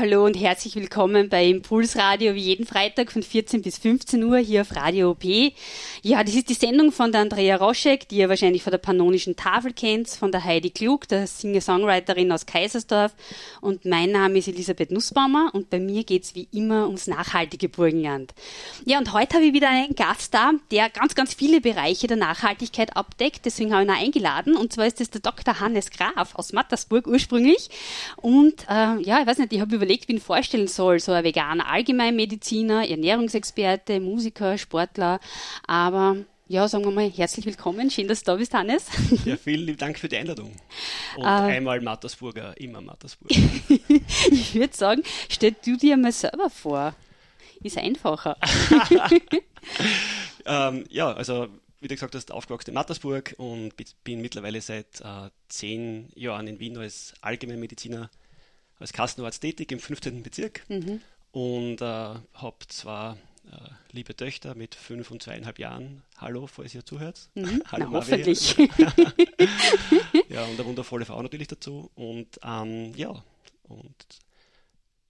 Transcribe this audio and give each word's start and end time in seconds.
Hallo 0.00 0.24
und 0.24 0.34
herzlich 0.34 0.76
willkommen 0.76 1.28
bei 1.28 1.48
Impulsradio 1.48 2.36
wie 2.36 2.40
jeden 2.40 2.66
Freitag 2.66 3.10
von 3.10 3.20
14 3.20 3.62
bis 3.62 3.78
15 3.78 4.22
Uhr 4.22 4.38
hier 4.38 4.60
auf 4.60 4.76
Radio 4.76 5.10
OP. 5.10 5.24
Ja, 6.02 6.22
das 6.22 6.36
ist 6.36 6.48
die 6.50 6.54
Sendung 6.54 6.92
von 6.92 7.10
der 7.10 7.22
Andrea 7.22 7.56
Roschek, 7.56 8.08
die 8.08 8.18
ihr 8.18 8.28
wahrscheinlich 8.28 8.62
von 8.62 8.70
der 8.70 8.78
Pannonischen 8.78 9.34
Tafel 9.34 9.72
kennt, 9.72 10.08
von 10.08 10.30
der 10.30 10.44
Heidi 10.44 10.70
Klug, 10.70 11.08
der 11.08 11.26
Singer-Songwriterin 11.26 12.30
aus 12.30 12.46
Kaisersdorf. 12.46 13.12
Und 13.60 13.86
mein 13.86 14.12
Name 14.12 14.38
ist 14.38 14.46
Elisabeth 14.46 14.92
Nussbaumer 14.92 15.50
und 15.52 15.68
bei 15.68 15.80
mir 15.80 16.04
geht's 16.04 16.36
wie 16.36 16.46
immer 16.52 16.86
ums 16.86 17.08
nachhaltige 17.08 17.68
Burgenland. 17.68 18.34
Ja, 18.84 18.98
und 18.98 19.12
heute 19.12 19.34
habe 19.34 19.46
ich 19.46 19.52
wieder 19.52 19.68
einen 19.68 19.96
Gast 19.96 20.32
da, 20.32 20.52
der 20.70 20.90
ganz, 20.90 21.16
ganz 21.16 21.34
viele 21.34 21.60
Bereiche 21.60 22.06
der 22.06 22.18
Nachhaltigkeit 22.18 22.96
abdeckt. 22.96 23.46
Deswegen 23.46 23.72
habe 23.72 23.82
ich 23.82 23.88
ihn 23.88 23.94
auch 23.96 24.00
eingeladen. 24.00 24.56
Und 24.56 24.72
zwar 24.72 24.86
ist 24.86 25.00
das 25.00 25.10
der 25.10 25.22
Dr. 25.22 25.58
Hannes 25.58 25.90
Graf 25.90 26.36
aus 26.36 26.52
Mattersburg 26.52 27.08
ursprünglich. 27.08 27.68
Und 28.14 28.62
äh, 28.68 29.02
ja, 29.02 29.20
ich 29.20 29.26
weiß 29.26 29.38
nicht, 29.38 29.52
ich 29.52 29.60
habe 29.60 29.74
überlegt, 29.74 29.87
wie 29.88 29.94
ich 29.94 30.08
ihn 30.08 30.20
vorstellen 30.20 30.68
soll. 30.68 31.00
So 31.00 31.12
ein 31.12 31.24
veganer 31.24 31.66
Allgemeinmediziner, 31.68 32.88
Ernährungsexperte, 32.88 34.00
Musiker, 34.00 34.58
Sportler. 34.58 35.20
Aber 35.66 36.16
ja, 36.46 36.66
sagen 36.68 36.84
wir 36.84 36.92
mal 36.92 37.10
herzlich 37.10 37.46
willkommen. 37.46 37.90
Schön, 37.90 38.08
dass 38.08 38.20
du 38.20 38.32
da 38.32 38.36
bist, 38.36 38.54
Hannes. 38.54 38.86
Ja, 39.24 39.36
vielen 39.36 39.66
lieben 39.66 39.78
Dank 39.78 39.98
für 39.98 40.08
die 40.08 40.16
Einladung. 40.16 40.52
Und 41.16 41.24
äh, 41.24 41.26
einmal 41.26 41.80
Mattersburger, 41.80 42.58
immer 42.58 42.80
Mattersburger. 42.80 43.34
ich 44.30 44.54
würde 44.54 44.76
sagen, 44.76 45.02
stell 45.28 45.54
du 45.64 45.76
dir 45.76 45.96
mal 45.96 46.12
selber 46.12 46.50
vor. 46.50 46.94
Ist 47.62 47.76
einfacher. 47.76 48.36
ähm, 50.46 50.84
ja, 50.88 51.12
also 51.12 51.48
wie 51.80 51.88
du 51.88 51.94
gesagt 51.94 52.14
hast, 52.14 52.32
aufgewachsen 52.32 52.70
in 52.70 52.74
Mattersburg 52.74 53.34
und 53.38 53.74
bin 54.04 54.20
mittlerweile 54.20 54.60
seit 54.60 55.00
äh, 55.00 55.30
zehn 55.48 56.08
Jahren 56.14 56.46
in 56.46 56.60
Wien 56.60 56.76
als 56.76 57.14
Allgemeinmediziner 57.20 58.10
als 58.78 58.92
Kassenarzt 58.92 59.40
tätig 59.40 59.72
im 59.72 59.80
15. 59.80 60.22
Bezirk 60.22 60.64
mhm. 60.68 61.00
und 61.32 61.80
äh, 61.80 61.84
habe 61.84 62.58
zwar 62.68 63.16
äh, 63.50 63.70
liebe 63.92 64.14
Töchter 64.14 64.54
mit 64.54 64.74
fünf 64.74 65.10
und 65.10 65.22
zweieinhalb 65.22 65.58
Jahren. 65.58 66.02
Hallo, 66.18 66.46
falls 66.46 66.74
ihr 66.74 66.84
zuhört. 66.84 67.30
Mhm. 67.34 67.62
Hallo, 67.72 67.86
Na, 67.90 67.98
hoffentlich. 67.98 68.56
ja, 70.28 70.44
und 70.44 70.54
eine 70.54 70.64
wundervolle 70.64 71.04
Frau 71.04 71.22
natürlich 71.22 71.48
dazu. 71.48 71.90
Und 71.94 72.38
ähm, 72.44 72.92
ja, 72.94 73.22
und 73.64 74.06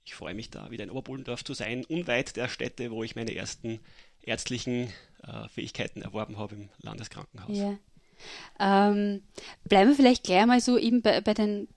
ich 0.05 0.15
freue 0.15 0.35
mich 0.35 0.51
da 0.51 0.71
wieder 0.71 0.85
in 0.85 0.91
Oberbullendorf 0.91 1.45
zu 1.45 1.55
sein, 1.55 1.85
unweit 1.85 2.37
der 2.37 2.49
Städte, 2.49 2.91
wo 2.91 3.03
ich 3.03 3.17
meine 3.17 3.35
ersten 3.35 3.81
ärztlichen 4.23 4.93
äh, 5.23 5.49
Fähigkeiten 5.49 6.03
erworben 6.03 6.39
habe 6.39 6.55
im 6.55 6.69
Landeskrankenhaus. 6.81 7.57
Ja. 7.57 7.79
Ähm, 8.59 9.23
bleiben 9.65 9.91
wir 9.91 9.97
vielleicht 9.97 10.25
gleich 10.25 10.47
mal 10.47 10.61
so 10.61 10.77
eben 10.77 11.03
bei, 11.03 11.21
bei 11.21 11.35
den 11.35 11.69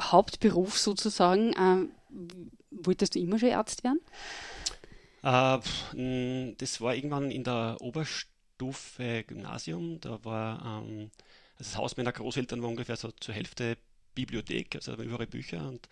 Hauptberuf 0.00 0.78
sozusagen. 0.78 1.54
Ähm, 1.58 1.90
wolltest 2.70 3.14
du 3.14 3.20
immer 3.20 3.38
schon 3.38 3.52
Arzt 3.52 3.84
werden? 3.84 4.00
Äh, 5.22 6.54
das 6.58 6.80
war 6.80 6.94
irgendwann 6.94 7.30
in 7.30 7.44
der 7.44 7.76
Oberstufe 7.80 9.24
Gymnasium. 9.24 10.00
Da 10.00 10.24
war 10.24 10.82
ähm, 10.84 11.10
das 11.58 11.76
Haus 11.76 11.96
meiner 11.96 12.12
Großeltern 12.12 12.62
war 12.62 12.68
ungefähr 12.68 12.96
so 12.96 13.10
zur 13.12 13.34
Hälfte 13.34 13.76
Bibliothek, 14.14 14.74
also 14.74 14.94
überall 14.94 15.26
Bücher 15.26 15.66
und 15.68 15.88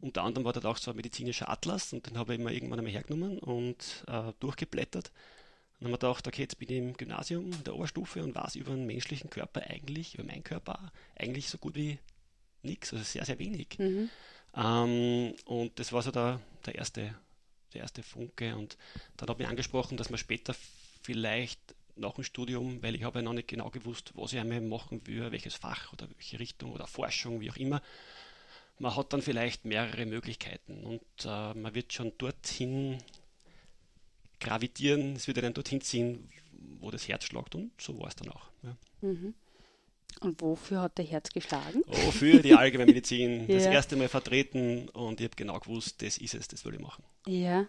unter 0.00 0.22
anderem 0.22 0.44
war 0.44 0.52
dort 0.52 0.66
auch 0.66 0.76
so 0.76 0.90
ein 0.90 0.96
medizinischer 0.96 1.48
Atlas 1.48 1.92
und 1.92 2.06
den 2.06 2.18
habe 2.18 2.34
ich 2.34 2.40
immer 2.40 2.50
irgendwann 2.50 2.78
einmal 2.78 2.92
hergenommen 2.92 3.38
und 3.38 4.04
äh, 4.08 4.32
durchgeblättert. 4.40 5.08
Und 5.08 5.12
dann 5.80 5.86
haben 5.86 5.92
wir 5.92 5.98
gedacht, 5.98 6.26
okay, 6.26 6.42
jetzt 6.42 6.58
bin 6.58 6.68
ich 6.68 6.76
im 6.76 6.96
Gymnasium, 6.96 7.52
in 7.52 7.64
der 7.64 7.74
Oberstufe 7.74 8.22
und 8.22 8.34
weiß 8.34 8.56
über 8.56 8.72
den 8.72 8.86
menschlichen 8.86 9.30
Körper 9.30 9.62
eigentlich, 9.62 10.14
über 10.14 10.24
meinen 10.24 10.44
Körper 10.44 10.92
eigentlich 11.16 11.48
so 11.48 11.58
gut 11.58 11.74
wie 11.74 11.98
nichts, 12.64 12.92
also 12.92 13.04
sehr, 13.04 13.24
sehr 13.24 13.38
wenig. 13.38 13.78
Mhm. 13.78 14.10
Ähm, 14.56 15.34
und 15.46 15.78
das 15.78 15.92
war 15.92 16.02
so 16.02 16.10
der, 16.10 16.40
der, 16.66 16.74
erste, 16.76 17.14
der 17.72 17.82
erste 17.82 18.02
Funke. 18.02 18.56
Und 18.56 18.76
dann 19.16 19.28
habe 19.28 19.42
ich 19.42 19.48
angesprochen, 19.48 19.96
dass 19.96 20.10
man 20.10 20.18
später 20.18 20.54
vielleicht 21.02 21.74
nach 21.96 22.14
dem 22.14 22.24
Studium, 22.24 22.82
weil 22.82 22.94
ich 22.94 23.04
habe 23.04 23.18
ja 23.18 23.22
noch 23.22 23.32
nicht 23.32 23.48
genau 23.48 23.70
gewusst, 23.70 24.12
was 24.14 24.32
ich 24.32 24.38
einmal 24.38 24.60
machen 24.60 25.06
will, 25.06 25.30
welches 25.30 25.54
Fach 25.54 25.92
oder 25.92 26.08
welche 26.16 26.38
Richtung 26.40 26.72
oder 26.72 26.86
Forschung, 26.86 27.40
wie 27.40 27.50
auch 27.50 27.56
immer. 27.56 27.82
Man 28.78 28.96
hat 28.96 29.12
dann 29.12 29.22
vielleicht 29.22 29.64
mehrere 29.64 30.04
Möglichkeiten 30.04 30.82
und 30.82 31.02
äh, 31.24 31.54
man 31.54 31.74
wird 31.74 31.92
schon 31.92 32.12
dorthin 32.18 32.98
gravitieren, 34.40 35.14
es 35.14 35.28
wird 35.28 35.38
einen 35.38 35.54
dorthin 35.54 35.80
ziehen, 35.80 36.28
wo 36.80 36.90
das 36.90 37.06
Herz 37.06 37.24
schlagt 37.24 37.54
und 37.54 37.70
so 37.80 37.98
war 38.00 38.08
es 38.08 38.16
dann 38.16 38.30
auch. 38.30 38.50
Ja. 38.62 38.76
Mhm. 39.00 39.34
Und 40.20 40.40
wofür 40.40 40.82
hat 40.82 40.98
der 40.98 41.04
Herz 41.04 41.30
geschlagen? 41.30 41.82
Oh, 41.86 42.10
für 42.10 42.40
die 42.40 42.54
Allgemeinmedizin. 42.54 43.40
ja. 43.48 43.56
Das 43.56 43.66
erste 43.66 43.96
Mal 43.96 44.08
vertreten 44.08 44.88
und 44.90 45.20
ich 45.20 45.24
habe 45.26 45.36
genau 45.36 45.58
gewusst, 45.58 46.02
das 46.02 46.18
ist 46.18 46.34
es, 46.34 46.48
das 46.48 46.64
will 46.64 46.74
ich 46.74 46.80
machen. 46.80 47.04
Ja, 47.26 47.66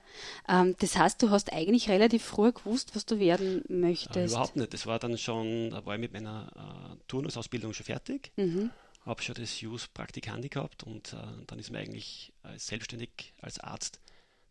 ähm, 0.48 0.76
das 0.80 0.98
heißt, 0.98 1.22
du 1.22 1.30
hast 1.30 1.54
eigentlich 1.54 1.90
relativ 1.90 2.24
früh 2.24 2.52
gewusst, 2.52 2.96
was 2.96 3.06
du 3.06 3.20
werden 3.20 3.64
möchtest. 3.68 4.16
Äh, 4.16 4.26
überhaupt 4.26 4.56
nicht. 4.56 4.74
Das 4.74 4.86
war 4.86 5.00
dann 5.00 5.18
schon, 5.18 5.72
da 5.72 5.86
war 5.86 5.96
ich 5.96 6.02
mit 6.02 6.14
meiner 6.14 6.52
äh, 6.56 6.96
Turnusausbildung 7.08 7.74
schon 7.74 7.86
fertig. 7.86 8.32
Mhm. 8.36 8.70
Habe 9.06 9.22
schon 9.22 9.36
das 9.36 9.62
Use 9.62 9.88
Praktikandi 9.94 10.50
gehabt 10.50 10.84
und 10.84 11.14
äh, 11.14 11.18
dann 11.48 11.60
ist 11.60 11.72
man 11.72 11.82
eigentlich 11.82 12.34
als 12.44 12.68
selbstständig 12.68 13.34
als 13.42 13.60
Arzt 13.60 14.00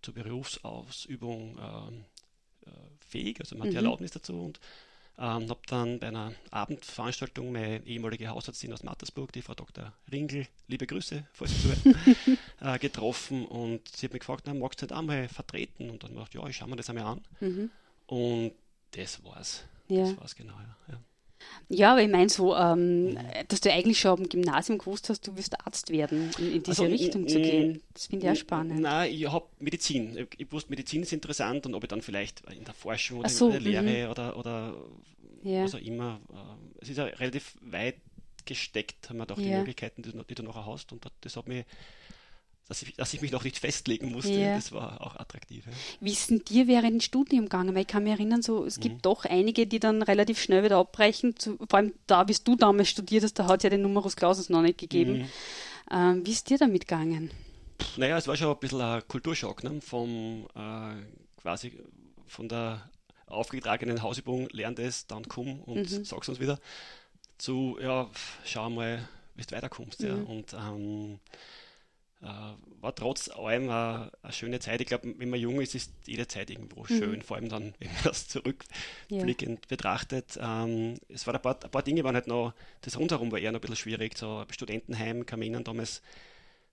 zur 0.01 0.15
Berufsausübung 0.15 1.59
ähm, 1.59 2.05
äh, 2.67 2.71
fähig. 3.01 3.41
Also 3.41 3.57
man 3.57 3.63
hat 3.63 3.67
mhm. 3.69 3.71
die 3.71 3.77
Erlaubnis 3.77 4.11
dazu 4.13 4.41
und 4.41 4.61
ähm, 5.17 5.49
habe 5.49 5.61
dann 5.67 6.01
bei 6.01 6.09
einer 6.09 6.33
Abendveranstaltung 6.51 7.53
meine 7.53 7.87
ehemalige 7.87 8.29
Hausärztin 8.29 8.73
aus 8.73 8.83
Mattersburg, 8.83 9.33
die 9.33 9.43
Frau 9.43 9.55
Dr. 9.55 9.93
Ringel, 10.11 10.49
liebe 10.67 10.87
Grüße, 10.87 11.25
falls 11.33 11.53
Sie 11.53 11.63
zuhören, 11.63 12.39
äh, 12.61 12.79
getroffen 12.79 13.47
und 13.47 13.89
sie 13.89 14.07
hat 14.07 14.13
mich 14.13 14.21
gefragt, 14.21 14.45
na, 14.47 14.55
magst 14.55 14.83
du 14.83 14.87
nicht 14.87 14.95
einmal 14.95 15.29
vertreten? 15.29 15.91
Und 15.91 16.03
dann 16.03 16.11
habe 16.13 16.23
ich 16.25 16.31
gedacht, 16.31 16.45
ja, 16.45 16.51
ich 16.51 16.57
schaue 16.57 16.69
mir 16.69 16.77
das 16.77 16.91
einmal 16.91 17.05
an. 17.05 17.21
Mhm. 17.41 17.71
Und 18.07 18.53
das 18.91 19.23
war's. 19.25 19.65
Ja. 19.89 20.03
Das 20.03 20.17
war's 20.19 20.35
genau, 20.35 20.55
ja. 20.55 20.77
ja. 20.89 21.01
Ja, 21.69 21.93
aber 21.93 22.03
ich 22.03 22.11
meine 22.11 22.29
so, 22.29 22.55
ähm, 22.55 23.11
mhm. 23.11 23.19
dass 23.49 23.61
du 23.61 23.73
eigentlich 23.73 23.99
schon 23.99 24.19
am 24.19 24.29
Gymnasium 24.29 24.79
gewusst 24.79 25.09
hast, 25.09 25.27
du 25.27 25.37
wirst 25.37 25.59
Arzt 25.67 25.91
werden, 25.91 26.31
in, 26.39 26.53
in 26.53 26.63
diese 26.63 26.83
also, 26.83 26.85
Richtung 26.85 27.27
zu 27.29 27.41
gehen. 27.41 27.83
Das 27.93 28.07
finde 28.07 28.27
ich 28.27 28.33
auch 28.33 28.37
spannend. 28.37 28.81
Nein, 28.81 29.13
ich 29.13 29.31
habe 29.31 29.47
Medizin. 29.59 30.17
Ich, 30.17 30.41
ich, 30.41 30.53
wusste, 30.53 30.71
Medizin 30.71 31.03
ist 31.03 31.13
interessant 31.13 31.67
und 31.67 31.75
ob 31.75 31.83
ich 31.83 31.89
dann 31.89 32.03
vielleicht 32.03 32.43
in 32.51 32.65
der 32.65 32.75
Forschung 32.75 33.21
oder 33.21 33.29
so, 33.29 33.47
in 33.47 33.53
der 33.53 33.61
Lehre 33.61 34.05
mhm. 34.05 34.11
oder, 34.11 34.37
oder 34.37 34.75
ja. 35.43 35.65
was 35.65 35.75
auch 35.75 35.81
immer. 35.81 36.21
Äh, 36.33 36.83
es 36.83 36.91
ist 36.91 36.99
ja 36.99 37.05
relativ 37.05 37.57
weit 37.63 37.97
gesteckt, 38.45 39.09
haben 39.09 39.19
wir 39.19 39.27
doch 39.27 39.39
die 39.39 39.49
ja. 39.49 39.59
Möglichkeiten, 39.59 40.03
die, 40.03 40.13
die, 40.13 40.35
du 40.35 40.43
noch 40.43 40.67
hast 40.67 40.93
und 40.93 41.03
das 41.23 41.37
hat 41.37 41.49
mich 41.49 41.65
dass 42.69 42.83
ich, 42.83 42.95
dass 42.95 43.13
ich 43.13 43.21
mich 43.21 43.31
noch 43.31 43.45
nicht 43.45 43.59
festlegen 43.59 44.11
musste. 44.11 44.33
Ja. 44.33 44.55
Das 44.55 44.73
war 44.73 45.01
auch 45.01 45.17
attraktiv. 45.17 45.67
Ja. 45.67 45.73
Wie 46.01 46.13
ist 46.13 46.31
denn 46.31 46.45
dir 46.45 46.67
während 46.67 46.93
dem 46.93 47.01
Studium 47.01 47.45
gegangen? 47.45 47.75
Weil 47.75 47.83
ich 47.83 47.87
kann 47.87 48.05
mich 48.05 48.13
erinnern, 48.13 48.43
so, 48.43 48.65
es 48.65 48.81
gibt 48.81 48.97
mhm. 48.97 49.03
doch 49.03 49.25
einige, 49.25 49.67
die 49.67 49.81
dann 49.81 50.03
relativ 50.03 50.41
schnell 50.41 50.65
wieder 50.65 50.79
abbrechen. 50.79 51.37
Zu, 51.37 51.59
vor 51.69 51.79
allem 51.79 51.93
da, 52.07 52.27
wie 52.27 52.37
du 52.43 52.57
damals 52.57 52.89
studiert 52.89 53.25
hast, 53.25 53.39
da 53.39 53.47
hat 53.47 53.61
es 53.61 53.65
ja 53.65 53.71
den 53.71 53.83
Numerus 53.83 54.17
Clausus 54.17 54.49
noch 54.49 54.63
nicht 54.63 54.79
gegeben. 54.79 55.19
Mhm. 55.19 55.29
Ähm, 55.91 56.27
wie 56.27 56.33
ist 56.33 56.49
dir 56.49 56.57
damit 56.57 56.89
gegangen? 56.89 57.31
Naja, 57.97 58.17
es 58.17 58.27
war 58.27 58.37
schon 58.37 58.49
ein 58.49 58.59
bisschen 58.59 58.81
ein 58.81 59.07
Kulturschock, 59.07 59.63
ne? 59.63 59.81
vom 59.81 60.47
äh, 60.55 60.95
quasi 61.43 61.79
von 62.27 62.49
der 62.49 62.89
aufgetragenen 63.27 64.03
Hausübung, 64.03 64.49
lern 64.53 64.75
das, 64.75 65.07
dann 65.07 65.29
komm 65.29 65.61
und 65.61 65.91
mhm. 65.91 66.05
sag's 66.05 66.29
uns 66.29 66.41
wieder, 66.41 66.59
zu, 67.37 67.79
ja, 67.81 68.09
schau 68.45 68.71
mal, 68.71 69.07
wie 69.35 69.43
du 69.43 69.55
weiterkommst. 69.55 70.01
Ja. 70.01 70.15
Mhm. 70.15 70.27
Und 70.27 70.55
ähm, 70.55 71.15
äh, 71.15 71.17
war 72.81 72.95
trotz 72.95 73.29
allem 73.31 73.71
eine, 73.71 74.11
eine, 74.23 74.33
schöne 74.33 74.61
Zeit. 74.61 74.81
Ich 74.81 74.87
glaube, 74.87 75.15
wenn 75.19 75.31
man 75.31 75.41
jung 75.41 75.61
ist, 75.61 75.75
ist 75.75 75.93
jede 76.07 76.27
Zeit 76.27 76.51
irgendwo 76.51 76.83
mhm. 76.83 76.87
schön, 76.87 77.23
vor 77.23 77.37
allem 77.37 77.49
dann, 77.49 77.75
wenn 77.79 77.89
man 77.89 78.05
das 78.05 78.29
zurückblickend 78.29 79.61
ja. 79.61 79.69
betrachtet. 79.69 80.39
Ähm, 80.41 80.97
es 81.09 81.27
waren 81.27 81.37
ein 81.37 81.43
paar, 81.43 81.59
ein 81.63 81.71
paar 81.71 81.83
Dinge, 81.83 82.05
waren 82.05 82.15
halt 82.15 82.27
noch, 82.27 82.55
das 82.83 82.99
rundherum 82.99 83.33
war 83.33 83.39
eher 83.39 83.53
noch 83.53 83.59
ein 83.59 83.63
bisschen 83.63 83.77
schwierig. 83.77 84.19
So 84.19 84.45
Studentenheim, 84.51 85.27
kam 85.27 85.43
ich 85.43 85.53
damals 85.65 86.03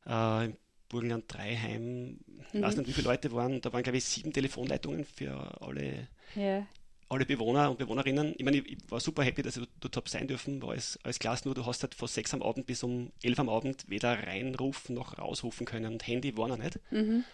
äh, 0.06 0.46
im 0.46 0.58
Burgenland 0.90 1.26
3 1.28 1.56
Heim, 1.58 2.20
ich 2.48 2.54
mhm. 2.54 2.62
weiß 2.62 2.76
nicht, 2.76 2.88
wie 2.88 2.94
viele 2.94 3.08
Leute 3.08 3.32
waren, 3.32 3.62
da 3.62 3.72
waren, 3.72 3.84
glaube 3.84 3.98
ich, 3.98 4.04
sieben 4.04 4.34
Telefonleitungen 4.34 5.06
für 5.06 5.62
alle 5.62 6.08
ja 6.36 6.66
alle 7.12 7.26
Bewohner 7.26 7.70
und 7.70 7.78
Bewohnerinnen. 7.78 8.34
Ich 8.38 8.46
meine, 8.46 8.58
ich, 8.58 8.78
war 8.90 9.02
super 9.02 9.24
happy, 9.24 9.42
dass 9.42 9.58
ich 9.58 9.68
dort 9.82 9.98
habe 9.98 10.10
sein 10.10 10.28
dürfen, 10.28 10.62
war 10.62 10.70
alles, 10.70 10.98
alles 11.04 11.20
klar, 11.20 11.38
nur 11.44 11.54
du 11.54 11.66
hast 11.66 11.84
halt 11.84 11.94
von 11.94 12.08
sechs 12.08 12.34
am 12.34 12.42
Abend 12.42 12.66
bis 12.66 12.84
um 12.84 13.12
elf 13.22 13.38
am 13.38 13.50
Abend 13.50 13.84
weder 13.90 14.12
reinrufen 14.12 14.96
noch 14.96 15.18
rausrufen 15.18 15.66
können 15.66 15.92
und 15.94 16.08
Handy 16.08 16.38
war 16.38 16.48
noch 16.48 16.58
nicht. 16.58 16.80
Mhm. 16.90 17.26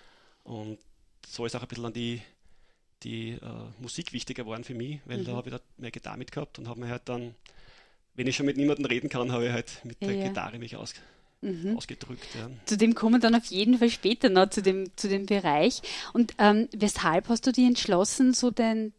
Und 0.44 0.79
so 1.25 1.45
ist 1.45 1.56
auch 1.56 1.62
ein 1.62 1.68
bisschen 1.68 1.85
an 1.85 1.94
die, 1.94 2.21
die 3.03 3.33
äh, 3.33 3.39
Musik 3.79 4.13
wichtiger 4.13 4.44
geworden 4.44 4.63
für 4.63 4.74
mich, 4.74 5.00
weil 5.06 5.19
mhm. 5.19 5.25
da 5.25 5.31
habe 5.33 5.50
ich 5.50 5.56
da 5.56 5.62
mehr 5.77 5.91
Gitarre 5.91 6.18
mit 6.18 6.31
gehabt 6.31 6.57
und 6.57 6.68
habe 6.68 6.79
mir 6.79 6.89
halt 6.89 7.03
dann, 7.06 7.35
wenn 8.15 8.25
ich 8.25 8.35
schon 8.35 8.47
mit 8.47 8.57
niemandem 8.57 8.85
reden 8.85 9.09
kann, 9.09 9.31
habe 9.31 9.45
ich 9.45 9.51
halt 9.51 9.85
mit 9.85 10.01
der 10.01 10.13
ja. 10.13 10.27
Gitarre 10.27 10.57
mich 10.57 10.75
aus, 10.75 10.95
mhm. 11.42 11.78
ausgedrückt. 11.78 12.28
Ja. 12.36 12.50
Zu 12.66 12.78
dem 12.78 12.95
kommen 12.95 13.16
wir 13.16 13.19
dann 13.19 13.36
auf 13.36 13.45
jeden 13.45 13.78
Fall 13.78 13.89
später 13.89 14.30
noch, 14.30 14.50
zu 14.50 14.62
dem, 14.62 14.95
zu 14.95 15.07
dem 15.07 15.25
Bereich. 15.25 15.81
Und 16.13 16.34
ähm, 16.38 16.68
weshalb 16.72 17.30
hast 17.30 17.45
du 17.48 17.51
dich 17.51 17.66
entschlossen, 17.66 18.34
so 18.34 18.51
deine 18.51 18.92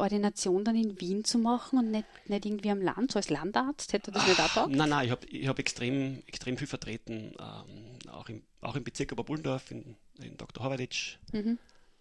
Ordination 0.00 0.64
dann 0.64 0.76
in 0.76 1.00
Wien 1.00 1.24
zu 1.24 1.38
machen 1.38 1.78
und 1.78 1.90
nicht, 1.90 2.06
nicht 2.26 2.46
irgendwie 2.46 2.70
am 2.70 2.80
Land, 2.80 3.12
so 3.12 3.18
als 3.18 3.30
Landarzt? 3.30 3.92
Hätte 3.92 4.10
das 4.10 4.26
nicht 4.26 4.40
auch 4.40 4.68
Nein, 4.68 4.88
nein, 4.88 5.06
ich 5.06 5.10
habe 5.10 5.26
ich 5.26 5.48
hab 5.48 5.58
extrem, 5.58 6.22
extrem 6.26 6.56
viel 6.56 6.66
vertreten, 6.66 7.34
ähm, 7.38 8.10
auch, 8.10 8.28
im, 8.28 8.42
auch 8.60 8.76
im 8.76 8.84
Bezirk 8.84 9.12
Oberbullendorf, 9.12 9.70
in, 9.70 9.96
in 10.22 10.36
Dr. 10.36 10.64
Horwalitsch. 10.64 11.18
Mhm. 11.32 11.58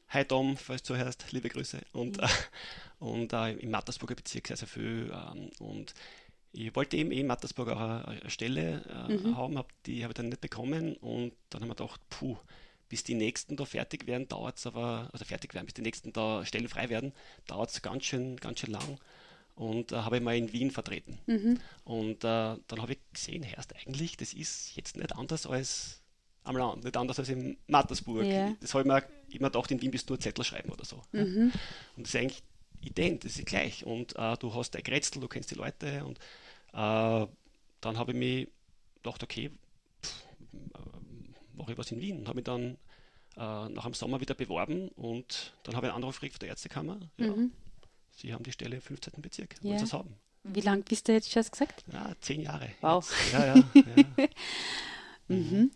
Hi 0.10 0.26
Tom, 0.26 0.58
falls 0.58 0.84
du 0.84 0.98
hörst, 0.98 1.32
liebe 1.32 1.48
Grüße. 1.48 1.80
Und, 1.94 2.18
mhm. 2.18 2.24
äh, 2.24 2.28
und 3.00 3.34
äh, 3.34 3.54
im 3.54 3.72
Mattersburger 3.72 4.16
Bezirk 4.16 4.48
sehr, 4.48 4.58
sehr 4.58 4.68
viel. 4.68 5.12
Ähm, 5.14 5.50
und 5.60 5.94
ich 6.54 6.76
wollte 6.76 6.98
eben 6.98 7.12
in 7.12 7.28
Mattersburg 7.28 7.70
auch 7.70 7.80
eine, 7.80 8.30
Stelle 8.30 8.84
äh, 9.10 9.14
mhm. 9.14 9.38
haben, 9.38 9.58
hab, 9.58 9.72
die 9.84 10.04
habe 10.04 10.12
ich 10.12 10.16
dann 10.16 10.30
nicht 10.30 10.42
bekommen 10.42 10.96
und 10.98 11.34
dann 11.50 11.62
haben 11.62 11.70
wir 11.70 11.76
gedacht, 11.76 12.02
puh, 12.10 12.38
bis 12.90 13.04
die 13.04 13.16
nächsten 13.16 13.56
da 13.56 13.64
fertig 13.64 14.06
werden, 14.06 14.28
dauert 14.28 14.58
es 14.58 14.68
aber, 14.68 15.10
also 15.14 15.24
fertig 15.24 15.54
werden, 15.54 15.66
bis 15.66 15.76
die 15.76 15.82
nächsten 15.82 16.12
da 16.12 16.46
Stellen 16.46 16.68
frei 16.68 16.90
werden, 16.90 17.14
dauert 17.48 17.70
es 17.70 17.82
ganz 17.82 18.06
schön, 18.06 18.36
ganz 18.38 18.60
schön 18.60 18.72
lang. 18.72 19.00
Und 19.56 19.92
äh, 19.92 19.98
habe 19.98 20.18
ich 20.18 20.24
mal 20.24 20.36
in 20.36 20.52
Wien 20.52 20.72
vertreten. 20.72 21.20
Mhm. 21.26 21.60
Und 21.84 22.24
äh, 22.24 22.58
dann 22.68 22.82
habe 22.82 22.94
ich 22.94 23.00
gesehen, 23.14 23.44
erst 23.44 23.76
eigentlich, 23.76 24.18
das 24.18 24.34
ist 24.34 24.76
jetzt 24.76 24.98
nicht 24.98 25.16
anders 25.16 25.46
als 25.46 26.02
am 26.44 26.58
Land, 26.58 26.84
nicht 26.84 26.98
anders 26.98 27.20
als 27.20 27.30
in 27.30 27.58
Mattersburg. 27.68 28.26
Yeah. 28.26 28.56
Das 28.60 28.74
habe 28.74 28.82
ich 28.82 28.88
mir 28.88 29.04
immer 29.38 29.50
gedacht, 29.50 29.72
in 29.72 29.82
Wien 29.82 29.92
bist 29.92 30.10
du 30.10 30.14
nur 30.14 30.20
Zettel 30.20 30.44
schreiben 30.44 30.72
oder 30.72 30.84
so. 30.84 31.02
Mhm. 31.12 31.52
Und 31.96 32.08
das 32.08 32.14
ist 32.14 32.20
eigentlich 32.20 32.44
ident, 32.82 33.26
das 33.26 33.38
ist 33.38 33.46
gleich. 33.46 33.86
Und 33.86 34.16
äh, 34.18 34.38
du 34.38 34.54
hast 34.54 34.72
dein 34.72 34.84
Grätzl, 34.84 35.20
du 35.20 35.28
kennst 35.28 35.52
die 35.52 35.56
Leute 35.56 36.04
und 36.06 36.20
äh, 36.74 37.28
dann 37.82 37.98
habe 37.98 38.12
ich 38.12 38.18
mir 38.18 38.48
gedacht, 38.96 39.24
okay, 39.24 39.52
mache 41.54 41.72
ich 41.72 41.78
was 41.78 41.92
in 41.92 42.02
Wien. 42.02 42.20
Und 42.20 42.28
habe 42.28 42.38
mich 42.38 42.46
dann 42.46 42.78
äh, 43.38 43.70
nach 43.70 43.84
dem 43.84 43.94
Sommer 43.94 44.20
wieder 44.20 44.36
beworben 44.36 44.90
und 44.90 45.54
dann 45.64 45.76
habe 45.76 45.88
ich 45.88 45.94
einen 45.94 46.04
Anruf 46.04 46.16
gekriegt 46.16 46.36
von 46.36 46.40
der 46.42 46.50
Ärztekammer. 46.50 47.00
Ja, 47.18 47.28
mhm. 47.28 47.52
Sie 48.12 48.34
haben 48.34 48.44
die 48.44 48.52
Stelle 48.52 48.76
im 48.76 48.82
15. 48.82 49.14
Bezirk, 49.22 49.56
wollen 49.64 49.78
Sie 49.78 49.86
es 49.86 49.94
haben? 49.94 50.16
Wie 50.44 50.62
lange 50.62 50.82
bist 50.82 51.08
du 51.08 51.14
jetzt 51.14 51.32
schon 51.32 51.44
gesagt? 51.44 51.84
Ja, 51.92 52.14
zehn 52.20 52.42
Jahre. 52.42 52.72
Wow. 52.82 53.10
Jetzt. 53.10 53.34
Ja, 53.34 53.46
ja, 53.46 53.64
ja. 53.76 54.28
mhm. 55.28 55.72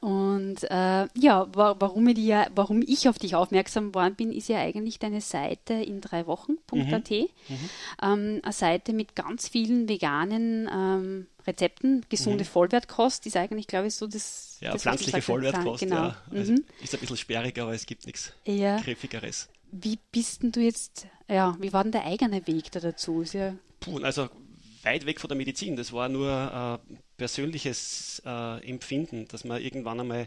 Und 0.00 0.62
äh, 0.64 1.08
ja, 1.14 1.46
warum 1.52 2.06
ich, 2.08 2.18
ja, 2.18 2.46
warum 2.54 2.82
ich 2.86 3.08
auf 3.08 3.18
dich 3.18 3.34
aufmerksam 3.34 3.92
geworden 3.92 4.14
bin, 4.14 4.32
ist 4.32 4.48
ja 4.48 4.58
eigentlich 4.58 4.98
deine 4.98 5.20
Seite 5.20 5.74
in 5.74 6.00
drei 6.00 6.26
Wochen.at. 6.26 7.10
Mhm. 7.10 7.28
Mhm. 7.48 7.70
Ähm, 8.02 8.40
eine 8.42 8.52
Seite 8.52 8.92
mit 8.92 9.16
ganz 9.16 9.48
vielen 9.48 9.88
veganen 9.88 10.68
ähm, 10.72 11.26
Rezepten. 11.46 12.04
Gesunde 12.08 12.44
mhm. 12.44 12.48
Vollwertkost 12.48 13.26
ist 13.26 13.36
eigentlich, 13.36 13.66
glaube 13.66 13.88
ich, 13.88 13.94
so 13.94 14.06
das. 14.06 14.58
Ja, 14.60 14.72
das, 14.72 14.82
pflanzliche 14.82 15.22
Vollwertkost, 15.22 15.80
genau. 15.80 15.96
ja. 15.96 16.16
Also 16.30 16.52
mhm. 16.52 16.64
Ist 16.82 16.94
ein 16.94 17.00
bisschen 17.00 17.16
sperrig, 17.16 17.58
aber 17.58 17.72
es 17.72 17.86
gibt 17.86 18.06
nichts 18.06 18.32
ja. 18.44 18.78
Griffigeres. 18.78 19.48
Wie 19.72 19.98
bist 20.12 20.42
denn 20.42 20.52
du 20.52 20.60
jetzt, 20.60 21.06
ja, 21.28 21.56
wie 21.58 21.72
war 21.72 21.82
denn 21.82 21.92
der 21.92 22.04
eigene 22.04 22.46
Weg 22.46 22.70
da 22.70 22.80
dazu? 22.80 23.24
Ja 23.32 23.54
Puh, 23.80 23.98
also 23.98 24.28
weit 24.86 25.04
weg 25.04 25.20
von 25.20 25.28
der 25.28 25.36
Medizin. 25.36 25.76
Das 25.76 25.92
war 25.92 26.08
nur 26.08 26.80
äh, 26.90 26.94
persönliches 27.16 28.22
äh, 28.24 28.68
Empfinden, 28.68 29.28
dass 29.28 29.44
man 29.44 29.60
irgendwann 29.60 30.00
einmal, 30.00 30.26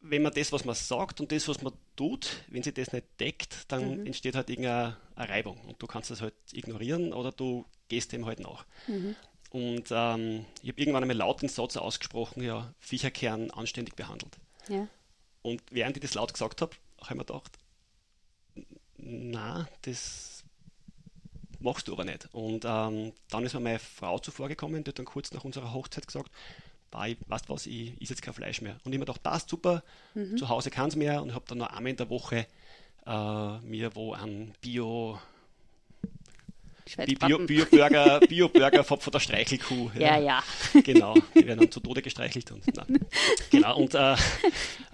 wenn 0.00 0.22
man 0.22 0.32
das, 0.34 0.52
was 0.52 0.64
man 0.64 0.74
sagt 0.74 1.20
und 1.20 1.32
das, 1.32 1.48
was 1.48 1.62
man 1.62 1.72
tut, 1.96 2.44
wenn 2.48 2.62
sich 2.62 2.74
das 2.74 2.92
nicht 2.92 3.06
deckt, 3.20 3.70
dann 3.72 4.00
mhm. 4.00 4.06
entsteht 4.06 4.34
halt 4.34 4.50
irgendeine 4.50 4.96
Reibung 5.16 5.58
und 5.66 5.80
du 5.80 5.86
kannst 5.86 6.10
das 6.10 6.20
halt 6.20 6.34
ignorieren 6.52 7.12
oder 7.12 7.32
du 7.32 7.64
gehst 7.88 8.12
dem 8.12 8.26
halt 8.26 8.40
nach. 8.40 8.66
Mhm. 8.88 9.16
Und 9.50 9.88
ähm, 9.90 10.46
ich 10.62 10.70
habe 10.70 10.80
irgendwann 10.80 11.02
einmal 11.02 11.16
laut 11.16 11.42
den 11.42 11.48
Satz 11.48 11.76
ausgesprochen, 11.76 12.42
ja, 12.42 12.72
Viecherkern 12.80 13.50
anständig 13.50 13.96
behandelt. 13.96 14.38
Ja. 14.68 14.88
Und 15.42 15.62
während 15.70 15.96
ich 15.96 16.02
das 16.02 16.14
laut 16.14 16.32
gesagt 16.32 16.62
habe, 16.62 16.74
habe 17.02 17.10
ich 17.10 17.16
mir 17.16 17.24
gedacht, 17.24 17.58
na, 18.96 19.68
das 19.82 20.41
machst 21.62 21.88
du 21.88 21.92
aber 21.92 22.04
nicht. 22.04 22.28
Und 22.32 22.64
ähm, 22.64 23.12
dann 23.30 23.44
ist 23.44 23.54
mir 23.54 23.60
meine 23.60 23.78
Frau 23.78 24.18
zuvor 24.18 24.48
gekommen, 24.48 24.84
die 24.84 24.90
hat 24.90 24.98
dann 24.98 25.06
kurz 25.06 25.32
nach 25.32 25.44
unserer 25.44 25.72
Hochzeit 25.72 26.06
gesagt, 26.06 26.30
weißt 26.90 27.48
was, 27.48 27.66
ich 27.66 27.92
esse 28.00 28.12
jetzt 28.12 28.22
kein 28.22 28.34
Fleisch 28.34 28.60
mehr. 28.60 28.76
Und 28.84 28.92
ich 28.92 28.98
mir 28.98 29.06
gedacht, 29.06 29.22
passt 29.22 29.48
super, 29.48 29.82
mhm. 30.14 30.36
zu 30.36 30.48
Hause 30.48 30.70
kann 30.70 30.88
es 30.88 30.96
mehr 30.96 31.22
und 31.22 31.34
habe 31.34 31.44
dann 31.48 31.58
noch 31.58 31.68
einmal 31.68 31.90
in 31.90 31.96
der 31.96 32.10
Woche 32.10 32.46
äh, 33.06 33.58
mir 33.60 33.94
wo 33.94 34.12
ein 34.12 34.54
Bio 34.60 35.18
Bio-Burger 36.96 38.20
Bio 38.28 38.48
Bio 38.48 38.82
von, 38.82 39.00
von 39.00 39.12
der 39.12 39.20
Streichelkuh. 39.20 39.90
Ja, 39.94 40.18
ja. 40.18 40.42
ja. 40.74 40.80
Genau, 40.82 41.14
die 41.34 41.46
werden 41.46 41.60
dann 41.60 41.70
zu 41.70 41.80
Tode 41.80 42.02
gestreichelt. 42.02 42.50
Und, 42.50 42.64
nein. 42.74 43.06
Genau, 43.50 43.76
und 43.78 43.94
äh, 43.94 44.14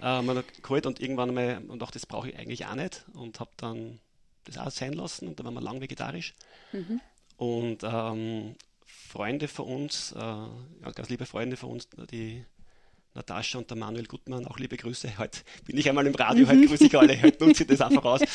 äh, 0.01 0.21
man 0.21 0.43
geholt 0.61 0.85
und 0.85 0.99
irgendwann 0.99 1.29
einmal 1.29 1.61
und 1.67 1.81
dachte, 1.81 1.93
das 1.93 2.05
brauche 2.05 2.29
ich 2.29 2.37
eigentlich 2.37 2.65
auch 2.65 2.75
nicht 2.75 3.05
und 3.13 3.39
habe 3.39 3.51
dann 3.57 3.99
das 4.49 4.57
auch 4.57 4.71
sein 4.71 4.93
lassen 4.93 5.27
und 5.27 5.39
da 5.39 5.43
waren 5.43 5.53
wir 5.53 5.61
lang 5.61 5.81
vegetarisch. 5.81 6.33
Mhm. 6.71 7.01
Und 7.37 7.83
ähm, 7.83 8.55
Freunde 8.85 9.47
von 9.47 9.65
uns, 9.65 10.11
äh, 10.11 10.91
ganz 10.93 11.09
liebe 11.09 11.25
Freunde 11.25 11.57
von 11.57 11.71
uns, 11.71 11.87
die 12.11 12.43
Natascha 13.15 13.57
und 13.57 13.69
der 13.69 13.77
Manuel 13.77 14.05
Gutmann, 14.05 14.45
auch 14.45 14.59
liebe 14.59 14.77
Grüße. 14.77 15.17
Heute 15.17 15.39
bin 15.65 15.77
ich 15.77 15.89
einmal 15.89 16.05
im 16.05 16.13
Radio, 16.13 16.47
heute 16.47 16.67
grüße 16.67 16.85
ich 16.85 16.97
alle, 16.97 17.19
heute 17.21 17.43
nutze 17.43 17.63
ich 17.63 17.69
das 17.69 17.81
einfach 17.81 18.05
aus. 18.05 18.21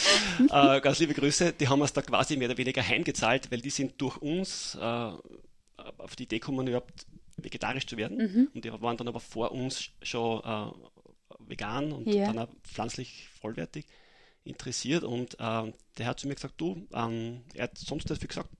Äh, 0.50 0.80
ganz 0.80 0.98
liebe 0.98 1.14
Grüße, 1.14 1.52
die 1.52 1.68
haben 1.68 1.80
uns 1.80 1.92
da 1.92 2.02
quasi 2.02 2.36
mehr 2.36 2.48
oder 2.48 2.58
weniger 2.58 2.86
heimgezahlt, 2.86 3.50
weil 3.50 3.60
die 3.60 3.70
sind 3.70 4.00
durch 4.00 4.16
uns 4.18 4.74
äh, 4.74 4.80
auf 4.80 6.16
die 6.16 6.24
Idee 6.24 6.38
gekommen, 6.38 6.66
überhaupt 6.66 7.06
vegetarisch 7.36 7.86
zu 7.86 7.96
werden. 7.96 8.18
Mhm. 8.18 8.48
Und 8.54 8.64
die 8.64 8.72
waren 8.72 8.96
dann 8.96 9.08
aber 9.08 9.20
vor 9.20 9.52
uns 9.52 9.90
schon 10.02 10.40
äh, 10.44 10.70
vegan 11.48 11.92
und 11.92 12.12
ja. 12.12 12.26
dann 12.26 12.38
auch 12.38 12.48
pflanzlich 12.64 13.28
vollwertig 13.40 13.86
interessiert 14.44 15.04
und 15.04 15.36
ähm, 15.40 15.72
der 15.98 16.06
hat 16.06 16.20
zu 16.20 16.28
mir 16.28 16.34
gesagt, 16.34 16.54
du, 16.58 16.86
ähm, 16.92 17.42
er 17.54 17.64
hat 17.64 17.78
sonst 17.78 18.08
viel 18.08 18.28
gesagt, 18.28 18.50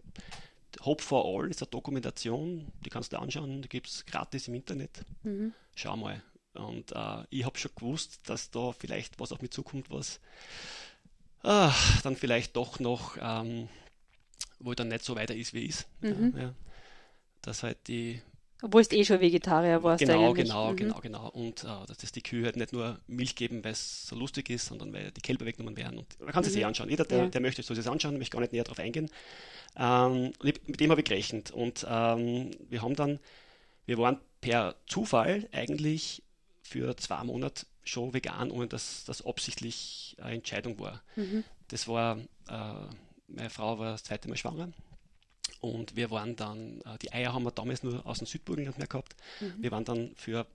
Hope 0.84 1.02
for 1.02 1.24
All 1.24 1.50
ist 1.50 1.62
eine 1.62 1.70
Dokumentation, 1.70 2.72
die 2.84 2.90
kannst 2.90 3.12
du 3.12 3.18
anschauen, 3.18 3.62
die 3.62 3.68
gibt 3.68 3.86
es 3.86 4.04
gratis 4.06 4.48
im 4.48 4.54
Internet. 4.54 5.04
Mhm. 5.22 5.52
Schau 5.74 5.96
mal. 5.96 6.22
Und 6.54 6.92
äh, 6.92 7.24
ich 7.30 7.44
habe 7.44 7.58
schon 7.58 7.72
gewusst, 7.74 8.28
dass 8.28 8.50
da 8.50 8.72
vielleicht 8.72 9.18
was 9.18 9.32
auf 9.32 9.40
mich 9.40 9.50
zukommt, 9.50 9.90
was 9.90 10.20
äh, 11.42 11.70
dann 12.02 12.16
vielleicht 12.16 12.56
doch 12.56 12.78
noch, 12.80 13.16
ähm, 13.20 13.68
wo 14.58 14.74
dann 14.74 14.88
nicht 14.88 15.04
so 15.04 15.16
weiter 15.16 15.34
ist, 15.34 15.52
wie 15.52 15.66
ist. 15.66 15.86
Mhm. 16.00 16.34
Ja, 16.36 16.54
dass 17.42 17.62
halt 17.62 17.88
die 17.88 18.22
obwohl 18.64 18.80
es 18.80 18.90
eh 18.92 19.04
schon 19.04 19.20
Vegetarier 19.20 19.82
warst 19.82 20.00
Genau, 20.00 20.30
eigentlich. 20.30 20.46
genau, 20.46 20.70
mhm. 20.70 20.76
genau, 20.76 21.00
genau. 21.00 21.28
Und 21.28 21.64
uh, 21.64 21.84
dass 21.86 22.12
die 22.12 22.22
Kühe 22.22 22.46
halt 22.46 22.56
nicht 22.56 22.72
nur 22.72 22.98
Milch 23.06 23.36
geben, 23.36 23.62
weil 23.62 23.72
es 23.72 24.06
so 24.06 24.16
lustig 24.16 24.48
ist, 24.48 24.66
sondern 24.66 24.90
weil 24.94 25.10
die 25.10 25.20
Kälber 25.20 25.44
weggenommen 25.44 25.76
werden. 25.76 25.98
Und 25.98 26.18
man 26.18 26.32
kann 26.32 26.42
es 26.42 26.48
mhm. 26.48 26.52
sich 26.52 26.62
eh 26.62 26.64
anschauen. 26.64 26.88
Jeder, 26.88 27.04
der, 27.04 27.18
ja. 27.18 27.26
der 27.26 27.40
möchte, 27.42 27.62
soll 27.62 27.76
sich 27.76 27.86
anschauen, 27.86 28.16
möchte 28.16 28.32
gar 28.32 28.40
nicht 28.40 28.54
näher 28.54 28.64
darauf 28.64 28.78
eingehen. 28.78 29.10
Ähm, 29.76 30.32
mit 30.42 30.80
dem 30.80 30.90
habe 30.90 31.02
ich 31.02 31.06
gerechnet. 31.06 31.50
Und 31.50 31.86
ähm, 31.86 32.52
wir 32.70 32.80
haben 32.80 32.96
dann, 32.96 33.20
wir 33.84 33.98
waren 33.98 34.18
per 34.40 34.76
Zufall 34.86 35.46
eigentlich 35.52 36.22
für 36.62 36.96
zwei 36.96 37.22
Monate 37.22 37.66
schon 37.84 38.14
vegan, 38.14 38.50
ohne 38.50 38.66
dass 38.66 39.04
das 39.04 39.26
absichtlich 39.26 40.16
eine 40.22 40.36
Entscheidung 40.36 40.78
war. 40.78 41.02
Mhm. 41.16 41.44
Das 41.68 41.86
war, 41.86 42.16
äh, 42.48 42.74
meine 43.28 43.50
Frau 43.50 43.78
war 43.78 43.92
das 43.92 44.04
zweite 44.04 44.28
Mal 44.28 44.36
schwanger 44.38 44.72
und 45.64 45.96
wir 45.96 46.10
waren 46.10 46.36
dann, 46.36 46.80
äh, 46.82 46.98
die 47.00 47.12
Eier 47.12 47.32
haben 47.32 47.44
wir 47.44 47.50
damals 47.50 47.82
nur 47.82 48.04
aus 48.06 48.18
dem 48.18 48.26
Südburgenland 48.26 48.78
mehr 48.78 48.86
gehabt. 48.86 49.16
Mhm. 49.40 49.54
Wir 49.62 49.70
waren 49.70 49.84
dann 49.84 50.12
für, 50.14 50.46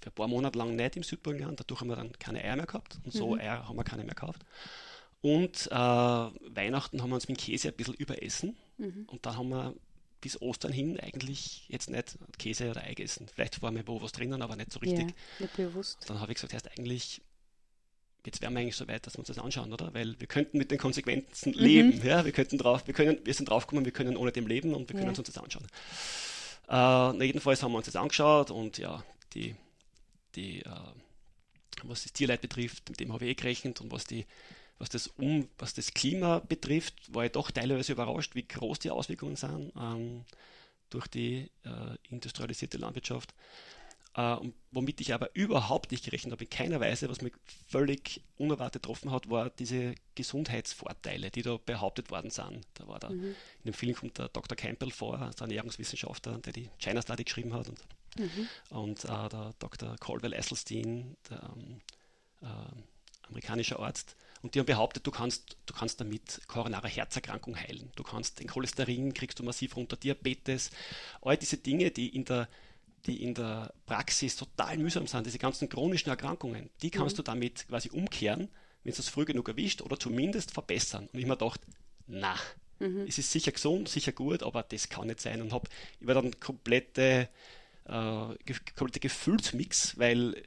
für 0.00 0.10
ein 0.10 0.14
paar 0.14 0.28
Monate 0.28 0.58
lang 0.58 0.76
nicht 0.76 0.96
im 0.96 1.02
Südburgenland, 1.02 1.58
dadurch 1.58 1.80
haben 1.80 1.88
wir 1.88 1.96
dann 1.96 2.12
keine 2.18 2.42
Eier 2.44 2.56
mehr 2.56 2.66
gehabt. 2.66 2.98
Und 3.04 3.12
so 3.12 3.34
mhm. 3.34 3.40
Eier 3.40 3.68
haben 3.68 3.76
wir 3.76 3.84
keine 3.84 4.04
mehr 4.04 4.14
gekauft. 4.14 4.44
Und 5.20 5.68
äh, 5.70 5.74
Weihnachten 5.74 7.02
haben 7.02 7.10
wir 7.10 7.16
uns 7.16 7.28
mit 7.28 7.38
Käse 7.38 7.68
ein 7.68 7.74
bisschen 7.74 7.94
überessen. 7.94 8.56
Mhm. 8.78 9.06
Und 9.08 9.26
dann 9.26 9.36
haben 9.36 9.48
wir 9.48 9.74
bis 10.20 10.40
Ostern 10.40 10.72
hin 10.72 10.98
eigentlich 11.00 11.68
jetzt 11.68 11.90
nicht 11.90 12.18
Käse 12.38 12.70
oder 12.70 12.82
Ei 12.82 12.94
gegessen. 12.94 13.26
Vielleicht 13.32 13.60
war 13.62 13.72
mir 13.72 13.86
wo 13.86 14.00
was 14.00 14.12
drinnen, 14.12 14.42
aber 14.42 14.56
nicht 14.56 14.72
so 14.72 14.78
richtig. 14.78 15.08
Ja, 15.08 15.14
nicht 15.40 15.56
bewusst. 15.56 15.98
Dann 16.08 16.20
habe 16.20 16.30
ich 16.32 16.36
gesagt, 16.36 16.54
heißt 16.54 16.70
eigentlich 16.78 17.20
jetzt 18.24 18.40
wären 18.40 18.52
wir 18.54 18.60
eigentlich 18.60 18.76
so 18.76 18.86
weit, 18.88 19.06
dass 19.06 19.14
wir 19.14 19.20
uns 19.20 19.28
das 19.28 19.38
anschauen, 19.38 19.72
oder? 19.72 19.92
Weil 19.94 20.18
wir 20.18 20.26
könnten 20.26 20.58
mit 20.58 20.70
den 20.70 20.78
Konsequenzen 20.78 21.52
mhm. 21.52 21.58
leben, 21.58 22.06
ja, 22.06 22.24
wir 22.24 22.32
könnten 22.32 22.58
drauf, 22.58 22.86
wir 22.86 22.94
können, 22.94 23.18
wir 23.24 23.34
sind 23.34 23.48
draufgekommen, 23.48 23.84
wir 23.84 23.92
können 23.92 24.16
ohne 24.16 24.32
dem 24.32 24.46
leben 24.46 24.74
und 24.74 24.88
wir 24.88 24.94
können 24.94 25.12
ja. 25.12 25.18
uns 25.18 25.22
das 25.22 25.38
anschauen. 25.38 25.66
Äh, 26.68 27.24
jedenfalls 27.24 27.62
haben 27.62 27.72
wir 27.72 27.78
uns 27.78 27.86
das 27.86 27.96
angeschaut 27.96 28.50
und 28.50 28.78
ja, 28.78 29.04
die, 29.34 29.54
die, 30.34 30.60
äh, 30.60 30.70
was 31.82 32.04
das 32.04 32.12
Tierleid 32.12 32.40
betrifft, 32.40 32.88
mit 32.88 33.00
dem 33.00 33.12
habe 33.12 33.24
ich 33.24 33.30
eh 33.32 33.34
gerechnet 33.34 33.80
und 33.80 33.90
was 33.90 34.04
die, 34.04 34.26
was 34.78 34.88
das 34.88 35.08
um, 35.08 35.48
was 35.58 35.74
das 35.74 35.92
Klima 35.92 36.40
betrifft, 36.40 36.94
war 37.14 37.24
ich 37.24 37.32
doch 37.32 37.50
teilweise 37.50 37.92
überrascht, 37.92 38.34
wie 38.34 38.46
groß 38.46 38.78
die 38.78 38.90
Auswirkungen 38.90 39.36
sind 39.36 39.72
ähm, 39.76 40.24
durch 40.90 41.06
die 41.08 41.50
äh, 41.64 41.96
industrialisierte 42.10 42.78
Landwirtschaft. 42.78 43.34
Uh, 44.14 44.52
womit 44.70 45.00
ich 45.00 45.14
aber 45.14 45.30
überhaupt 45.34 45.90
nicht 45.90 46.04
gerechnet 46.04 46.32
habe, 46.32 46.44
in 46.44 46.50
keiner 46.50 46.80
Weise, 46.80 47.08
was 47.08 47.22
mich 47.22 47.32
völlig 47.66 48.20
unerwartet 48.36 48.82
getroffen 48.82 49.10
hat, 49.10 49.30
war 49.30 49.48
diese 49.48 49.94
Gesundheitsvorteile, 50.16 51.30
die 51.30 51.40
da 51.40 51.56
behauptet 51.56 52.10
worden 52.10 52.28
sind. 52.28 52.66
Da 52.74 52.86
war 52.86 52.98
da, 52.98 53.08
mhm. 53.08 53.24
in 53.24 53.64
dem 53.64 53.72
Film 53.72 53.94
kommt 53.94 54.18
der 54.18 54.28
Dr. 54.28 54.54
Campbell 54.54 54.90
vor, 54.90 55.18
ein 55.18 55.32
Ernährungswissenschaftler, 55.40 56.36
der 56.40 56.52
die 56.52 56.68
China 56.78 57.00
Study 57.00 57.24
geschrieben 57.24 57.54
hat. 57.54 57.70
Und 57.70 57.78
Mhm. 58.18 58.48
Und 58.70 59.04
äh, 59.04 59.28
der 59.28 59.54
Dr. 59.58 59.96
Colwell 59.98 60.32
Esselstein, 60.32 61.16
der 61.30 61.42
ähm, 61.56 61.80
äh, 62.42 63.26
amerikanische 63.28 63.78
Arzt, 63.78 64.16
und 64.42 64.54
die 64.54 64.58
haben 64.58 64.66
behauptet, 64.66 65.06
du 65.06 65.12
kannst, 65.12 65.56
du 65.66 65.72
kannst 65.72 66.00
damit 66.00 66.40
koronare 66.48 66.88
Herzerkrankung 66.88 67.56
heilen. 67.56 67.92
Du 67.94 68.02
kannst 68.02 68.40
den 68.40 68.48
Cholesterin, 68.48 69.14
kriegst 69.14 69.38
du 69.38 69.44
massiv 69.44 69.76
runter, 69.76 69.96
Diabetes, 69.96 70.70
all 71.20 71.36
diese 71.36 71.58
Dinge, 71.58 71.92
die 71.92 72.08
in 72.08 72.24
der, 72.24 72.48
die 73.06 73.22
in 73.22 73.34
der 73.34 73.72
Praxis 73.86 74.36
total 74.36 74.78
mühsam 74.78 75.06
sind, 75.06 75.26
diese 75.26 75.38
ganzen 75.38 75.68
chronischen 75.68 76.10
Erkrankungen, 76.10 76.70
die 76.82 76.90
kannst 76.90 77.16
mhm. 77.16 77.18
du 77.18 77.22
damit 77.24 77.68
quasi 77.68 77.90
umkehren, 77.90 78.48
wenn 78.84 78.92
du 78.92 78.98
es 78.98 79.08
früh 79.08 79.24
genug 79.24 79.48
erwischt 79.48 79.82
oder 79.82 79.98
zumindest 79.98 80.52
verbessern. 80.52 81.08
Und 81.12 81.18
ich 81.18 81.26
mir 81.26 81.36
gedacht, 81.36 81.60
na, 82.06 82.36
mhm. 82.78 83.06
es 83.08 83.18
ist 83.18 83.32
sicher 83.32 83.52
gesund, 83.52 83.88
sicher 83.88 84.12
gut, 84.12 84.42
aber 84.42 84.62
das 84.62 84.88
kann 84.88 85.06
nicht 85.06 85.20
sein. 85.20 85.40
Und 85.40 85.52
habe 85.52 85.68
über 86.00 86.14
dann 86.14 86.38
komplette, 86.38 87.28
äh, 87.86 88.52
komplette 88.76 89.00
Gefühlsmix, 89.00 89.98
weil 89.98 90.34
äh, 90.34 90.42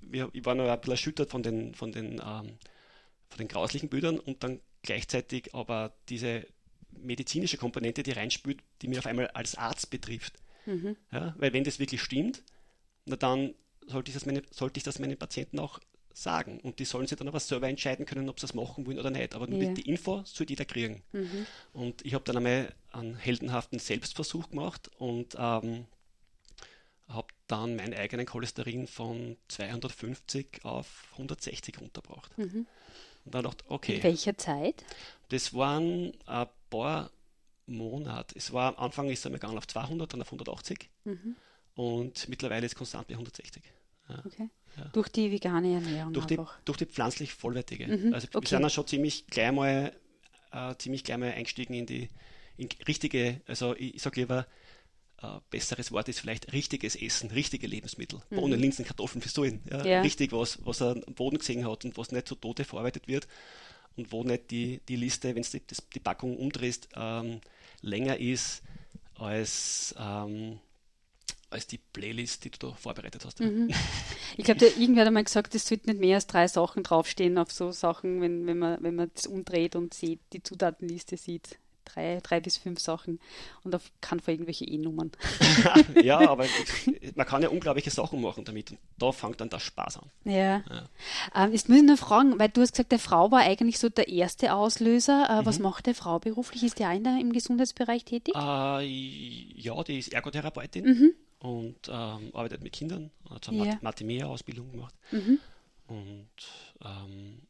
wir, 0.00 0.30
ich 0.32 0.44
war 0.44 0.54
noch 0.54 0.68
ein 0.68 0.80
bisschen 0.80 0.92
erschüttert 0.92 1.30
von 1.30 1.42
den, 1.42 1.74
von 1.74 1.92
den 1.92 2.20
ähm, 2.24 2.58
von 3.32 3.38
den 3.38 3.48
grauslichen 3.48 3.88
Bildern 3.88 4.18
und 4.20 4.44
dann 4.44 4.60
gleichzeitig 4.82 5.54
aber 5.54 5.94
diese 6.08 6.46
medizinische 6.90 7.56
Komponente, 7.56 8.02
die 8.02 8.12
reinspült, 8.12 8.60
die 8.82 8.88
mir 8.88 8.98
auf 8.98 9.06
einmal 9.06 9.28
als 9.28 9.56
Arzt 9.56 9.90
betrifft. 9.90 10.34
Mhm. 10.66 10.96
Ja, 11.10 11.34
weil 11.38 11.52
wenn 11.52 11.64
das 11.64 11.78
wirklich 11.78 12.02
stimmt, 12.02 12.42
na 13.04 13.16
dann 13.16 13.54
sollte 13.86 14.10
ich, 14.10 14.14
das 14.14 14.26
meine, 14.26 14.42
sollte 14.50 14.78
ich 14.78 14.84
das 14.84 14.98
meinen 14.98 15.16
Patienten 15.16 15.58
auch 15.58 15.80
sagen. 16.14 16.60
Und 16.60 16.78
die 16.78 16.84
sollen 16.84 17.06
sich 17.06 17.18
dann 17.18 17.28
aber 17.28 17.40
selber 17.40 17.68
entscheiden 17.68 18.06
können, 18.06 18.28
ob 18.28 18.38
sie 18.38 18.46
das 18.46 18.54
machen 18.54 18.86
wollen 18.86 18.98
oder 18.98 19.10
nicht. 19.10 19.34
Aber 19.34 19.46
nur 19.46 19.62
ja. 19.62 19.72
die 19.72 19.88
Info 19.88 20.22
soll 20.24 20.46
jeder 20.48 20.64
kriegen. 20.64 21.02
Mhm. 21.12 21.46
Und 21.72 22.04
ich 22.04 22.14
habe 22.14 22.24
dann 22.24 22.36
einmal 22.36 22.74
einen 22.90 23.16
heldenhaften 23.16 23.78
Selbstversuch 23.78 24.50
gemacht 24.50 24.90
und 24.98 25.34
ähm, 25.38 25.86
habe 27.08 27.28
dann 27.46 27.76
meinen 27.76 27.94
eigenen 27.94 28.26
Cholesterin 28.26 28.86
von 28.86 29.36
250 29.48 30.64
auf 30.64 31.08
160 31.12 31.80
runtergebracht. 31.80 32.36
Mhm. 32.38 32.66
Und 33.24 33.34
dann 33.34 33.44
dachte 33.44 33.64
okay. 33.68 33.96
In 33.96 34.02
welcher 34.02 34.36
Zeit? 34.36 34.84
Das 35.28 35.54
waren 35.54 36.12
ein 36.26 36.48
paar 36.70 37.10
Monate. 37.72 38.36
Es 38.36 38.52
war 38.52 38.76
am 38.76 38.84
Anfang 38.84 39.08
ist 39.08 39.24
er 39.24 39.30
gegangen 39.30 39.58
auf 39.58 39.66
200, 39.66 40.12
dann 40.12 40.22
auf 40.22 40.28
180 40.28 40.88
mhm. 41.04 41.36
und 41.74 42.28
mittlerweile 42.28 42.66
ist 42.66 42.74
konstant 42.74 43.08
bei 43.08 43.14
160. 43.14 43.62
Ja. 44.08 44.22
Okay. 44.24 44.48
Ja. 44.76 44.84
Durch 44.92 45.08
die 45.08 45.30
vegane 45.30 45.74
Ernährung 45.74 46.12
durch 46.12 46.26
die, 46.26 46.38
durch 46.64 46.78
die 46.78 46.86
pflanzlich 46.86 47.34
vollwertige. 47.34 47.86
Mhm. 47.86 48.14
Also 48.14 48.28
okay. 48.28 48.42
wir 48.42 48.48
sind 48.48 48.62
dann 48.62 48.70
schon 48.70 48.86
ziemlich 48.86 49.26
gleich 49.26 49.52
mal, 49.52 49.92
äh, 50.52 50.74
ziemlich 50.76 51.04
gleich 51.04 51.18
mal 51.18 51.32
eingestiegen 51.32 51.74
in 51.74 51.86
die 51.86 52.08
in 52.56 52.68
richtige, 52.86 53.40
also 53.46 53.74
ich, 53.74 53.96
ich 53.96 54.02
sage 54.02 54.20
lieber, 54.20 54.46
äh, 55.22 55.26
besseres 55.50 55.92
Wort 55.92 56.08
ist 56.08 56.20
vielleicht 56.20 56.52
richtiges 56.52 56.96
Essen, 56.96 57.30
richtige 57.30 57.66
Lebensmittel. 57.66 58.20
Mhm. 58.30 58.36
Bohnen, 58.36 58.60
Linsen, 58.60 58.84
Kartoffeln, 58.84 59.22
Fissulen. 59.22 59.60
Ja, 59.70 59.84
ja. 59.84 60.00
Richtig 60.00 60.32
was, 60.32 60.58
was 60.64 60.80
er 60.80 60.96
am 61.06 61.14
Boden 61.14 61.38
gesehen 61.38 61.68
hat 61.68 61.84
und 61.84 61.96
was 61.96 62.12
nicht 62.12 62.28
zu 62.28 62.34
Tode 62.34 62.64
verarbeitet 62.64 63.08
wird 63.08 63.28
und 63.96 64.12
wo 64.12 64.24
nicht 64.24 64.50
die, 64.50 64.80
die 64.88 64.96
Liste, 64.96 65.34
wenn 65.34 65.42
du 65.42 65.48
die, 65.50 65.62
die, 65.94 66.00
Packung 66.00 66.36
umdrehst, 66.36 66.88
ähm, 66.96 67.40
länger 67.82 68.18
ist 68.18 68.62
als, 69.14 69.94
ähm, 69.98 70.58
als 71.50 71.66
die 71.66 71.78
Playlist, 71.78 72.44
die 72.44 72.50
du 72.50 72.68
da 72.68 72.74
vorbereitet 72.74 73.24
hast. 73.24 73.40
Mhm. 73.40 73.70
Ich 74.38 74.46
glaube, 74.46 74.64
irgendwer 74.64 75.02
hat 75.02 75.08
einmal 75.08 75.24
gesagt, 75.24 75.54
es 75.54 75.68
sollten 75.68 75.90
nicht 75.90 76.00
mehr 76.00 76.14
als 76.14 76.26
drei 76.26 76.48
Sachen 76.48 76.84
draufstehen 76.84 77.36
auf 77.36 77.52
so 77.52 77.70
Sachen, 77.70 78.22
wenn, 78.22 78.46
wenn 78.46 78.58
man 78.58 78.82
wenn 78.82 78.94
man 78.94 79.10
das 79.14 79.26
umdreht 79.26 79.76
und 79.76 79.92
sieht, 79.92 80.20
die 80.32 80.42
Zutatenliste 80.42 81.18
sieht 81.18 81.58
drei, 81.84 82.20
drei 82.22 82.40
bis 82.40 82.56
fünf 82.56 82.80
Sachen 82.80 83.20
und 83.64 83.74
auf 83.74 83.90
kann 84.00 84.20
vor 84.20 84.32
irgendwelche 84.32 84.64
E-Nummern. 84.64 85.12
ja, 86.02 86.18
aber 86.28 86.46
man 87.14 87.26
kann 87.26 87.42
ja 87.42 87.48
unglaubliche 87.48 87.90
Sachen 87.90 88.20
machen 88.20 88.44
damit 88.44 88.70
und 88.70 88.78
da 88.98 89.12
fängt 89.12 89.40
dann 89.40 89.50
der 89.50 89.60
Spaß 89.60 89.98
an. 89.98 90.10
Ja. 90.24 90.62
ja. 90.68 90.88
Ähm, 91.34 91.52
jetzt 91.52 91.68
muss 91.68 91.78
ich 91.78 91.84
noch 91.84 91.98
fragen, 91.98 92.38
weil 92.38 92.48
du 92.48 92.60
hast 92.60 92.72
gesagt, 92.72 92.92
der 92.92 92.98
Frau 92.98 93.30
war 93.30 93.40
eigentlich 93.40 93.78
so 93.78 93.88
der 93.88 94.08
erste 94.08 94.54
Auslöser. 94.54 95.28
Äh, 95.28 95.40
mhm. 95.40 95.46
Was 95.46 95.58
macht 95.58 95.86
der 95.86 95.94
Frau 95.94 96.18
beruflich? 96.18 96.62
Ist 96.62 96.78
die 96.78 96.82
der, 96.82 97.20
im 97.20 97.32
Gesundheitsbereich 97.32 98.04
tätig? 98.04 98.34
Äh, 98.34 98.84
ja, 98.84 99.82
die 99.82 99.98
ist 99.98 100.12
Ergotherapeutin 100.12 100.84
mhm. 100.84 101.14
und 101.38 101.88
ähm, 101.88 102.30
arbeitet 102.32 102.62
mit 102.62 102.72
Kindern, 102.72 103.10
hat 103.30 103.48
eine 103.48 103.66
ja. 103.66 103.78
Mathemea-Ausbildung 103.80 104.70
gemacht. 104.70 104.94
Mhm. 105.10 105.38
Und 105.86 106.28
ähm, 106.84 107.42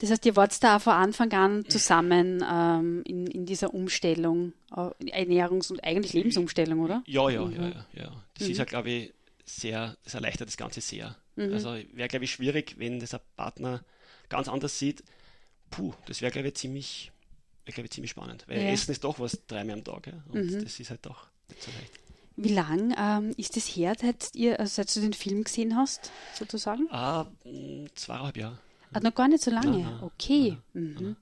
das 0.00 0.10
heißt, 0.10 0.24
ihr 0.24 0.34
wart 0.34 0.62
da 0.64 0.76
auch 0.76 0.80
von 0.80 0.94
Anfang 0.94 1.30
an 1.32 1.68
zusammen 1.68 2.42
ähm, 2.50 3.02
in, 3.06 3.26
in 3.26 3.44
dieser 3.44 3.74
Umstellung, 3.74 4.54
äh, 4.74 4.90
Ernährungs- 5.10 5.70
und 5.70 5.84
eigentlich 5.84 6.14
Lebensumstellung, 6.14 6.80
oder? 6.80 7.02
Ja, 7.06 7.28
ja, 7.28 7.44
mhm. 7.44 7.54
ja, 7.54 7.68
ja, 7.68 7.86
ja. 7.92 8.24
Das 8.34 8.46
mhm. 8.46 8.52
ist 8.52 8.58
ja, 8.58 8.64
glaube 8.64 8.90
ich, 8.90 9.14
sehr, 9.44 9.96
das 10.02 10.14
erleichtert 10.14 10.48
das 10.48 10.56
Ganze 10.56 10.80
sehr. 10.80 11.16
Mhm. 11.36 11.52
Also 11.52 11.76
wäre, 11.92 12.08
glaube 12.08 12.24
ich, 12.24 12.30
schwierig, 12.30 12.76
wenn 12.78 12.98
das 12.98 13.12
ein 13.12 13.20
Partner 13.36 13.84
ganz 14.30 14.48
anders 14.48 14.78
sieht. 14.78 15.04
Puh, 15.68 15.92
das 16.06 16.22
wäre, 16.22 16.32
glaube 16.32 16.48
ich, 16.48 16.54
ziemlich, 16.54 17.12
wär, 17.66 17.74
glaube 17.74 17.86
ich, 17.86 17.92
ziemlich 17.92 18.12
spannend. 18.12 18.44
Weil 18.48 18.62
ja. 18.62 18.70
Essen 18.70 18.92
ist 18.92 19.04
doch 19.04 19.20
was 19.20 19.38
dreimal 19.46 19.76
am 19.76 19.84
Tag. 19.84 20.06
Ja? 20.06 20.24
Und 20.28 20.46
mhm. 20.46 20.64
das 20.64 20.80
ist 20.80 20.88
halt 20.88 21.04
doch 21.04 21.26
nicht 21.48 21.62
so 21.62 21.70
leicht. 21.72 21.92
Wie 22.36 22.54
lang 22.54 22.94
ähm, 22.98 23.34
ist 23.36 23.58
es 23.58 23.66
her, 23.66 23.94
seit, 24.00 24.34
ihr, 24.34 24.58
also 24.58 24.76
seit 24.76 24.96
du 24.96 25.00
den 25.00 25.12
Film 25.12 25.44
gesehen 25.44 25.76
hast, 25.76 26.10
sozusagen? 26.32 26.88
Ah, 26.90 27.26
zweieinhalb 27.94 28.38
Jahre. 28.38 28.58
Ah, 28.92 29.00
noch 29.00 29.14
gar 29.14 29.28
nicht 29.28 29.42
so 29.42 29.50
lange. 29.50 29.78
Nein, 29.78 29.98
okay. 30.02 30.56
Nein, 30.72 30.96
mhm. 30.98 31.16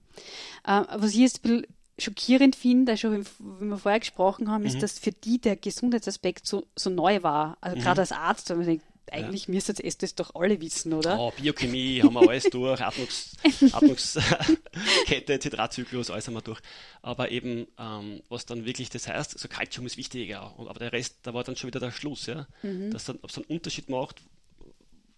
Äh, 0.64 0.84
was 0.96 1.12
ich 1.12 1.18
jetzt 1.18 1.44
ein 1.44 1.60
bisschen 1.60 1.66
schockierend 1.98 2.56
finde, 2.56 2.96
schon 2.96 3.24
wie 3.24 3.68
wir 3.70 3.78
vorher 3.78 4.00
gesprochen 4.00 4.50
haben, 4.50 4.64
ist, 4.64 4.76
mhm. 4.76 4.80
dass 4.80 4.98
für 4.98 5.12
die 5.12 5.40
der 5.40 5.56
Gesundheitsaspekt 5.56 6.46
so, 6.46 6.66
so 6.76 6.90
neu 6.90 7.22
war. 7.22 7.58
Also 7.60 7.76
mhm. 7.76 7.82
gerade 7.82 8.00
als 8.00 8.12
Arzt, 8.12 8.50
wenn 8.50 8.58
man 8.58 8.66
denkt, 8.66 8.84
eigentlich 9.10 9.46
ja. 9.46 9.54
müsste 9.54 9.74
es 9.82 9.98
das 9.98 10.14
doch 10.14 10.34
alle 10.34 10.60
wissen, 10.60 10.92
oder? 10.92 11.18
Oh, 11.18 11.32
Biochemie 11.36 12.02
haben 12.02 12.14
wir 12.14 12.28
alles 12.28 12.44
durch, 12.44 12.80
Atmungs, 12.80 13.32
Atmungskette, 13.72 15.38
Zitratzyklus, 15.40 16.10
alles 16.10 16.26
haben 16.26 16.34
wir 16.34 16.42
durch. 16.42 16.60
Aber 17.02 17.30
eben, 17.30 17.66
ähm, 17.78 18.22
was 18.28 18.46
dann 18.46 18.64
wirklich 18.64 18.90
das 18.90 19.08
heißt, 19.08 19.34
also 19.34 19.48
Kalzium 19.48 19.86
ist 19.86 19.96
wichtiger, 19.96 20.54
aber 20.58 20.78
der 20.78 20.92
Rest, 20.92 21.16
da 21.22 21.34
war 21.34 21.44
dann 21.44 21.56
schon 21.56 21.68
wieder 21.68 21.80
der 21.80 21.90
Schluss, 21.90 22.26
ja. 22.26 22.46
Mhm. 22.62 22.90
Dass 22.90 23.04
dann, 23.04 23.18
ob 23.22 23.30
es 23.30 23.36
einen 23.36 23.46
Unterschied 23.46 23.88
macht, 23.88 24.22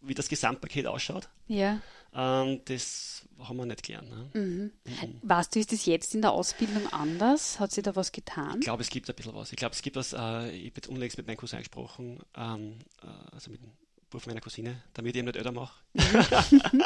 wie 0.03 0.15
das 0.15 0.29
Gesamtpaket 0.29 0.87
ausschaut. 0.87 1.29
Ja. 1.47 1.81
Ähm, 2.15 2.61
das 2.65 3.23
haben 3.39 3.57
wir 3.57 3.67
nicht 3.67 3.83
gelernt. 3.83 4.11
Ne? 4.11 4.31
Mhm. 4.35 4.71
Mhm. 4.85 5.21
Weißt 5.23 5.55
du, 5.55 5.61
ist 5.61 5.73
das 5.73 5.87
jetzt 5.87 6.15
in 6.15 6.23
der 6.23 6.33
Ausbildung 6.33 6.93
anders? 6.93 7.61
Hat 7.61 7.73
sich 7.73 7.85
da 7.85 7.95
was 7.97 8.13
getan? 8.13 8.57
Ich 8.59 8.65
glaube, 8.65 8.83
es 8.83 8.91
gibt 8.91 9.09
ein 9.09 9.15
bisschen 9.15 9.35
was. 9.35 9.53
Ich 9.53 9.57
glaube, 9.57 9.75
es 9.75 9.83
gibt 9.83 9.97
was, 9.97 10.13
äh, 10.13 10.51
ich 10.51 10.67
habe 10.67 10.73
jetzt 10.77 10.89
unlängst 10.89 11.17
mit 11.17 11.27
meinem 11.27 11.37
Cousin 11.37 11.61
gesprochen, 11.61 12.19
ähm, 12.37 12.79
äh, 13.03 13.35
also 13.35 13.51
mit 13.51 13.63
dem 13.63 13.71
Beruf 14.11 14.27
meiner 14.27 14.41
Cousine, 14.41 14.83
damit 14.93 15.15
ich 15.15 15.21
ihm 15.21 15.27
nicht 15.27 15.39
öder 15.39 15.53
mache. 15.53 15.73
Mhm. 15.95 16.03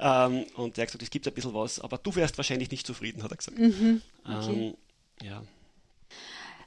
ähm, 0.00 0.44
und 0.56 0.76
der 0.76 0.82
hat 0.82 0.88
gesagt, 0.88 1.02
es 1.02 1.10
gibt 1.10 1.26
ein 1.28 1.34
bisschen 1.34 1.54
was, 1.54 1.78
aber 1.78 1.98
du 1.98 2.14
wärst 2.16 2.36
wahrscheinlich 2.36 2.70
nicht 2.70 2.86
zufrieden, 2.86 3.22
hat 3.22 3.30
er 3.30 3.36
gesagt. 3.36 3.58
Mhm. 3.58 4.02
Okay. 4.24 4.52
Ähm, 4.52 4.74
ja. 5.22 5.44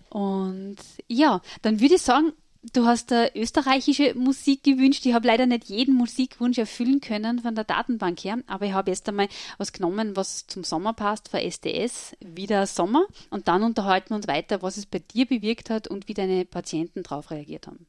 Und 0.09 0.77
ja, 1.09 1.41
dann 1.61 1.81
würde 1.81 1.95
ich 1.95 2.01
sagen, 2.01 2.31
Du 2.73 2.85
hast 2.85 3.11
da 3.11 3.27
österreichische 3.35 4.15
Musik 4.15 4.63
gewünscht. 4.63 5.05
Ich 5.05 5.13
habe 5.13 5.27
leider 5.27 5.45
nicht 5.45 5.65
jeden 5.65 5.95
Musikwunsch 5.95 6.57
erfüllen 6.57 6.99
können 6.99 7.39
von 7.39 7.53
der 7.53 7.63
Datenbank 7.63 8.23
her, 8.23 8.39
aber 8.47 8.65
ich 8.65 8.73
habe 8.73 8.89
erst 8.89 9.07
einmal 9.07 9.27
was 9.57 9.71
genommen, 9.71 10.15
was 10.15 10.47
zum 10.47 10.63
Sommer 10.63 10.93
passt, 10.93 11.29
für 11.29 11.41
SDS, 11.41 12.15
wieder 12.19 12.65
Sommer. 12.65 13.05
Und 13.29 13.47
dann 13.47 13.63
unterhalten 13.63 14.09
wir 14.09 14.15
uns 14.17 14.27
weiter, 14.27 14.61
was 14.61 14.77
es 14.77 14.85
bei 14.85 14.99
dir 14.99 15.25
bewirkt 15.25 15.69
hat 15.69 15.87
und 15.87 16.07
wie 16.07 16.13
deine 16.13 16.45
Patienten 16.45 17.03
darauf 17.03 17.29
reagiert 17.31 17.67
haben. 17.67 17.85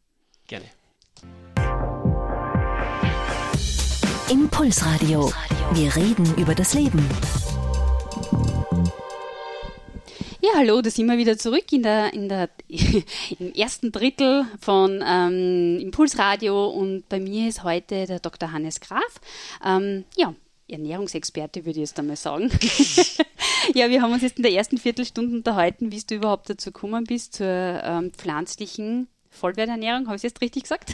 Gerne. 0.47 0.67
Impulsradio. 4.29 5.33
Wir 5.73 5.95
reden 5.97 6.35
über 6.37 6.55
das 6.55 6.75
Leben. 6.75 7.09
Ja, 10.47 10.61
hallo, 10.61 10.81
da 10.81 10.91
sind 10.91 11.07
wir 11.07 11.19
wieder 11.19 11.37
zurück 11.37 11.73
in 11.73 11.83
der, 11.83 12.15
in 12.15 12.29
der, 12.29 12.49
im 12.69 13.53
ersten 13.53 13.91
Drittel 13.91 14.45
von 14.61 15.03
ähm, 15.05 15.81
Impulsradio 15.81 16.69
und 16.69 17.09
bei 17.09 17.19
mir 17.19 17.49
ist 17.49 17.65
heute 17.65 18.07
der 18.07 18.21
Dr. 18.21 18.53
Hannes 18.53 18.79
Graf. 18.79 19.21
Ähm, 19.65 20.05
ja, 20.17 20.37
Ernährungsexperte 20.69 21.65
würde 21.65 21.81
ich 21.81 21.89
jetzt 21.89 21.99
einmal 21.99 22.15
sagen. 22.15 22.53
ja, 23.75 23.91
wir 23.91 24.01
haben 24.01 24.13
uns 24.13 24.23
jetzt 24.23 24.37
in 24.37 24.45
der 24.45 24.53
ersten 24.53 24.79
Viertelstunde 24.79 25.37
unterhalten, 25.37 25.91
wie 25.91 26.01
du 26.01 26.15
überhaupt 26.15 26.49
dazu 26.49 26.71
gekommen 26.71 27.03
bist 27.05 27.35
zur 27.35 27.49
ähm, 27.49 28.13
pflanzlichen 28.13 29.09
Vollwerternährung. 29.31 30.07
Habe 30.07 30.15
ich 30.15 30.21
es 30.21 30.31
jetzt 30.31 30.41
richtig 30.43 30.63
gesagt? 30.63 30.93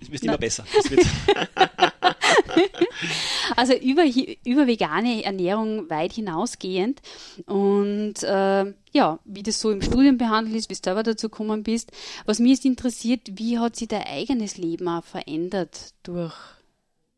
Es 0.00 0.10
wird 0.10 0.24
immer 0.24 0.38
besser. 0.38 0.64
also 3.56 3.74
über, 3.74 4.04
über 4.44 4.66
vegane 4.66 5.24
Ernährung 5.24 5.88
weit 5.90 6.12
hinausgehend. 6.12 7.00
Und 7.46 8.22
äh, 8.22 8.74
ja, 8.92 9.18
wie 9.24 9.42
das 9.42 9.60
so 9.60 9.70
im 9.70 9.82
Studium 9.82 10.18
behandelt 10.18 10.56
ist, 10.56 10.70
wie 10.70 10.74
du 10.74 10.80
selber 10.82 11.02
dazu 11.02 11.28
gekommen 11.28 11.62
bist. 11.62 11.92
Was 12.24 12.38
mich 12.38 12.52
jetzt 12.52 12.64
interessiert, 12.64 13.20
wie 13.34 13.58
hat 13.58 13.76
sich 13.76 13.88
dein 13.88 14.02
eigenes 14.02 14.56
Leben 14.56 14.88
auch 14.88 15.04
verändert 15.04 15.94
durch, 16.02 16.34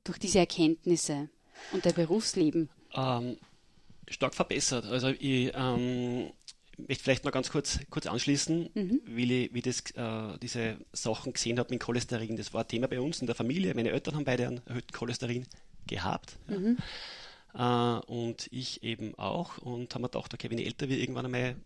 durch 0.04 0.18
diese 0.18 0.40
Erkenntnisse 0.40 1.28
und 1.72 1.86
dein 1.86 1.94
Berufsleben? 1.94 2.68
Ähm, 2.94 3.36
stark 4.08 4.34
verbessert. 4.34 4.86
Also 4.86 5.08
ich, 5.08 5.52
ähm, 5.54 6.30
möchte 6.88 7.04
vielleicht 7.04 7.24
noch 7.24 7.32
ganz 7.32 7.50
kurz, 7.50 7.78
kurz 7.90 8.06
anschließen, 8.06 8.70
mhm. 8.74 9.00
wie 9.06 9.50
wie 9.52 9.62
das, 9.62 9.82
äh, 9.92 10.38
diese 10.42 10.78
Sachen 10.92 11.32
gesehen 11.32 11.58
habe 11.58 11.70
mit 11.70 11.80
Cholesterin. 11.80 12.36
Das 12.36 12.52
war 12.52 12.62
ein 12.62 12.68
Thema 12.68 12.88
bei 12.88 13.00
uns 13.00 13.20
in 13.20 13.26
der 13.26 13.36
Familie. 13.36 13.74
Meine 13.74 13.90
Eltern 13.90 14.16
haben 14.16 14.24
beide 14.24 14.46
einen 14.46 14.60
erhöhten 14.66 14.92
Cholesterin 14.92 15.46
gehabt. 15.86 16.38
Mhm. 16.48 16.78
Ja. 17.54 17.98
Äh, 17.98 18.04
und 18.06 18.48
ich 18.50 18.82
eben 18.82 19.14
auch. 19.16 19.58
Und 19.58 19.94
haben 19.94 20.02
mir 20.02 20.08
gedacht, 20.08 20.32
okay, 20.34 20.50
wenn 20.50 20.58
ich 20.58 20.66
älter 20.66 20.88
werde, 20.88 21.00
irgendwann 21.00 21.26
einmal 21.26 21.56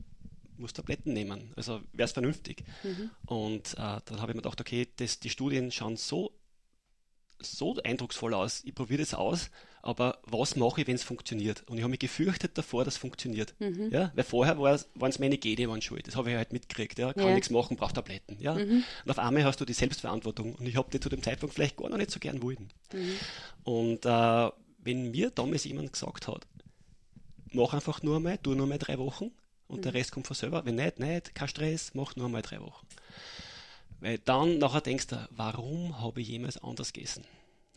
muss 0.56 0.72
Tabletten 0.72 1.12
nehmen. 1.12 1.52
Also 1.56 1.80
wäre 1.92 2.06
es 2.06 2.12
vernünftig. 2.12 2.64
Mhm. 2.82 3.10
Und 3.26 3.74
äh, 3.74 4.00
dann 4.04 4.20
habe 4.20 4.32
ich 4.32 4.36
mir 4.36 4.42
gedacht, 4.42 4.60
okay, 4.60 4.86
das, 4.96 5.20
die 5.20 5.30
Studien 5.30 5.70
schauen 5.70 5.96
so, 5.96 6.32
so 7.40 7.76
eindrucksvoll 7.82 8.34
aus. 8.34 8.62
Ich 8.64 8.74
probiere 8.74 9.00
das 9.00 9.14
aus, 9.14 9.50
aber 9.82 10.18
was 10.24 10.56
mache 10.56 10.80
ich, 10.80 10.86
wenn 10.86 10.94
es 10.94 11.02
funktioniert? 11.02 11.62
Und 11.68 11.76
ich 11.76 11.82
habe 11.82 11.90
mich 11.90 12.00
gefürchtet 12.00 12.56
davor, 12.56 12.84
dass 12.84 12.94
es 12.94 12.98
funktioniert. 12.98 13.54
Mhm. 13.58 13.90
Ja? 13.90 14.12
Weil 14.14 14.24
vorher 14.24 14.58
waren 14.58 15.10
es 15.10 15.18
meine 15.18 15.38
waren 15.38 15.82
schuld. 15.82 16.06
Das 16.06 16.16
habe 16.16 16.30
ich 16.30 16.36
halt 16.36 16.52
mitgekriegt. 16.52 16.98
Ja? 16.98 17.12
Kann 17.12 17.26
ja. 17.26 17.34
nichts 17.34 17.50
machen, 17.50 17.76
braucht 17.76 17.94
Tabletten. 17.94 18.38
Ja? 18.40 18.54
Mhm. 18.54 18.84
Und 19.04 19.10
auf 19.10 19.18
einmal 19.18 19.44
hast 19.44 19.60
du 19.60 19.64
die 19.64 19.72
Selbstverantwortung. 19.72 20.54
Und 20.54 20.66
ich 20.66 20.76
habe 20.76 20.90
die 20.90 21.00
zu 21.00 21.08
dem 21.08 21.22
Zeitpunkt 21.22 21.54
vielleicht 21.54 21.76
gar 21.76 21.90
noch 21.90 21.98
nicht 21.98 22.10
so 22.10 22.18
gern 22.18 22.42
wollen. 22.42 22.70
Mhm. 22.92 23.16
Und 23.64 24.06
äh, 24.06 24.50
wenn 24.78 25.10
mir 25.10 25.30
damals 25.30 25.64
jemand 25.64 25.92
gesagt 25.92 26.28
hat, 26.28 26.46
mach 27.52 27.74
einfach 27.74 28.02
nur 28.02 28.20
mal, 28.20 28.38
tu 28.38 28.54
nur 28.54 28.66
mal 28.66 28.78
drei 28.78 28.98
Wochen, 28.98 29.30
und 29.66 29.78
mhm. 29.78 29.82
der 29.82 29.94
Rest 29.94 30.12
kommt 30.12 30.26
von 30.26 30.36
selber. 30.36 30.64
Wenn 30.64 30.76
nicht, 30.76 30.98
nicht, 30.98 31.34
kein 31.34 31.48
Stress, 31.48 31.92
mach 31.94 32.16
nur 32.16 32.28
mal 32.28 32.42
drei 32.42 32.60
Wochen. 32.60 32.86
Weil 34.04 34.18
dann 34.18 34.58
nachher 34.58 34.82
denkst 34.82 35.06
du, 35.06 35.28
warum 35.30 35.98
habe 35.98 36.20
ich 36.20 36.28
jemals 36.28 36.62
anders 36.62 36.92
gegessen? 36.92 37.24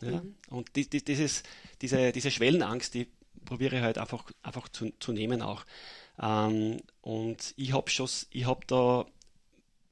Ja? 0.01 0.21
Mhm. 0.21 0.35
Und 0.49 0.75
die, 0.75 0.89
die, 0.89 1.01
dieses, 1.01 1.41
diese, 1.81 2.11
diese 2.11 2.31
Schwellenangst, 2.31 2.93
die 2.95 3.07
probiere 3.45 3.77
ich 3.77 3.81
halt 3.81 3.97
einfach, 3.97 4.29
einfach 4.43 4.67
zu, 4.67 4.91
zu 4.99 5.13
nehmen 5.13 5.41
auch. 5.41 5.65
Ähm, 6.21 6.81
und 6.99 7.53
ich 7.55 7.71
habe 7.71 7.89
schon, 7.89 8.09
ich 8.31 8.45
habe 8.45 8.59
da 8.67 9.05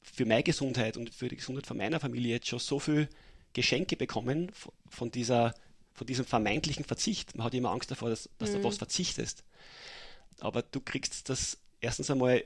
für 0.01 0.25
meine 0.25 0.43
Gesundheit 0.43 0.97
und 0.97 1.09
für 1.09 1.29
die 1.29 1.37
Gesundheit 1.37 1.67
von 1.67 1.77
meiner 1.77 2.01
Familie 2.01 2.33
jetzt 2.33 2.49
schon 2.49 2.59
so 2.59 2.79
viel 2.79 3.07
Geschenke 3.53 3.95
bekommen 3.95 4.51
von 4.89 5.11
dieser, 5.11 5.55
von 5.93 6.05
diesem 6.05 6.25
vermeintlichen 6.25 6.83
Verzicht. 6.83 7.33
Man 7.37 7.45
hat 7.45 7.53
immer 7.53 7.71
Angst 7.71 7.91
davor, 7.91 8.09
dass, 8.09 8.29
dass 8.39 8.49
mhm. 8.49 8.55
du 8.55 8.63
was 8.65 8.77
verzichtest. 8.77 9.45
Aber 10.41 10.63
du 10.63 10.81
kriegst 10.81 11.29
das 11.29 11.59
erstens 11.79 12.11
einmal 12.11 12.43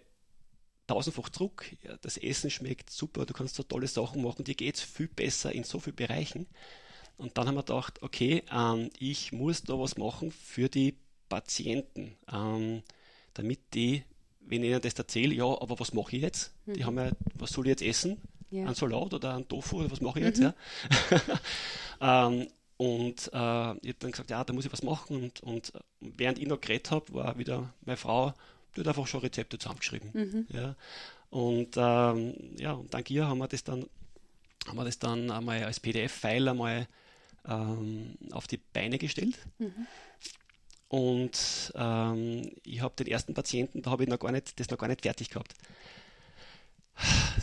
tausendfach 0.90 1.30
zurück. 1.30 1.66
Ja, 1.84 1.98
das 2.02 2.18
Essen 2.18 2.50
schmeckt 2.50 2.90
super, 2.90 3.26
du 3.26 3.34
kannst 3.34 3.56
so 3.56 3.64
tolle 3.64 3.88
Sachen 3.88 4.22
machen, 4.24 4.44
dir 4.44 4.56
geht 4.56 4.76
es 4.76 4.82
viel 4.82 5.08
besser 5.08 5.52
in 5.52 5.64
so 5.64 5.80
vielen 5.80 5.96
Bereichen. 5.96 6.48
Und 7.18 7.38
dann 7.38 7.48
haben 7.48 7.56
wir 7.56 7.64
gedacht, 7.64 8.02
okay, 8.02 8.44
ähm, 8.52 8.90
ich 8.98 9.32
muss 9.32 9.62
da 9.64 9.78
was 9.78 9.98
machen 9.98 10.32
für 10.32 10.70
die 10.70 10.96
Patienten, 11.28 12.16
ähm, 12.32 12.82
damit 13.34 13.60
die, 13.74 14.04
wenn 14.40 14.64
ich 14.64 14.70
ihnen 14.70 14.82
das 14.82 14.94
erzähle, 14.94 15.36
ja, 15.36 15.46
aber 15.46 15.80
was 15.80 15.94
mache 15.94 16.16
ich 16.16 16.22
jetzt? 16.24 16.54
Mhm. 16.66 16.74
Die 16.74 16.86
haben 16.86 16.98
ja, 16.98 17.12
was 17.36 17.52
soll 17.52 17.66
ich 17.66 17.72
jetzt 17.72 17.84
essen? 17.84 18.18
Ja. 18.52 18.66
Ein 18.66 18.74
Salat 18.74 19.14
oder 19.14 19.36
ein 19.36 19.48
Tofu 19.48 19.80
oder 19.80 19.92
was 19.92 20.02
mache 20.02 20.20
ich 20.20 20.26
jetzt? 20.26 20.40
Mhm. 20.40 20.54
Ja? 22.00 22.28
ähm, 22.28 22.48
und 22.78 23.28
äh, 23.34 23.72
ich 23.82 23.90
habe 23.90 24.00
dann 24.00 24.12
gesagt, 24.12 24.30
ja, 24.30 24.44
da 24.44 24.54
muss 24.54 24.66
ich 24.66 24.72
was 24.72 24.82
machen. 24.82 25.22
Und, 25.24 25.44
und 25.44 25.74
während 26.00 26.40
ich 26.40 26.48
noch 26.48 26.62
geredet 26.62 26.90
habe, 26.90 27.14
war 27.14 27.38
wieder 27.38 27.74
meine 27.82 27.98
Frau 27.98 28.34
hat 28.78 28.88
einfach 28.88 29.08
schon 29.08 29.22
Rezepte 29.22 29.58
zusammengeschrieben. 29.58 30.12
Mhm. 30.14 30.48
Ja. 30.50 30.76
Und 31.30 31.76
ähm, 31.78 32.56
ja, 32.58 32.74
und 32.74 32.94
dank 32.94 33.10
ihr 33.10 33.28
haben 33.28 33.38
wir 33.38 33.48
das 33.48 33.64
dann, 33.64 33.86
haben 34.68 34.78
wir 34.78 34.86
das 34.86 35.00
dann 35.00 35.32
einmal 35.32 35.64
als 35.64 35.80
PDF-File 35.80 36.50
einmal 36.50 36.88
ähm, 37.48 38.18
auf 38.32 38.48
die 38.48 38.58
Beine 38.58 38.98
gestellt. 38.98 39.38
Mhm. 39.60 39.88
Und 40.88 41.72
ähm, 41.76 42.52
ich 42.64 42.82
habe 42.82 42.96
den 42.96 43.08
ersten 43.08 43.36
Patienten, 43.36 43.84
da 43.84 43.92
habe 43.92 44.04
ich 44.04 44.10
noch 44.10 44.20
gar 44.20 44.32
nicht, 44.32 44.60
das 44.60 44.70
noch 44.70 44.78
gar 44.78 44.88
nicht 44.88 45.04
fertig 45.04 45.30
gehabt. 45.30 45.54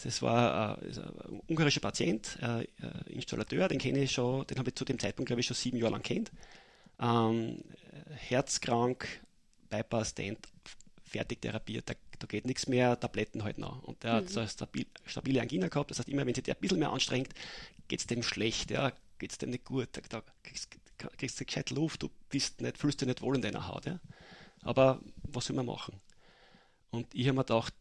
Das 0.04 0.20
war 0.20 0.78
äh, 0.82 1.00
ein 1.00 1.40
ungarischer 1.46 1.80
Patient, 1.80 2.38
äh, 2.42 2.62
äh, 2.62 2.66
Installateur, 3.06 3.68
den 3.68 3.78
kenne 3.78 4.00
ich 4.00 4.12
schon, 4.12 4.46
den 4.46 4.58
habe 4.58 4.70
ich 4.70 4.74
zu 4.74 4.84
dem 4.84 4.98
Zeitpunkt, 4.98 5.28
glaube 5.28 5.40
ich, 5.40 5.46
schon 5.46 5.56
sieben 5.56 5.78
Jahre 5.78 5.92
lang 5.92 6.02
kennt. 6.02 6.30
Ähm, 7.00 7.62
herzkrank, 8.16 9.06
Bypass-Stent, 9.70 10.38
fertig 11.06 11.40
therapiert, 11.40 11.88
da, 11.88 11.94
da 12.18 12.26
geht 12.26 12.46
nichts 12.46 12.66
mehr, 12.66 12.98
Tabletten 12.98 13.44
halt 13.44 13.58
noch. 13.58 13.82
Und 13.84 14.02
der 14.02 14.12
mhm. 14.12 14.16
hat 14.16 14.28
so 14.30 14.40
eine 14.40 14.48
stabil, 14.48 14.86
stabile 15.06 15.40
Angina 15.40 15.68
gehabt, 15.68 15.90
das 15.90 15.98
heißt, 15.98 16.08
immer 16.08 16.26
wenn 16.26 16.34
sich 16.34 16.44
der 16.44 16.54
ein 16.56 16.60
bisschen 16.60 16.78
mehr 16.78 16.90
anstrengt, 16.90 17.32
geht 17.88 18.00
es 18.00 18.06
dem 18.06 18.22
schlecht, 18.22 18.70
ja, 18.70 18.92
geht 19.18 19.32
es 19.32 19.38
dem 19.38 19.50
nicht 19.50 19.64
gut, 19.64 19.88
da, 19.92 20.00
da 20.08 20.22
kriegst, 20.42 20.68
kriegst 21.16 21.40
du 21.40 21.44
gescheit 21.44 21.70
Luft, 21.70 22.02
du 22.02 22.10
bist 22.28 22.60
nicht, 22.60 22.78
fühlst 22.78 23.00
dich 23.00 23.08
nicht 23.08 23.22
wohl 23.22 23.36
in 23.36 23.42
deiner 23.42 23.68
Haut. 23.68 23.86
Ja. 23.86 24.00
Aber 24.62 25.00
was 25.22 25.46
soll 25.46 25.56
man 25.56 25.66
machen? 25.66 26.00
Und 26.90 27.06
ich 27.14 27.26
habe 27.26 27.36
mir 27.36 27.44
gedacht, 27.44 27.74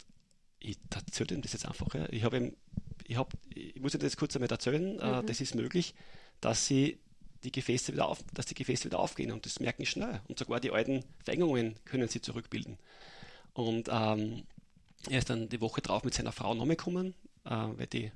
ich 0.60 0.78
erzähle 0.94 1.36
ihm 1.36 1.42
das 1.42 1.54
jetzt 1.54 1.66
einfach. 1.66 1.94
Ja. 1.94 2.08
Ich, 2.10 2.24
hab 2.24 2.34
ihm, 2.34 2.56
ich, 3.06 3.18
hab, 3.18 3.34
ich 3.54 3.80
muss 3.80 3.94
Ihnen 3.94 4.04
das 4.04 4.18
kurz 4.18 4.36
einmal 4.36 4.50
erzählen, 4.50 5.00
äh, 5.00 5.22
mhm. 5.22 5.26
das 5.26 5.42
ist 5.42 5.56
möglich, 5.56 5.94
dass 6.42 6.66
sie 6.66 7.00
die 7.44 7.52
Gefäße 7.52 7.94
wieder 7.94 8.08
auf, 8.08 8.24
dass 8.34 8.48
die 8.48 8.56
Gefäße 8.56 8.86
wieder 8.86 9.00
aufgehen 9.00 9.32
und 9.32 9.46
das 9.46 9.60
merken 9.60 9.86
schnell. 9.86 10.22
Und 10.28 10.40
sogar 10.40 10.60
die 10.60 10.72
alten 10.72 11.04
Verengungen 11.24 11.76
können 11.86 12.08
sie 12.08 12.22
zurückbilden. 12.22 12.78
Und 13.56 13.88
ähm, 13.90 14.44
er 15.10 15.18
ist 15.18 15.30
dann 15.30 15.50
die 15.50 15.62
Woche 15.62 15.82
drauf 15.82 16.04
mit 16.04 16.14
seiner 16.14 16.34
Frau 16.34 16.54
nochmal 16.54 16.76
gekommen, 16.76 17.16
äh, 17.46 17.50
weil 17.50 17.88
die 17.88 18.12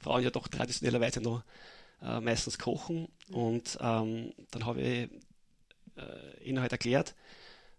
Frauen 0.00 0.24
ja 0.24 0.30
doch 0.30 0.48
traditionellerweise 0.48 1.20
noch 1.20 1.44
äh, 2.02 2.20
meistens 2.20 2.58
kochen. 2.58 3.08
Und 3.30 3.78
ähm, 3.80 4.32
dann 4.50 4.64
habe 4.64 4.80
ich 4.80 5.10
äh, 5.96 6.44
ihnen 6.44 6.60
halt 6.60 6.72
erklärt, 6.72 7.14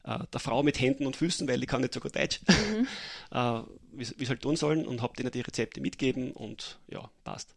äh, 0.03 0.19
der 0.31 0.39
Frau 0.39 0.61
mit 0.61 0.79
Händen 0.79 1.07
und 1.07 1.15
Füßen, 1.15 1.47
weil 1.47 1.59
die 1.59 1.65
kann 1.65 1.81
nicht 1.81 1.95
so 1.95 1.99
gut 1.99 2.15
Deutsch, 2.15 2.41
mhm. 2.47 2.87
äh, 3.31 3.61
wie 3.91 4.05
sie 4.05 4.27
halt 4.27 4.41
tun 4.41 4.55
sollen 4.55 4.85
und 4.85 5.01
habe 5.01 5.15
denen 5.15 5.31
die 5.31 5.41
Rezepte 5.41 5.81
mitgeben 5.81 6.31
und 6.31 6.79
ja, 6.89 7.09
passt. 7.23 7.55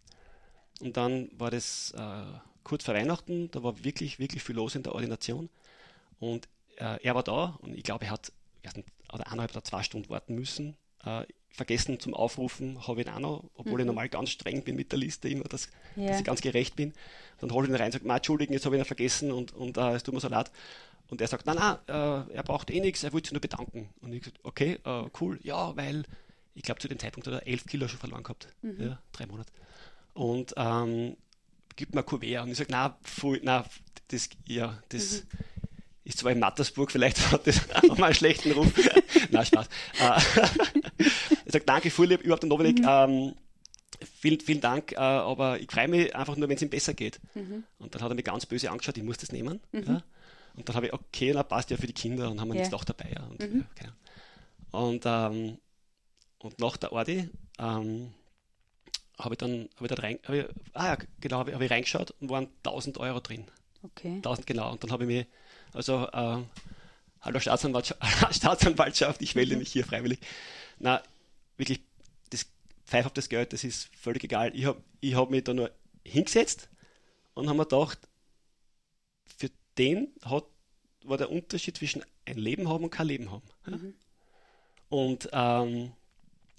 Und 0.80 0.96
dann 0.96 1.28
war 1.38 1.50
das 1.50 1.92
äh, 1.94 2.24
kurz 2.64 2.84
vor 2.84 2.94
Weihnachten, 2.94 3.50
da 3.50 3.62
war 3.62 3.84
wirklich, 3.84 4.18
wirklich 4.18 4.42
viel 4.42 4.56
los 4.56 4.74
in 4.76 4.82
der 4.82 4.94
Ordination 4.94 5.50
und 6.20 6.48
er 6.76 7.14
war 7.14 7.22
da 7.22 7.58
und 7.60 7.76
ich 7.76 7.84
glaube, 7.84 8.06
er 8.06 8.12
hat 8.12 8.32
oder 9.12 9.26
eineinhalb 9.26 9.52
oder 9.52 9.64
zwei 9.64 9.82
Stunden 9.82 10.08
warten 10.08 10.34
müssen. 10.34 10.76
Äh, 11.04 11.24
vergessen 11.50 12.00
zum 12.00 12.14
Aufrufen 12.14 12.86
habe 12.86 13.02
ich 13.02 13.06
ihn 13.06 13.12
auch 13.12 13.18
noch, 13.18 13.50
obwohl 13.54 13.74
mhm. 13.74 13.80
ich 13.80 13.86
normal 13.86 14.08
ganz 14.08 14.30
streng 14.30 14.62
bin 14.64 14.74
mit 14.74 14.90
der 14.90 14.98
Liste 14.98 15.28
immer, 15.28 15.44
dass, 15.44 15.68
ja. 15.96 16.08
dass 16.08 16.20
ich 16.20 16.24
ganz 16.24 16.40
gerecht 16.40 16.76
bin. 16.76 16.94
Dann 17.40 17.52
hole 17.52 17.66
ich 17.66 17.72
ihn 17.72 17.76
rein 17.76 17.86
und 17.86 17.92
sage, 17.92 18.08
entschuldigen, 18.08 18.52
jetzt 18.52 18.64
habe 18.64 18.76
ich 18.76 18.82
ihn 18.82 18.86
vergessen 18.86 19.32
und, 19.32 19.52
und 19.52 19.76
äh, 19.76 19.92
es 19.92 20.02
tut 20.02 20.14
mir 20.14 20.20
so 20.20 20.28
leid. 20.28 20.50
Und 21.08 21.20
er 21.20 21.28
sagt, 21.28 21.44
nein, 21.44 21.56
nein, 21.56 21.76
äh, 21.88 22.34
er 22.34 22.42
braucht 22.42 22.70
eh 22.70 22.80
nichts, 22.80 23.02
er 23.02 23.12
wollte 23.12 23.28
sich 23.28 23.32
nur 23.32 23.42
bedanken. 23.42 23.90
Und 24.00 24.14
ich 24.14 24.20
gesagt, 24.20 24.40
okay, 24.44 24.78
äh, 24.84 25.04
cool, 25.20 25.38
ja, 25.42 25.76
weil 25.76 26.04
ich 26.54 26.62
glaube, 26.62 26.80
zu 26.80 26.88
dem 26.88 26.98
Zeitpunkt 26.98 27.26
hat 27.26 27.34
er 27.34 27.46
elf 27.46 27.66
Kilo 27.66 27.86
schon 27.86 27.98
verloren 27.98 28.22
gehabt. 28.22 28.48
Mhm. 28.62 28.80
Ja, 28.80 29.02
drei 29.12 29.26
Monate. 29.26 29.52
Und 30.14 30.54
ähm, 30.56 31.16
gibt 31.76 31.94
mir 31.94 32.00
ein 32.00 32.06
Kuvert. 32.06 32.44
Und 32.44 32.50
ich 32.50 32.58
sage, 32.58 32.72
nein, 32.72 32.92
nein, 33.42 33.64
das, 34.08 34.30
ja, 34.46 34.82
das, 34.88 35.24
mhm 35.24 35.51
ist 36.12 36.18
zwar 36.18 36.32
in 36.32 36.38
Mattersburg, 36.38 36.90
vielleicht 36.90 37.18
hat 37.32 37.46
das 37.46 37.60
auch 37.74 37.96
mal 37.98 38.06
einen 38.06 38.14
schlechten 38.14 38.52
Ruf. 38.52 38.72
Nein, 39.30 39.46
Spaß. 39.46 39.66
Äh, 39.98 40.20
ich 41.46 41.52
sage 41.52 41.64
danke, 41.64 41.90
Vorlieb, 41.90 42.20
überhaupt 42.20 42.44
Novelik. 42.44 42.80
Mhm. 42.80 42.86
Ähm, 42.88 43.34
vielen, 44.20 44.40
vielen 44.40 44.60
Dank, 44.60 44.92
äh, 44.92 44.96
aber 44.96 45.58
ich 45.58 45.70
freue 45.70 45.88
mich 45.88 46.14
einfach 46.14 46.36
nur, 46.36 46.48
wenn 46.48 46.56
es 46.56 46.62
ihm 46.62 46.70
besser 46.70 46.94
geht. 46.94 47.18
Mhm. 47.34 47.64
Und 47.78 47.94
dann 47.94 48.02
hat 48.02 48.10
er 48.10 48.14
mich 48.14 48.24
ganz 48.24 48.46
böse 48.46 48.70
angeschaut, 48.70 48.96
ich 48.96 49.02
muss 49.02 49.18
das 49.18 49.32
nehmen. 49.32 49.60
Mhm. 49.72 49.84
Ja. 49.86 50.02
Und 50.54 50.68
dann 50.68 50.76
habe 50.76 50.86
ich, 50.86 50.92
okay, 50.92 51.32
na 51.34 51.42
passt 51.42 51.70
ja 51.70 51.76
für 51.76 51.86
die 51.86 51.94
Kinder 51.94 52.30
und 52.30 52.40
haben 52.40 52.48
wir 52.48 52.56
ja. 52.56 52.62
jetzt 52.62 52.74
auch 52.74 52.84
dabei. 52.84 53.10
Ja. 53.14 53.24
Und, 53.24 53.40
mhm. 53.40 53.64
okay. 53.74 53.88
und, 54.72 55.02
ähm, 55.06 55.58
und 56.38 56.58
nach 56.58 56.76
der 56.76 56.92
Ordi 56.92 57.30
ähm, 57.58 58.12
habe 59.18 59.34
ich 59.34 59.38
dann, 59.38 59.68
habe 59.76 59.86
ich 59.86 59.88
da 59.88 59.94
rein, 59.94 60.18
ich, 60.28 60.44
ah 60.74 60.88
ja, 60.88 60.98
genau, 61.20 61.38
habe 61.38 61.50
ich, 61.50 61.54
hab 61.54 61.62
ich 61.62 61.70
reingeschaut 61.70 62.14
und 62.20 62.28
waren 62.28 62.48
1000 62.64 62.98
Euro 62.98 63.20
drin. 63.20 63.46
Okay. 63.82 64.16
1000, 64.16 64.46
genau. 64.46 64.72
Und 64.72 64.84
dann 64.84 64.90
habe 64.90 65.04
ich 65.04 65.08
mich 65.08 65.26
also, 65.72 66.06
äh, 66.12 66.42
hallo 67.20 67.40
Staatsanwaltschaft, 67.40 68.00
Staatsanwaltschaft, 68.34 69.22
ich 69.22 69.34
melde 69.34 69.56
mich 69.56 69.72
hier 69.72 69.84
freiwillig. 69.84 70.20
Na, 70.78 71.02
wirklich, 71.56 71.80
das 72.30 72.46
Pfeif 72.84 73.06
auf 73.06 73.12
das 73.12 73.28
Geld, 73.28 73.52
das 73.52 73.64
ist 73.64 73.88
völlig 73.96 74.24
egal. 74.24 74.54
Ich 74.54 74.64
habe 74.64 74.82
ich 75.00 75.14
hab 75.14 75.30
mich 75.30 75.44
da 75.44 75.54
nur 75.54 75.70
hingesetzt 76.04 76.68
und 77.34 77.48
habe 77.48 77.58
mir 77.58 77.66
gedacht, 77.66 77.98
für 79.36 79.50
den 79.78 80.12
hat, 80.24 80.44
war 81.04 81.18
der 81.18 81.30
Unterschied 81.30 81.76
zwischen 81.76 82.04
ein 82.24 82.38
Leben 82.38 82.68
haben 82.68 82.84
und 82.84 82.90
kein 82.90 83.06
Leben 83.06 83.30
haben. 83.30 83.42
Mhm. 83.66 83.94
Und 84.88 85.28
ähm, 85.32 85.92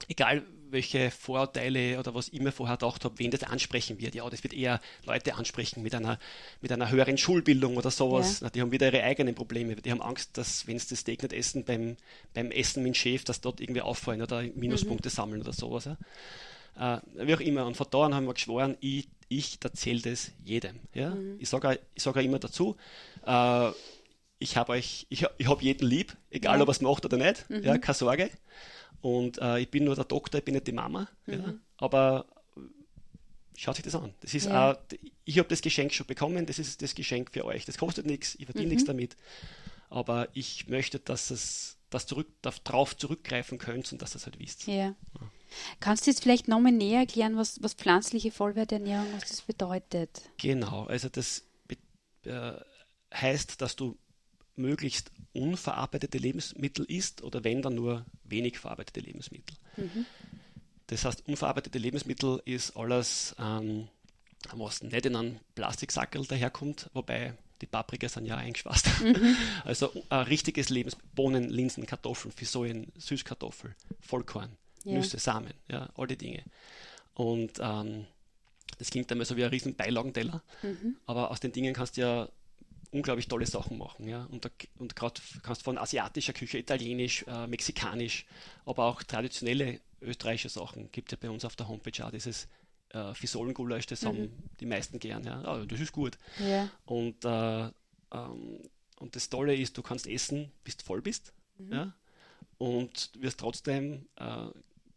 egal 0.08 0.43
welche 0.74 1.12
Vorurteile 1.12 1.98
oder 2.00 2.14
was 2.14 2.28
ich 2.30 2.42
mir 2.42 2.52
vorher 2.52 2.78
gedacht 2.78 3.06
habe, 3.06 3.18
wen 3.20 3.32
das 3.32 3.44
ansprechen 3.44 4.02
wird. 4.02 4.16
Ja, 4.16 4.30
das 4.30 4.44
wird 4.44 4.54
eher 4.54 4.82
Leute 5.06 5.36
ansprechen 5.36 5.82
mit 5.84 5.96
einer, 5.96 6.20
mit 6.62 6.72
einer 6.72 6.90
höheren 6.90 7.18
Schulbildung 7.18 7.78
oder 7.78 7.92
sowas. 7.92 8.42
Ja. 8.42 8.50
Die 8.50 8.62
haben 8.62 8.72
wieder 8.72 8.88
ihre 8.88 9.04
eigenen 9.04 9.36
Probleme. 9.36 9.76
Die 9.76 9.92
haben 9.92 10.02
Angst, 10.02 10.38
dass, 10.38 10.68
wenn 10.68 10.78
sie 10.78 10.90
das 10.90 11.00
Steak 11.00 11.24
nicht 11.24 11.34
essen, 11.34 11.64
beim, 11.64 11.96
beim 12.34 12.52
Essen 12.52 12.84
mit 12.84 12.94
dem 12.94 12.96
Chef, 12.96 13.24
dass 13.24 13.40
dort 13.40 13.62
irgendwie 13.62 13.82
auffallen 13.82 14.22
oder 14.22 14.42
Minuspunkte 14.42 15.10
mhm. 15.10 15.14
sammeln 15.14 15.42
oder 15.42 15.54
sowas. 15.54 15.86
Ja. 15.86 15.98
Äh, 16.98 17.02
wie 17.16 17.36
auch 17.36 17.40
immer. 17.40 17.66
Und 17.66 17.78
von 17.78 17.88
da 17.90 18.06
an 18.06 18.16
haben 18.16 18.26
wir 18.26 18.34
geschworen, 18.34 18.78
ich, 18.82 19.08
ich 19.30 19.60
erzähle 19.64 20.02
das 20.02 20.32
jedem. 20.44 20.80
Ja? 20.94 21.12
Mhm. 21.12 21.38
Ich 21.40 21.50
sage 21.50 21.80
ich 21.94 22.04
sag 22.04 22.16
immer 22.18 22.40
dazu, 22.40 22.76
äh, 23.26 23.72
ich 24.44 24.58
habe 24.58 24.74
euch, 24.74 25.08
ich, 25.10 25.26
ich 25.38 25.48
habe 25.48 25.64
jeden 25.64 25.88
lieb, 25.88 26.18
egal 26.30 26.58
ja. 26.58 26.62
ob 26.62 26.68
er 26.68 26.72
es 26.72 26.82
macht 26.82 27.06
oder 27.06 27.18
nicht, 27.18 27.50
mhm. 27.50 27.64
ja, 27.64 27.78
keine 27.78 27.96
Sorge. 27.96 28.30
Und 29.02 29.38
äh, 29.38 29.60
ich 29.60 29.70
bin 29.70 29.86
nur 29.86 29.96
der 29.96 30.04
Doktor, 30.04 30.40
ich 30.40 30.46
bin 30.46 30.54
nicht 30.54 30.68
die 30.68 30.74
Mama. 30.74 31.08
Mhm. 31.26 31.34
Ja, 31.34 31.54
aber 31.78 32.26
schaut 33.56 33.76
sich 33.78 33.86
das 33.86 33.96
an. 33.96 34.14
Das 34.20 34.34
ist 34.34 34.48
ja. 34.48 34.72
auch, 34.72 34.78
ich 35.24 35.40
habe 35.40 35.48
das 35.48 35.62
Geschenk 35.62 35.94
schon 35.94 36.08
bekommen, 36.08 36.46
das 36.46 36.60
ist 36.60 36.82
das 36.82 36.94
Geschenk 36.94 37.32
für 37.32 37.46
euch. 37.46 37.64
Das 37.64 37.78
kostet 37.78 38.06
nichts, 38.06 38.36
ich 38.36 38.46
verdiene 38.46 38.66
mhm. 38.66 38.72
nichts 38.74 38.86
damit. 38.86 39.16
Aber 39.90 40.28
ich 40.34 40.68
möchte, 40.68 41.00
dass 41.00 41.32
es 41.32 41.78
das 41.90 42.06
zurück, 42.06 42.28
darauf 42.42 42.98
zurückgreifen 42.98 43.60
könnt 43.60 43.92
und 43.94 44.02
dass 44.02 44.14
ihr 44.14 44.18
es 44.18 44.26
halt 44.26 44.40
wisst. 44.40 44.68
Ja. 44.68 44.74
ja. 44.74 44.96
Kannst 45.80 46.06
du 46.06 46.12
jetzt 46.12 46.22
vielleicht 46.22 46.50
nochmal 46.50 46.72
näher 46.74 47.02
erklären, 47.02 47.38
was, 47.38 47.62
was 47.62 47.76
pflanzliche 47.76 48.32
Vollwerternährung, 48.32 49.08
was 49.14 49.30
das 49.30 49.42
bedeutet? 49.42 50.22
Genau, 50.38 50.86
also 50.86 51.08
das 51.10 51.44
äh, 52.26 52.54
heißt, 53.14 53.62
dass 53.62 53.76
du 53.76 53.98
möglichst 54.56 55.12
unverarbeitete 55.34 56.18
Lebensmittel 56.18 56.86
isst 56.86 57.24
oder 57.24 57.44
wenn 57.44 57.62
dann 57.62 57.76
nur 57.76 58.06
wenig 58.24 58.60
verarbeitete 58.60 59.00
Lebensmittel. 59.00 59.56
Mhm. 59.78 60.06
Das 60.88 61.06
heißt, 61.06 61.28
unverarbeitete 61.28 61.80
Lebensmittel 61.80 62.42
ist 62.46 62.76
alles, 62.78 63.36
ähm, 63.39 63.88
was 64.54 64.84
nicht 64.84 65.06
in 65.06 65.16
einem 65.16 65.39
Plastiksackel 65.56 66.26
daherkommt, 66.26 66.89
wobei 66.94 67.36
die 67.62 67.66
Paprika 67.66 68.10
sind 68.10 68.26
ja 68.26 68.38
eingeschweißt. 68.38 69.02
Mhm. 69.02 69.36
Also 69.63 69.92
ein 70.10 70.26
richtiges 70.26 70.70
Lebensmittel, 70.70 71.10
Bohnen, 71.16 71.50
Linsen, 71.50 71.86
Kartoffeln, 71.86 72.32
Fisoien, 72.32 72.92
Süßkartoffel, 72.98 73.76
Vollkorn, 74.02 74.52
ja. 74.84 74.94
Nüsse, 74.94 75.18
Samen, 75.18 75.54
ja, 75.70 75.89
all 75.96 76.08
die 76.08 76.18
Dinge. 76.18 76.44
Und 77.13 77.54
ähm, 77.60 78.06
das 78.78 78.89
klingt 78.89 79.12
einmal 79.12 79.26
so 79.26 79.38
wie 79.38 79.44
ein 79.44 79.50
riesen 79.50 79.76
Beilagenteller, 79.76 80.44
mhm. 80.62 80.98
aber 81.06 81.32
aus 81.32 81.39
den 81.39 81.54
Dingen 81.54 81.74
kannst 81.74 81.96
du 81.96 82.02
ja 82.02 82.30
unglaublich 82.94 83.28
tolle 83.28 83.46
Sachen 83.46 83.78
machen. 83.78 84.08
Ja? 84.08 84.28
Und, 84.32 84.50
und 84.78 84.96
gerade 84.96 85.20
kannst 85.42 85.62
du 85.62 85.66
von 85.66 85.78
asiatischer 85.78 86.34
Küche, 86.34 86.60
italienisch, 86.60 87.26
äh, 87.28 87.48
mexikanisch, 87.48 88.26
aber 88.66 88.86
auch 88.86 89.04
traditionelle 89.04 89.80
österreichische 90.02 90.50
Sachen. 90.50 90.92
Gibt 90.92 91.12
ja 91.12 91.18
bei 91.20 91.30
uns 91.30 91.44
auf 91.44 91.56
der 91.56 91.68
Homepage 91.68 92.06
auch 92.06 92.12
dieses 92.12 92.48
äh, 92.90 93.14
Fisolengulasch, 93.14 93.88
das 93.88 94.04
mhm. 94.04 94.08
haben 94.08 94.34
die 94.60 94.66
meisten 94.66 95.00
gern. 95.00 95.24
Ja? 95.24 95.44
Oh, 95.46 95.66
das 95.66 95.80
ist 95.80 95.92
gut. 95.92 96.18
Ja. 96.40 96.70
Und, 96.86 97.26
äh, 97.26 97.64
ähm, 98.12 98.60
und 99.00 99.16
das 99.16 99.30
Tolle 99.30 99.56
ist, 99.56 99.78
du 99.78 99.82
kannst 99.82 100.08
essen, 100.08 100.52
bis 100.64 100.78
du 100.78 100.86
voll 100.86 101.02
bist. 101.02 101.34
Mhm. 101.58 101.74
Ja? 101.74 101.94
Und 102.60 103.10
wirst 103.18 103.40
trotzdem 103.40 104.06
äh, 104.18 104.46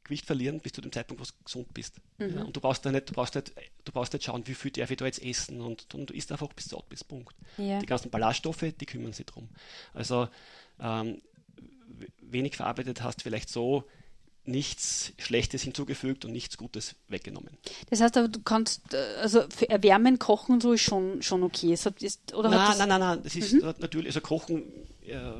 Gewicht 0.06 0.26
verlieren 0.26 0.60
bis 0.60 0.72
zu 0.72 0.80
dem 0.80 0.92
Zeitpunkt, 0.92 1.20
wo 1.20 1.26
du 1.26 1.44
gesund 1.44 1.72
bist. 1.74 1.96
Mhm. 2.18 2.36
Ja, 2.36 2.42
und 2.44 2.56
du 2.56 2.60
brauchst 2.60 2.84
da 2.86 2.90
nicht, 2.90 3.08
du 3.08 3.12
brauchst 3.12 3.34
nicht, 3.34 3.52
du 3.84 3.92
brauchst 3.92 4.12
nicht 4.12 4.24
schauen, 4.24 4.46
wie 4.46 4.54
viel 4.54 4.70
darf 4.70 4.90
ich 4.90 4.96
da 4.96 5.04
jetzt 5.04 5.22
essen 5.22 5.60
und, 5.60 5.94
und 5.94 6.10
du 6.10 6.14
isst 6.14 6.32
einfach 6.32 6.48
bis 6.52 6.66
satt 6.66 6.88
bist. 6.88 7.08
Punkt. 7.08 7.34
Ja. 7.58 7.78
Die 7.78 7.86
ganzen 7.86 8.10
Ballaststoffe, 8.10 8.64
die 8.80 8.86
kümmern 8.86 9.12
sich 9.12 9.26
drum. 9.26 9.48
Also 9.92 10.28
ähm, 10.80 11.20
wenig 12.20 12.56
verarbeitet 12.56 13.02
hast 13.02 13.22
vielleicht 13.22 13.48
so 13.48 13.84
nichts 14.44 15.12
Schlechtes 15.18 15.62
hinzugefügt 15.62 16.24
und 16.24 16.32
nichts 16.32 16.56
Gutes 16.56 16.94
weggenommen. 17.08 17.56
Das 17.90 18.00
heißt 18.00 18.16
aber, 18.16 18.28
du 18.28 18.40
kannst, 18.40 18.94
äh, 18.94 18.98
also 19.20 19.44
für 19.48 19.68
Erwärmen, 19.68 20.18
Kochen 20.18 20.54
und 20.54 20.62
so 20.62 20.72
ist 20.72 20.82
schon, 20.82 21.22
schon 21.22 21.42
okay. 21.42 21.72
Ist, 21.72 21.86
oder 22.32 22.48
nein, 22.50 22.78
nein, 22.78 22.88
nein, 22.88 23.00
nein, 23.00 23.20
das 23.22 23.34
ist 23.34 23.52
mhm. 23.52 23.74
natürlich, 23.78 24.08
also 24.08 24.20
Kochen 24.20 24.62
äh, 25.02 25.32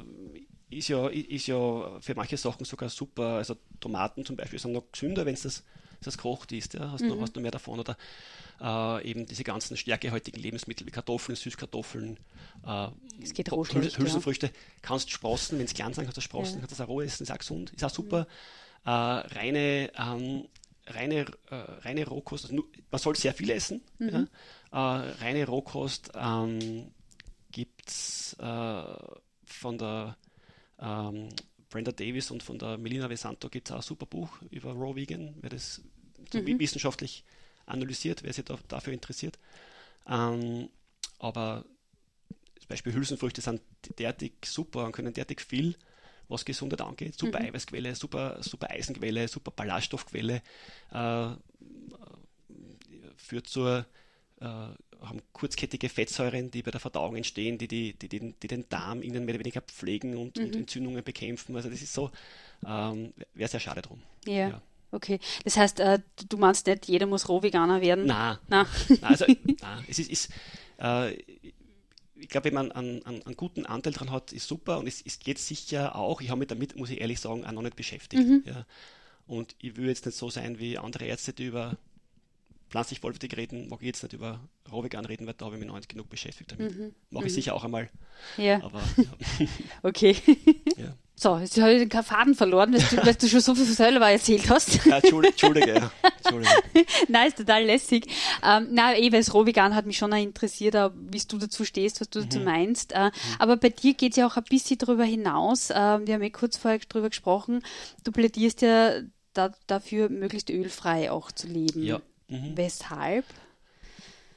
ist 0.70 0.88
ja, 0.88 1.08
ist 1.08 1.46
ja 1.46 2.00
für 2.00 2.14
manche 2.14 2.36
Sachen 2.36 2.64
sogar 2.64 2.88
super. 2.88 3.36
Also 3.36 3.56
Tomaten 3.80 4.24
zum 4.24 4.36
Beispiel 4.36 4.58
sind 4.58 4.72
noch 4.72 4.90
gesünder, 4.92 5.24
wenn 5.26 5.34
es 5.34 5.42
das, 5.42 5.64
das 6.02 6.18
kocht 6.18 6.52
ist. 6.52 6.74
Ja? 6.74 6.90
Hast, 6.90 7.02
mhm. 7.02 7.08
noch, 7.08 7.20
hast 7.20 7.36
du 7.36 7.40
mehr 7.40 7.50
davon. 7.50 7.80
Oder 7.80 7.96
äh, 8.60 9.08
eben 9.08 9.26
diese 9.26 9.44
ganzen 9.44 9.76
stärkehaltigen 9.76 10.40
Lebensmittel 10.40 10.86
wie 10.86 10.90
Kartoffeln, 10.90 11.36
Süßkartoffeln, 11.36 12.18
äh, 12.66 12.88
es 13.22 13.32
geht 13.32 13.50
Hülsen, 13.50 13.82
Hülsenfrüchte. 13.82 14.46
Ja. 14.46 14.52
Kannst 14.82 15.10
sprossen, 15.10 15.58
wenn 15.58 15.66
es 15.66 15.74
klein 15.74 15.92
sind, 15.92 16.04
kannst 16.04 16.16
du 16.16 16.22
sprossen, 16.22 16.54
ja. 16.54 16.60
kannst 16.60 16.72
du 16.72 16.76
das 16.76 16.86
auch 16.86 16.90
roh 16.90 17.00
essen, 17.00 17.22
ist 17.22 17.30
auch 17.30 17.38
gesund, 17.38 17.70
ist 17.70 17.84
auch 17.84 17.90
super. 17.90 18.26
Mhm. 18.84 18.90
Äh, 18.90 18.90
reine 18.90 19.90
ähm, 19.98 20.48
reine, 20.88 21.26
äh, 21.50 21.54
reine 21.54 22.06
Rohkost, 22.06 22.44
also 22.44 22.54
nur, 22.54 22.66
man 22.90 23.00
soll 23.00 23.16
sehr 23.16 23.34
viel 23.34 23.50
essen. 23.50 23.82
Mhm. 23.98 24.28
Ja? 24.72 25.02
Äh, 25.02 25.10
reine 25.20 25.46
Rohkost 25.46 26.12
ähm, 26.14 26.92
gibt 27.50 27.88
es 27.88 28.36
äh, 28.38 28.82
von 29.44 29.78
der 29.78 30.16
ähm, 30.80 31.28
Brenda 31.68 31.92
Davis 31.92 32.30
und 32.30 32.42
von 32.42 32.58
der 32.58 32.78
Melina 32.78 33.08
Vesanto 33.08 33.48
gibt 33.48 33.68
es 33.68 33.72
auch 33.72 33.78
ein 33.78 33.82
super 33.82 34.06
Buch 34.06 34.30
über 34.50 34.72
Raw 34.72 34.94
Vegan, 34.94 35.34
wer 35.40 35.50
das 35.50 35.82
so 36.32 36.40
mhm. 36.40 36.58
wissenschaftlich 36.58 37.24
analysiert, 37.66 38.22
wer 38.22 38.32
sich 38.32 38.44
da, 38.44 38.58
dafür 38.68 38.92
interessiert. 38.92 39.38
Ähm, 40.08 40.68
aber 41.18 41.64
zum 42.58 42.68
Beispiel 42.68 42.94
Hülsenfrüchte 42.94 43.40
sind 43.40 43.60
derartig 43.98 44.32
super 44.44 44.84
und 44.84 44.92
können 44.92 45.12
derartig 45.12 45.40
viel, 45.40 45.76
was 46.28 46.44
Gesundheit 46.44 46.80
angeht. 46.80 47.18
Super 47.18 47.40
mhm. 47.40 47.46
Eiweißquelle, 47.46 47.94
super, 47.94 48.42
super 48.42 48.70
Eisenquelle, 48.70 49.28
super 49.28 49.50
Ballaststoffquelle, 49.50 50.42
äh, 50.92 51.28
führt 53.16 53.46
zur 53.46 53.86
äh, 54.40 54.68
haben 55.08 55.20
kurzkettige 55.32 55.88
Fettsäuren, 55.88 56.50
die 56.50 56.62
bei 56.62 56.70
der 56.70 56.80
Verdauung 56.80 57.16
entstehen, 57.16 57.58
die, 57.58 57.68
die, 57.68 57.94
die, 57.94 58.08
den, 58.08 58.34
die 58.42 58.48
den 58.48 58.68
Darm 58.68 59.02
innen 59.02 59.24
mehr 59.24 59.34
oder 59.34 59.44
weniger 59.44 59.60
pflegen 59.60 60.16
und, 60.16 60.38
mhm. 60.38 60.44
und 60.44 60.56
Entzündungen 60.56 61.04
bekämpfen. 61.04 61.56
Also 61.56 61.68
das 61.70 61.82
ist 61.82 61.92
so, 61.92 62.10
ähm, 62.66 63.12
wäre 63.34 63.48
sehr 63.48 63.60
schade 63.60 63.82
drum. 63.82 64.00
Ja. 64.26 64.48
ja. 64.48 64.62
Okay, 64.92 65.18
das 65.44 65.56
heißt, 65.56 65.80
äh, 65.80 65.98
du 66.28 66.36
meinst 66.38 66.66
nicht, 66.66 66.86
jeder 66.86 67.06
muss 67.06 67.28
Rohveganer 67.28 67.80
werden? 67.80 68.06
Nein. 68.06 68.38
Nein. 68.48 68.66
nein 68.88 69.02
also, 69.02 69.26
nein. 69.60 69.84
Es 69.88 69.98
ist, 69.98 70.10
ist 70.10 70.30
äh, 70.80 71.12
ich 72.18 72.28
glaube, 72.28 72.46
wenn 72.46 72.54
man 72.54 72.72
einen, 72.72 73.04
einen, 73.04 73.22
einen, 73.22 73.36
guten 73.36 73.66
Anteil 73.66 73.92
dran 73.92 74.10
hat, 74.10 74.32
ist 74.32 74.48
super 74.48 74.78
und 74.78 74.86
es, 74.86 75.02
es 75.04 75.18
geht 75.18 75.38
sicher 75.38 75.96
auch, 75.96 76.20
ich 76.20 76.30
habe 76.30 76.38
mich 76.38 76.48
damit, 76.48 76.76
muss 76.76 76.90
ich 76.90 77.00
ehrlich 77.00 77.20
sagen, 77.20 77.44
auch 77.44 77.52
noch 77.52 77.62
nicht 77.62 77.76
beschäftigt. 77.76 78.26
Mhm. 78.26 78.42
Ja. 78.46 78.64
Und 79.26 79.54
ich 79.60 79.76
will 79.76 79.88
jetzt 79.88 80.06
nicht 80.06 80.16
so 80.16 80.30
sein 80.30 80.58
wie 80.58 80.78
andere 80.78 81.04
Ärzte, 81.04 81.32
die 81.32 81.46
über 81.46 81.76
pflanzlich 82.68 83.00
vollwertig 83.00 83.36
reden, 83.36 83.68
mag 83.68 83.80
ich 83.80 83.86
jetzt 83.86 84.02
nicht 84.02 84.12
über 84.12 84.40
Rohvegan 84.70 85.04
reden, 85.04 85.26
weil 85.26 85.34
da 85.34 85.46
habe 85.46 85.56
ich 85.56 85.60
mich 85.60 85.68
noch 85.68 85.76
nicht 85.76 85.88
genug 85.88 86.08
beschäftigt 86.08 86.52
damit. 86.52 86.76
Mhm. 86.76 86.94
Mache 87.10 87.26
ich 87.26 87.32
mhm. 87.32 87.34
sicher 87.34 87.54
auch 87.54 87.64
einmal. 87.64 87.88
Ja. 88.36 88.62
Aber, 88.62 88.82
ja. 88.96 89.46
okay. 89.82 90.16
Ja. 90.76 90.94
So, 91.18 91.38
jetzt 91.38 91.58
habe 91.58 91.72
ich 91.72 91.88
den 91.88 92.02
Faden 92.02 92.34
verloren, 92.34 92.74
weil 92.74 92.80
du, 92.80 93.06
weil 93.06 93.14
du 93.14 93.26
schon 93.26 93.40
so 93.40 93.54
viel 93.54 93.64
selber 93.64 94.10
erzählt 94.10 94.50
hast. 94.50 94.84
Ja, 94.84 94.98
Entschuldige. 94.98 95.74
Ja. 95.74 95.90
Entschuldige. 96.18 96.52
Nein, 97.08 97.28
ist 97.28 97.38
total 97.38 97.64
lässig. 97.64 98.06
Ähm, 98.44 98.68
na, 98.72 98.94
eh, 98.94 99.10
weil 99.10 99.20
das 99.20 99.32
Rohvegan 99.32 99.74
hat 99.74 99.86
mich 99.86 99.96
schon 99.96 100.12
interessiert, 100.12 100.74
wie 100.74 101.22
du 101.26 101.38
dazu 101.38 101.64
stehst, 101.64 102.02
was 102.02 102.10
du 102.10 102.20
dazu 102.20 102.40
mhm. 102.40 102.44
meinst. 102.44 102.92
Äh, 102.92 103.06
mhm. 103.06 103.10
Aber 103.38 103.56
bei 103.56 103.70
dir 103.70 103.94
geht 103.94 104.12
es 104.12 104.16
ja 104.18 104.26
auch 104.26 104.36
ein 104.36 104.44
bisschen 104.44 104.76
darüber 104.76 105.04
hinaus. 105.04 105.70
Äh, 105.70 105.74
wir 105.74 106.14
haben 106.14 106.22
ja 106.22 106.28
kurz 106.28 106.58
vorher 106.58 106.80
darüber 106.86 107.08
gesprochen. 107.08 107.62
Du 108.04 108.12
plädierst 108.12 108.60
ja 108.60 109.00
da, 109.32 109.52
dafür, 109.66 110.10
möglichst 110.10 110.50
ölfrei 110.50 111.10
auch 111.10 111.32
zu 111.32 111.46
leben. 111.46 111.82
Ja. 111.82 112.02
Mhm. 112.28 112.56
Weshalb? 112.56 113.24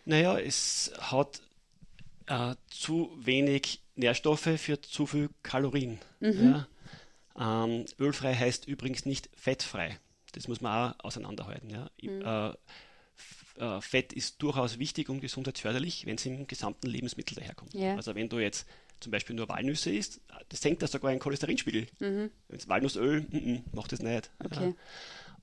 Naja, 0.06 0.40
es 0.40 0.92
hat 1.00 1.42
äh, 2.28 2.56
zu 2.70 3.12
wenig 3.18 3.82
Nährstoffe 3.96 4.50
für 4.58 4.82
zu 4.82 5.06
viel 5.06 5.30
Kalorien. 5.44 6.00
Mhm. 6.20 6.66
Ja? 7.38 7.64
Ähm, 7.66 7.86
ölfrei 8.00 8.36
heißt 8.36 8.68
übrigens 8.68 9.06
nicht 9.06 9.30
fettfrei. 9.36 10.00
Das 10.34 10.48
muss 10.48 10.62
man 10.62 10.94
auch 10.94 11.04
auseinanderhalten. 11.04 11.70
Ja? 11.70 11.90
Mhm. 12.02 12.22
Äh, 12.22 12.54
äh, 13.60 13.82
Fett 13.82 14.14
ist 14.14 14.42
durchaus 14.42 14.80
wichtig 14.80 15.10
und 15.10 15.22
gesundheitsförderlich, 15.22 16.06
wenn 16.06 16.16
es 16.16 16.26
im 16.26 16.48
gesamten 16.48 16.88
Lebensmittel 16.88 17.36
daherkommt. 17.36 17.74
Ja. 17.74 17.96
Also 17.96 18.16
wenn 18.16 18.30
du 18.30 18.40
jetzt 18.40 18.68
zum 19.00 19.12
Beispiel 19.12 19.36
nur 19.36 19.50
Walnüsse 19.50 19.92
isst, 19.92 20.22
das 20.50 20.62
senkt 20.62 20.82
das 20.82 20.92
sogar 20.92 21.12
einen 21.12 21.20
Cholesterinspiegel. 21.20 21.88
Mhm. 22.00 22.32
Wenn 22.48 22.58
es 22.58 22.68
Walnussöl, 22.68 23.26
m 23.32 23.40
-m, 23.40 23.62
macht 23.74 23.92
das 23.92 24.02
nicht. 24.02 24.30
Okay. 24.44 24.70
Ja. 24.70 24.74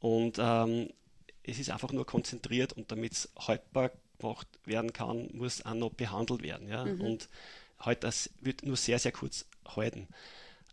Und 0.00 0.38
ähm, 0.38 0.90
es 1.46 1.58
ist 1.58 1.70
einfach 1.70 1.92
nur 1.92 2.04
konzentriert 2.04 2.72
und 2.72 2.90
damit 2.90 3.12
es 3.12 3.28
haltbar 3.38 3.92
gemacht 4.18 4.48
werden 4.64 4.92
kann, 4.92 5.28
muss 5.32 5.64
auch 5.64 5.74
noch 5.74 5.90
behandelt 5.90 6.42
werden. 6.42 6.68
Ja? 6.68 6.84
Mhm. 6.84 7.00
Und 7.00 7.28
halt, 7.78 8.04
das 8.04 8.30
wird 8.40 8.64
nur 8.64 8.76
sehr, 8.76 8.98
sehr 8.98 9.12
kurz 9.12 9.46
halten. 9.66 10.08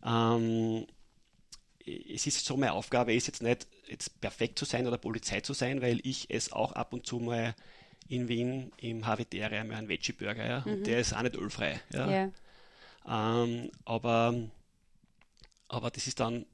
Ähm, 0.04 0.86
es 1.86 2.26
ist 2.26 2.44
so, 2.44 2.56
meine 2.56 2.72
Aufgabe 2.72 3.14
ist 3.14 3.26
jetzt 3.26 3.42
nicht, 3.42 3.66
jetzt 3.86 4.20
perfekt 4.20 4.58
zu 4.58 4.64
sein 4.64 4.86
oder 4.86 4.98
Polizei 4.98 5.40
zu 5.40 5.52
sein, 5.52 5.82
weil 5.82 6.00
ich 6.02 6.30
es 6.30 6.50
auch 6.50 6.72
ab 6.72 6.92
und 6.92 7.06
zu 7.06 7.18
mal 7.18 7.54
in 8.08 8.28
Wien 8.28 8.72
im 8.78 9.06
Habitäre 9.06 9.58
einmal 9.58 9.78
einen 9.78 9.88
Veggie-Burger, 9.88 10.46
ja, 10.46 10.62
mhm. 10.64 10.72
und 10.72 10.86
der 10.86 10.98
ist 10.98 11.14
auch 11.14 11.22
nicht 11.22 11.36
ölfrei. 11.36 11.80
Ja. 11.92 12.08
Yeah. 12.08 12.32
Ähm, 13.06 13.70
aber, 13.84 14.34
aber 15.68 15.90
das 15.90 16.06
ist 16.06 16.20
dann 16.20 16.46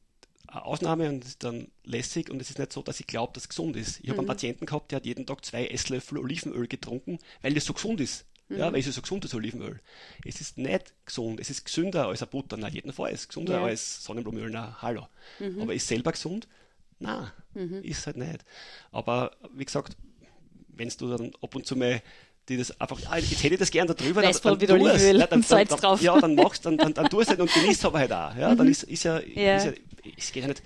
Ausnahme 0.53 1.09
und 1.09 1.25
ist 1.25 1.45
dann 1.45 1.69
lässig 1.85 2.31
und 2.31 2.41
es 2.41 2.51
ist 2.51 2.59
nicht 2.59 2.73
so, 2.73 2.83
dass 2.83 3.01
ich 3.01 3.07
glaube, 3.07 3.33
dass 3.35 3.45
es 3.45 3.49
gesund 3.49 3.77
ist. 3.77 4.01
Ich 4.01 4.09
habe 4.09 4.19
einen 4.19 4.27
mhm. 4.27 4.29
Patienten 4.31 4.67
gehabt, 4.67 4.91
der 4.91 4.97
hat 4.97 5.07
jeden 5.07 5.27
Tag 5.27 5.45
zwei 5.45 5.67
Esslöffel 5.67 6.19
Olivenöl 6.19 6.67
getrunken, 6.67 7.19
weil 7.43 7.55
das 7.55 7.65
so 7.65 7.73
gesund 7.73 8.01
ist. 8.01 8.27
Mhm. 8.49 8.59
Ja, 8.59 8.73
weil 8.73 8.81
es 8.81 8.87
ist 8.87 8.97
so 8.97 9.03
gesund, 9.03 9.25
das 9.25 9.35
Olivenöl. 9.35 9.81
Es 10.25 10.41
ist 10.41 10.59
nicht 10.59 10.93
gesund, 11.07 11.41
es 11.41 11.51
ist 11.51 11.65
gesünder 11.65 12.09
als 12.09 12.23
eine 12.23 12.31
Butter, 12.31 12.57
na 12.57 12.69
jedenfalls, 12.69 13.29
gesünder 13.29 13.61
ja. 13.61 13.65
als 13.65 14.05
Sonnenblumenöl, 14.05 14.51
na 14.51 14.83
hallo. 14.83 15.07
Mhm. 15.39 15.63
Aber 15.63 15.75
ist 15.75 15.87
selber 15.87 16.13
gesund? 16.13 16.49
Na, 16.99 17.33
mhm. 17.55 17.83
ist 17.83 18.07
halt 18.07 18.17
nicht. 18.17 18.45
Aber 18.93 19.33
wie 19.55 19.65
gesagt, 19.65 19.97
wenn 20.69 20.89
du 20.89 21.17
dann 21.17 21.33
ab 21.41 21.55
und 21.55 21.67
zu 21.67 21.77
mal 21.77 22.03
die 22.49 22.57
das 22.57 22.79
einfach, 22.81 22.99
ah, 23.09 23.17
jetzt 23.19 23.43
hätte 23.43 23.55
ich 23.55 23.61
das 23.61 23.71
gern 23.71 23.87
da 23.87 23.95
drüber, 23.95 24.23
Weiß 24.23 24.41
dann, 24.41 24.59
dann 24.59 24.69
tu 24.81 24.87
es. 24.89 25.03
Ja, 25.03 25.27
dann, 25.27 25.43
dann, 25.49 25.67
drauf. 25.67 26.03
Ja, 26.03 26.21
dann 26.21 26.35
machst 26.35 26.67
dann, 26.67 26.77
dann, 26.79 26.95
dann 26.95 27.09
tu 27.09 27.21
es 27.21 27.29
halt 27.29 27.41
und 27.41 27.53
genießt 27.53 27.85
aber 27.85 27.99
halt 28.01 28.13
auch. 28.13 28.35
Ja, 28.37 28.55
dann 28.55 28.69
ist, 28.69 28.83
ist, 28.85 29.05
ja, 29.05 29.21
Ja. 29.21 29.57
ist 29.57 29.65
ja, 29.67 29.73
es 30.17 30.33
geht 30.33 30.43
ja 30.43 30.49
nicht, 30.49 30.63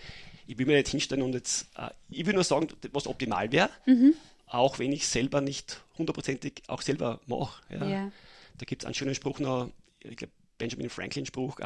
ich 0.47 0.57
will 0.59 0.67
mir 0.67 0.77
nicht 0.77 0.89
hinstellen 0.89 1.23
und 1.23 1.35
jetzt, 1.35 1.67
äh, 1.77 1.91
ich 2.09 2.25
will 2.25 2.35
nur 2.35 2.45
sagen, 2.45 2.69
was 2.93 3.07
optimal 3.07 3.51
wäre, 3.53 3.71
Mhm. 3.87 4.15
auch 4.47 4.79
wenn 4.79 4.93
ich 4.93 5.07
selber 5.07 5.41
nicht 5.41 5.81
hundertprozentig 5.99 6.63
auch 6.69 6.83
selber 6.83 7.21
mache. 7.27 7.63
Ja. 7.71 7.87
Ja. 7.87 8.13
Da 8.59 8.65
gibt 8.65 8.83
es 8.83 8.87
einen 8.87 8.95
schönen 8.95 9.15
Spruch 9.15 9.39
noch, 9.41 9.71
ich 10.01 10.17
glaube, 10.17 10.33
Benjamin 10.59 10.89
Franklin 10.89 11.27
Spruch, 11.27 11.57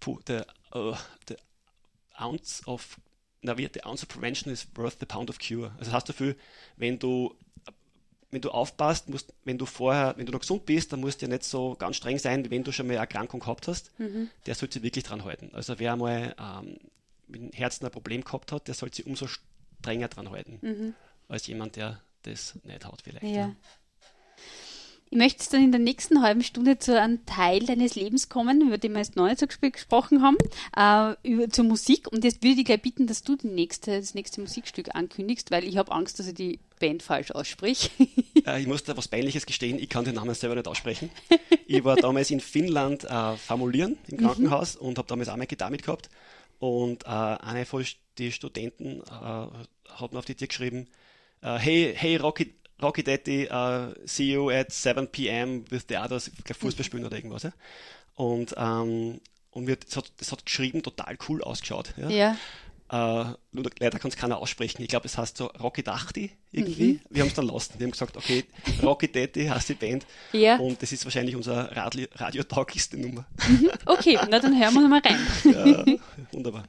puh, 0.00 0.18
the, 0.26 0.40
uh, 0.74 0.94
the 1.28 1.36
ounce 2.18 2.62
of 2.66 2.98
na, 3.42 3.54
the 3.56 3.68
ounce 3.84 4.02
of 4.02 4.08
prevention 4.08 4.52
is 4.52 4.66
worth 4.74 4.96
the 4.98 5.06
pound 5.06 5.30
of 5.30 5.38
cure. 5.38 5.70
Also 5.78 5.84
das 5.90 5.92
heißt 5.92 6.08
dafür, 6.08 6.34
wenn 6.76 6.98
du 6.98 7.34
wenn 8.36 8.42
du 8.42 8.50
aufpasst, 8.50 9.08
musst, 9.08 9.32
wenn 9.44 9.56
du 9.56 9.64
vorher, 9.64 10.12
wenn 10.18 10.26
du 10.26 10.32
noch 10.32 10.40
gesund 10.40 10.66
bist, 10.66 10.92
dann 10.92 11.00
musst 11.00 11.22
du 11.22 11.26
ja 11.26 11.32
nicht 11.32 11.44
so 11.44 11.74
ganz 11.78 11.96
streng 11.96 12.18
sein, 12.18 12.44
wie 12.44 12.50
wenn 12.50 12.64
du 12.64 12.70
schon 12.70 12.86
mal 12.86 12.92
eine 12.92 13.00
Erkrankung 13.00 13.40
gehabt 13.40 13.66
hast. 13.66 13.90
Der 14.44 14.54
sollte 14.54 14.74
sich 14.74 14.82
wirklich 14.82 15.04
dran 15.04 15.24
halten. 15.24 15.50
Also 15.54 15.78
wer 15.78 15.94
einmal 15.94 16.36
ähm, 16.38 16.76
mit 17.28 17.40
dem 17.40 17.50
Herzen 17.52 17.86
ein 17.86 17.90
Problem 17.90 18.22
gehabt 18.22 18.52
hat, 18.52 18.68
der 18.68 18.74
sollte 18.74 18.96
sich 18.96 19.06
umso 19.06 19.26
strenger 19.26 20.08
dran 20.08 20.30
halten, 20.30 20.94
als 21.28 21.46
jemand, 21.46 21.76
der 21.76 22.02
das 22.24 22.58
nicht 22.62 22.84
hat 22.84 23.00
vielleicht. 23.02 23.24
Ja. 23.24 23.54
Ich 25.08 25.16
möchte 25.16 25.38
jetzt 25.38 25.52
dann 25.52 25.62
in 25.62 25.70
der 25.70 25.80
nächsten 25.80 26.20
halben 26.20 26.42
Stunde 26.42 26.78
zu 26.78 27.00
einem 27.00 27.24
Teil 27.24 27.60
deines 27.64 27.94
Lebens 27.94 28.28
kommen, 28.28 28.60
über 28.60 28.76
den 28.76 28.92
wir 28.92 28.98
jetzt 28.98 29.16
noch 29.16 29.26
nicht 29.26 29.38
so 29.38 29.46
gespr- 29.46 29.70
gesprochen 29.70 30.20
haben, 30.20 30.36
äh, 30.76 31.14
über, 31.26 31.48
zur 31.48 31.64
Musik. 31.64 32.12
Und 32.12 32.24
jetzt 32.24 32.42
würde 32.42 32.60
ich 32.60 32.66
gleich 32.66 32.82
bitten, 32.82 33.06
dass 33.06 33.22
du 33.22 33.36
die 33.36 33.46
nächste, 33.46 33.98
das 34.00 34.14
nächste 34.14 34.40
Musikstück 34.40 34.94
ankündigst, 34.94 35.50
weil 35.50 35.64
ich 35.64 35.76
habe 35.78 35.92
Angst, 35.92 36.18
dass 36.18 36.26
ich 36.26 36.34
die 36.34 36.58
Band 36.78 37.02
falsch 37.02 37.30
aussprich. 37.30 37.90
Äh, 38.46 38.60
ich 38.60 38.68
muss 38.68 38.84
da 38.84 38.96
was 38.96 39.08
Peinliches 39.08 39.44
gestehen, 39.44 39.76
ich 39.76 39.88
kann 39.88 40.04
den 40.04 40.14
Namen 40.14 40.32
selber 40.32 40.54
nicht 40.54 40.68
aussprechen. 40.68 41.10
Ich 41.66 41.82
war 41.82 41.96
damals 41.96 42.30
in 42.30 42.38
Finnland 42.38 43.02
äh, 43.02 43.36
formulieren 43.36 43.98
im 44.06 44.18
Krankenhaus 44.18 44.76
und 44.76 44.98
habe 44.98 45.08
damals 45.08 45.28
auch 45.28 45.32
meine 45.32 45.48
Gitarre 45.48 45.72
mitgehabt. 45.72 46.08
Und 46.60 47.02
äh, 47.04 47.08
eine 47.08 47.66
von 47.66 47.84
den 48.18 48.30
Studenten 48.30 49.00
äh, 49.00 49.04
hat 49.10 50.12
mir 50.12 50.18
auf 50.20 50.26
die 50.26 50.36
Tür 50.36 50.46
geschrieben, 50.46 50.86
äh, 51.42 51.58
hey, 51.58 51.94
hey 51.96 52.16
Rocky, 52.16 52.54
Rocky 52.80 53.02
Daddy, 53.02 53.48
uh, 53.50 53.94
see 54.04 54.32
you 54.32 54.50
at 54.50 54.70
7 54.70 55.08
p.m. 55.08 55.64
with 55.70 55.86
the 55.88 55.96
others, 55.96 56.30
Fußball 56.44 56.84
spielen 56.84 57.04
oder 57.04 57.16
irgendwas. 57.16 57.44
Ja? 57.44 57.52
Und, 58.14 58.54
ähm, 58.56 59.20
und 59.50 59.66
wir, 59.66 59.76
das, 59.76 59.96
hat, 59.96 60.12
das 60.18 60.32
hat 60.32 60.44
geschrieben 60.44 60.82
total 60.82 61.16
cool 61.28 61.42
ausgeschaut. 61.42 61.94
Ja? 61.96 62.10
ja. 62.10 62.36
Äh, 62.90 63.24
leider 63.80 63.98
kann 63.98 64.10
es 64.10 64.16
keiner 64.16 64.38
aussprechen. 64.38 64.80
Ich 64.82 64.88
glaube, 64.88 65.04
das 65.04 65.18
heißt 65.18 65.36
so 65.36 65.46
Rocky 65.46 65.82
Dachti 65.82 66.30
irgendwie. 66.52 67.00
Wir 67.10 67.22
haben 67.22 67.28
es 67.28 67.34
dann 67.34 67.46
lassen. 67.46 67.74
Wir 67.78 67.86
haben 67.86 67.90
gesagt, 67.90 68.16
okay, 68.16 68.44
Rocky 68.82 69.10
Daddy 69.10 69.46
heißt 69.46 69.70
die 69.70 69.74
Band. 69.74 70.06
Ja. 70.32 70.56
Und 70.56 70.80
das 70.80 70.92
ist 70.92 71.04
wahrscheinlich 71.04 71.34
unsere 71.34 71.70
radiotauglichste 72.14 72.96
Nummer. 72.96 73.26
Okay, 73.84 74.18
na 74.30 74.38
dann 74.38 74.58
hören 74.58 74.74
wir 74.74 74.88
mal 74.88 75.00
rein. 75.00 75.18
Ja, 75.44 75.84
wunderbar. 76.32 76.64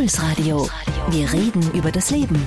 Impulsradio. 0.00 0.66
Wir 1.10 1.30
reden 1.30 1.74
über 1.74 1.92
das 1.92 2.10
Leben. 2.10 2.42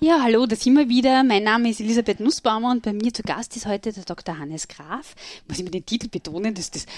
Ja, 0.00 0.20
hallo, 0.20 0.46
da 0.46 0.56
sind 0.56 0.76
wir 0.76 0.88
wieder. 0.88 1.22
Mein 1.22 1.44
Name 1.44 1.70
ist 1.70 1.78
Elisabeth 1.78 2.18
Nussbaumer 2.18 2.72
und 2.72 2.82
bei 2.82 2.92
mir 2.92 3.14
zu 3.14 3.22
Gast 3.22 3.54
ist 3.54 3.66
heute 3.66 3.92
der 3.92 4.02
Dr. 4.02 4.36
Hannes 4.36 4.66
Graf. 4.66 5.14
Muss 5.46 5.58
ich 5.58 5.64
mir 5.64 5.70
den 5.70 5.86
Titel 5.86 6.08
betonen, 6.08 6.56
das 6.56 6.70
ist 6.70 6.88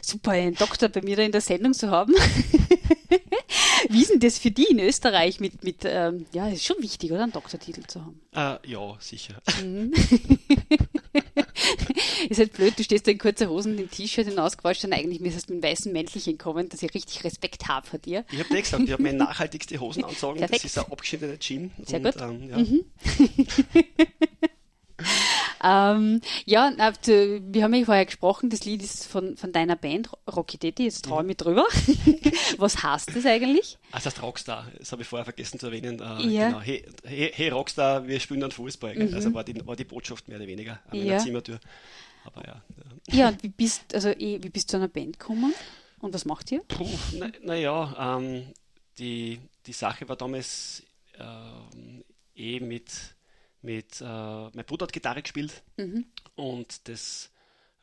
super, 0.00 0.30
einen 0.30 0.54
Doktor 0.54 0.88
bei 0.88 1.02
mir 1.02 1.16
da 1.16 1.22
in 1.22 1.32
der 1.32 1.42
Sendung 1.42 1.74
zu 1.74 1.90
haben. 1.90 2.14
Wie 3.90 4.00
ist 4.00 4.12
denn 4.12 4.20
das 4.20 4.38
für 4.38 4.50
die 4.50 4.64
in 4.64 4.78
Österreich 4.78 5.40
mit, 5.40 5.64
mit 5.64 5.82
ähm, 5.84 6.24
ja, 6.32 6.48
ist 6.48 6.64
schon 6.64 6.80
wichtig, 6.80 7.12
oder, 7.12 7.24
einen 7.24 7.32
Doktortitel 7.32 7.82
zu 7.86 8.00
haben? 8.00 8.18
Äh, 8.32 8.70
ja, 8.70 8.96
sicher. 9.00 9.34
Mhm. 12.24 12.30
ist 12.30 12.38
halt 12.38 12.52
blöd, 12.52 12.78
du 12.78 12.82
stehst 12.82 13.06
da 13.06 13.10
in 13.10 13.18
kurzer 13.18 13.48
Hosen, 13.48 13.76
den 13.76 13.90
T-Shirt 13.90 14.28
und 14.28 14.38
ausgewaschen, 14.38 14.92
eigentlich 14.92 15.20
müsstest 15.20 15.50
du 15.50 15.54
mit 15.54 15.62
weißen 15.62 15.92
Mäntelchen 15.92 16.38
kommen, 16.38 16.68
dass 16.68 16.82
ich 16.82 16.94
richtig 16.94 17.24
Respekt 17.24 17.68
habe 17.68 17.86
vor 17.86 17.98
dir. 17.98 18.24
Ich 18.30 18.38
habe 18.38 18.48
dir 18.48 18.62
gesagt, 18.62 18.84
ich 18.84 18.92
habe 18.92 19.02
meine 19.02 19.18
nachhaltigste 19.24 19.78
Hosen 19.80 20.04
anzogen, 20.04 20.40
das 20.40 20.50
ist 20.64 20.78
ein 20.78 20.84
abgeschnittener 20.90 21.38
Jean. 21.38 21.70
Sehr 21.84 21.98
und, 21.98 22.04
gut. 22.04 22.20
Ähm, 22.20 22.48
ja. 22.48 22.58
mhm. 22.58 22.84
ähm, 25.64 26.20
ja, 26.44 26.72
wir 26.76 27.64
haben 27.64 27.74
ja 27.74 27.84
vorher 27.84 28.06
gesprochen, 28.06 28.50
das 28.50 28.64
Lied 28.64 28.82
ist 28.82 29.06
von, 29.06 29.36
von 29.36 29.52
deiner 29.52 29.76
Band 29.76 30.10
Rocky 30.30 30.58
Daddy, 30.58 30.84
jetzt 30.84 31.04
traue 31.04 31.22
ich 31.22 31.26
mich 31.26 31.36
drüber. 31.36 31.64
Was 32.58 32.82
heißt 32.82 33.14
das 33.14 33.26
eigentlich? 33.26 33.78
Also 33.90 34.04
das 34.04 34.14
heißt 34.14 34.22
Rockstar, 34.22 34.66
das 34.78 34.92
habe 34.92 35.02
ich 35.02 35.08
vorher 35.08 35.24
vergessen 35.24 35.58
zu 35.58 35.66
erwähnen. 35.66 36.00
Äh, 36.00 36.26
ja. 36.28 36.48
genau. 36.48 36.60
hey, 36.60 36.84
hey, 37.04 37.32
hey, 37.34 37.48
Rockstar, 37.48 38.06
wir 38.06 38.20
spielen 38.20 38.40
dann 38.40 38.50
Fußball. 38.50 38.94
Mhm. 38.94 39.14
Also 39.14 39.34
war 39.34 39.44
die, 39.44 39.66
war 39.66 39.76
die 39.76 39.84
Botschaft 39.84 40.28
mehr 40.28 40.38
oder 40.38 40.46
weniger 40.46 40.80
an 40.88 40.98
meiner 40.98 41.04
ja. 41.04 41.18
Zimmertür. 41.18 41.58
Aber 42.24 42.46
ja. 42.46 42.62
Ja, 43.08 43.28
und 43.28 43.42
wie 43.42 43.48
bist, 43.48 43.94
also, 43.94 44.08
eh, 44.08 44.42
wie 44.42 44.48
bist 44.48 44.68
du 44.68 44.72
zu 44.72 44.76
einer 44.78 44.88
Band 44.88 45.18
gekommen? 45.18 45.54
Und 46.00 46.14
was 46.14 46.24
macht 46.24 46.50
ihr? 46.52 46.62
Puh, 46.64 46.88
naja, 47.42 47.94
na 47.96 48.18
ähm, 48.18 48.52
die, 48.98 49.40
die 49.66 49.72
Sache 49.72 50.08
war 50.08 50.16
damals 50.16 50.82
ähm, 51.18 52.04
eh 52.34 52.60
mit 52.60 52.90
mit, 53.64 54.00
äh, 54.00 54.04
mein 54.04 54.64
Bruder 54.66 54.84
hat 54.84 54.92
Gitarre 54.92 55.22
gespielt 55.22 55.62
mhm. 55.78 56.04
und 56.36 56.86
das 56.86 57.30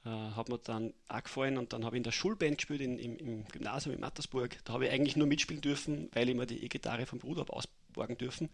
äh, 0.06 0.10
hat 0.10 0.47
mir 0.47 0.60
dann 0.60 0.93
auch 1.08 1.23
gefallen 1.23 1.58
und 1.58 1.73
dann 1.73 1.84
habe 1.84 1.95
ich 1.95 1.99
in 1.99 2.04
der 2.04 2.12
Schulband 2.12 2.58
gespielt, 2.58 2.82
in, 2.82 2.99
im, 2.99 3.17
im, 3.17 3.47
Gymnasium 3.47 3.95
in 3.95 4.01
Mattersburg. 4.01 4.58
Da 4.63 4.73
habe 4.73 4.86
ich 4.86 4.91
eigentlich 4.91 5.15
nur 5.15 5.27
mitspielen 5.27 5.62
dürfen, 5.62 6.10
weil 6.13 6.30
ich 6.30 6.36
mir 6.36 6.45
die 6.45 6.63
E-Gitarre 6.63 7.06
vom 7.06 7.19
Bruder 7.19 7.41
habe 7.41 7.54
ausborgen 7.54 8.17
dürfen. 8.17 8.49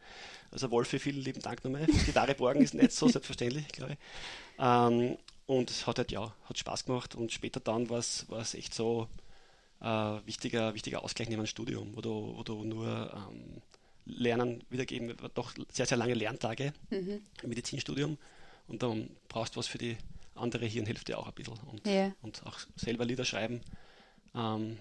Also 0.51 0.71
Wolfi, 0.71 0.99
vielen 0.99 1.21
lieben 1.21 1.41
Dank 1.41 1.63
nochmal. 1.63 1.85
Gitarre 1.85 2.33
borgen 2.33 2.61
ist 2.61 2.73
nicht 2.73 2.93
so 2.93 3.07
selbstverständlich, 3.09 3.67
glaube 3.69 3.93
ich. 3.93 3.99
Ähm, 4.57 5.17
und 5.47 5.71
es 5.71 5.87
hat 5.87 5.97
halt, 5.97 6.11
ja, 6.11 6.35
hat 6.45 6.57
Spaß 6.57 6.85
gemacht 6.85 7.15
und 7.15 7.31
später 7.31 7.59
dann 7.59 7.89
war 7.89 7.97
es 7.99 8.53
echt 8.53 8.73
so 8.73 9.07
äh, 9.81 9.85
wichtiger, 10.25 10.73
wichtiger 10.73 11.03
Ausgleich 11.03 11.29
neben 11.29 11.41
dem 11.41 11.47
Studium, 11.47 11.95
wo 11.95 12.01
du, 12.01 12.33
wo 12.37 12.43
du 12.43 12.63
nur 12.63 13.11
ähm, 13.13 13.61
Lernen 14.05 14.63
wiedergeben, 14.69 15.15
doch 15.33 15.53
sehr, 15.71 15.85
sehr 15.85 15.97
lange 15.97 16.13
Lerntage 16.13 16.73
mhm. 16.89 17.21
im 17.41 17.49
Medizinstudium 17.49 18.17
und 18.67 18.83
dann 18.83 19.09
brauchst 19.29 19.55
du 19.55 19.59
was 19.59 19.67
für 19.67 19.77
die 19.77 19.97
andere 20.35 20.65
Hirnhälfte 20.65 21.17
auch 21.17 21.27
ein 21.27 21.33
bisschen 21.33 21.57
und, 21.71 21.85
ja. 21.87 22.11
und 22.21 22.45
auch 22.45 22.59
selber 22.75 23.05
Lieder 23.05 23.25
schreiben. 23.25 23.61
Ähm, 24.35 24.77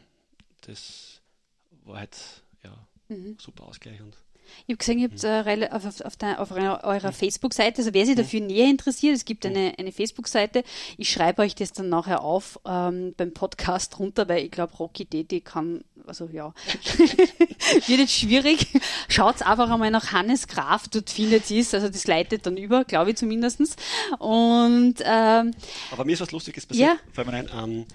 das 0.63 1.21
war 1.85 1.99
halt 1.99 2.17
ja 2.63 2.87
mhm. 3.09 3.37
super 3.41 3.65
Ausgleich 3.65 4.01
und 4.01 4.17
ich 4.67 4.73
habe 4.73 4.77
gesehen, 4.77 4.99
ihr 4.99 5.09
habt 5.09 5.25
äh, 5.25 5.69
auf, 5.71 6.01
auf, 6.01 6.17
der, 6.17 6.41
auf 6.41 6.51
eurer 6.51 7.13
Facebook-Seite, 7.13 7.79
also 7.79 7.95
wer 7.95 8.07
sich 8.07 8.17
dafür 8.17 8.41
näher 8.41 8.69
interessiert, 8.69 9.17
es 9.17 9.25
gibt 9.25 9.47
eine, 9.47 9.75
eine 9.79 9.93
Facebook-Seite. 9.93 10.65
Ich 10.97 11.11
schreibe 11.11 11.43
euch 11.43 11.55
das 11.55 11.73
dann 11.73 11.89
nachher 11.89 12.23
auf 12.23 12.59
ähm, 12.67 13.15
beim 13.17 13.33
Podcast 13.33 13.99
runter, 13.99 14.29
weil 14.29 14.45
ich 14.45 14.51
glaube, 14.51 14.75
Rocky 14.77 15.05
Deti 15.05 15.41
kann, 15.41 15.85
also 16.07 16.29
ja, 16.33 16.53
wird 16.99 17.89
jetzt 17.89 18.13
schwierig. 18.13 18.67
Schaut 19.09 19.43
einfach 19.43 19.71
einmal 19.71 19.91
nach 19.91 20.13
Hannes 20.13 20.49
Graf, 20.49 20.89
dort 20.89 21.11
findet 21.11 21.51
ihr 21.51 21.61
es, 21.61 21.75
also 21.75 21.89
das 21.89 22.07
leitet 22.07 22.47
dann 22.47 22.57
über, 22.57 22.85
glaube 22.85 23.11
ich 23.11 23.17
zumindest. 23.17 23.61
Und, 24.19 24.95
ähm, 25.05 25.55
Aber 25.91 26.05
mir 26.05 26.13
ist 26.13 26.21
was 26.21 26.33
Lustiges 26.33 26.67
passiert, 26.67 26.89
ja. 26.89 26.97
fällt 27.13 27.27
mir 27.27 27.35
ein, 27.35 27.51
ähm, 27.55 27.87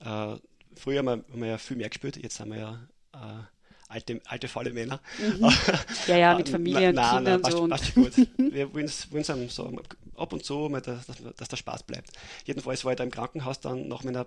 äh, 0.00 0.38
früher 0.76 0.98
haben 0.98 1.06
wir, 1.06 1.12
haben 1.12 1.40
wir 1.40 1.48
ja 1.48 1.58
viel 1.58 1.76
mehr 1.76 1.88
gespielt, 1.88 2.16
jetzt 2.16 2.40
haben 2.40 2.52
wir 2.52 2.58
ja 2.58 2.80
äh, 3.14 3.42
alte, 3.90 4.20
alte 4.26 4.48
faule 4.48 4.72
Männer. 4.72 5.00
Mhm. 5.18 5.50
ja, 6.06 6.16
ja, 6.16 6.34
mit 6.34 6.48
Familie 6.48 6.92
na, 6.92 7.10
und 7.10 7.16
Kindern. 7.16 7.40
Nein, 7.42 7.52
so 7.52 7.68
passt, 7.68 7.94
gut. 7.94 8.12
Wir 8.36 8.72
wollen 8.72 8.86
es 8.86 9.08
so 9.54 9.82
ab 10.16 10.32
und 10.32 10.44
zu, 10.44 10.68
mal, 10.68 10.80
dass, 10.80 11.06
dass 11.06 11.48
der 11.48 11.56
Spaß 11.56 11.82
bleibt. 11.82 12.12
Jedenfalls 12.44 12.84
war 12.84 12.92
ich 12.92 12.98
da 12.98 13.04
im 13.04 13.10
Krankenhaus 13.10 13.60
dann 13.60 13.88
nach 13.88 14.04
meiner 14.04 14.26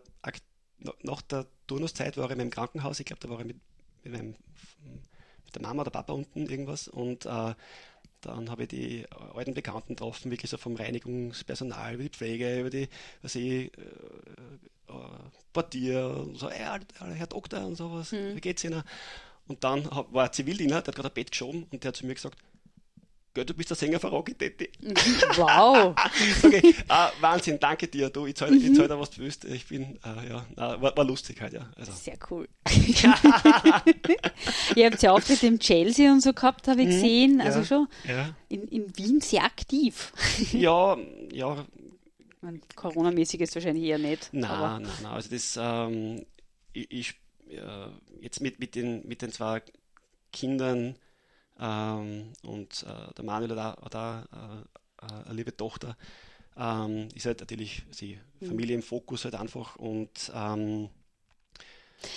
nach 1.04 1.22
der 1.22 1.46
Turnuszeit 1.68 2.18
war 2.18 2.26
ich 2.26 2.32
in 2.32 2.38
meinem 2.38 2.50
Krankenhaus, 2.50 3.00
ich 3.00 3.06
glaube, 3.06 3.22
da 3.22 3.30
war 3.30 3.40
ich 3.40 3.46
mit, 3.46 3.58
mit, 4.04 4.14
meinem, 4.14 4.36
mit 5.46 5.56
der 5.56 5.62
Mama 5.62 5.82
oder 5.82 5.92
Papa 5.92 6.14
unten 6.14 6.48
irgendwas 6.48 6.88
und 6.88 7.26
äh, 7.26 7.54
dann 8.22 8.50
habe 8.50 8.64
ich 8.64 8.70
die 8.70 9.06
alten 9.34 9.54
Bekannten 9.54 9.96
getroffen, 9.96 10.32
wirklich 10.32 10.50
so 10.50 10.58
vom 10.58 10.76
Reinigungspersonal, 10.76 11.96
über 11.96 12.04
die 12.04 12.10
Pflege, 12.10 12.60
über 12.60 12.70
die, 12.70 12.90
was 13.22 13.36
ich, 13.36 13.46
äh, 13.46 13.82
äh, 14.90 14.94
Portier 15.52 16.08
und 16.18 16.38
so, 16.38 16.50
hey, 16.50 16.80
Herr 17.16 17.28
Doktor 17.28 17.66
und 17.66 17.76
sowas, 17.76 18.12
hm. 18.12 18.36
wie 18.36 18.42
geht's 18.42 18.64
Ihnen? 18.64 18.84
Und 19.48 19.64
dann 19.64 19.86
war 19.86 20.26
ein 20.26 20.34
Zivildiener, 20.34 20.82
der 20.82 20.88
hat 20.88 20.96
gerade 20.96 21.10
ein 21.10 21.14
Bett 21.14 21.32
geschoben 21.32 21.68
und 21.72 21.84
der 21.84 21.90
hat 21.90 21.96
zu 21.96 22.06
mir 22.06 22.16
gesagt, 22.16 22.38
Gell, 23.36 23.46
du 23.46 23.56
bist 23.56 23.72
der 23.72 23.78
Sänger 23.78 24.00
von 24.00 24.12
Rocky 24.12 24.36
Daddy. 24.36 24.70
Wow. 25.38 25.96
okay, 26.44 26.76
ah, 26.88 27.12
Wahnsinn, 27.20 27.60
danke 27.60 27.88
dir. 27.88 28.12
Du, 28.12 28.28
ich 28.28 28.36
zahle 28.36 28.52
mhm. 28.52 28.76
zahl 28.76 28.88
dir, 28.88 29.00
was 29.00 29.10
du 29.10 29.22
willst. 29.22 29.46
Ich 29.46 29.68
bin, 29.68 29.98
äh, 30.04 30.30
ja, 30.30 30.46
war, 30.56 30.96
war, 30.96 31.04
lustig 31.04 31.42
halt, 31.42 31.54
ja. 31.54 31.68
Also. 31.76 31.92
Sehr 31.94 32.20
cool. 32.30 32.48
Ihr 34.76 34.86
habt 34.86 35.02
ja 35.02 35.12
Auftritte 35.12 35.48
im 35.48 35.58
Chelsea 35.58 36.12
und 36.12 36.22
so 36.22 36.32
gehabt, 36.34 36.68
habe 36.68 36.82
ich 36.82 36.90
mhm, 36.90 36.92
gesehen. 36.92 37.42
Also 37.42 37.60
ja, 37.60 37.66
schon 37.66 37.88
ja. 38.08 38.36
In, 38.50 38.68
in 38.68 38.96
Wien 38.98 39.20
sehr 39.20 39.44
aktiv. 39.44 40.14
ja, 40.52 40.96
ja. 41.32 41.66
Corona-mäßig 42.76 43.42
ist 43.42 43.56
wahrscheinlich 43.56 43.86
eher 43.86 43.98
nicht. 43.98 44.30
Nein, 44.32 44.84
nein, 44.84 44.88
nein. 45.02 45.12
Also 45.12 45.30
das, 45.32 45.58
ähm, 45.60 46.24
ich, 46.74 46.92
ich 46.92 47.16
äh, 47.56 47.90
jetzt 48.22 48.42
mit, 48.42 48.60
mit, 48.60 48.76
den, 48.76 49.08
mit 49.08 49.22
den 49.22 49.32
zwei 49.32 49.62
Kindern 50.32 50.96
ähm, 51.60 52.34
und 52.44 52.84
äh, 52.84 53.14
der 53.14 53.24
Manuel 53.26 53.58
auch, 53.60 53.82
hat 53.82 53.96
auch 53.96 54.24
äh, 54.24 55.26
eine 55.26 55.34
liebe 55.34 55.56
Tochter, 55.56 55.98
ähm, 56.58 57.10
ist 57.16 57.26
halt 57.26 57.40
natürlich 57.40 57.84
die 58.00 58.20
mhm. 58.40 58.48
Familie 58.48 58.76
im 58.76 58.84
Fokus 58.84 59.26
halt 59.26 59.36
einfach 59.36 59.76
und 59.76 60.32
ähm, 60.34 60.90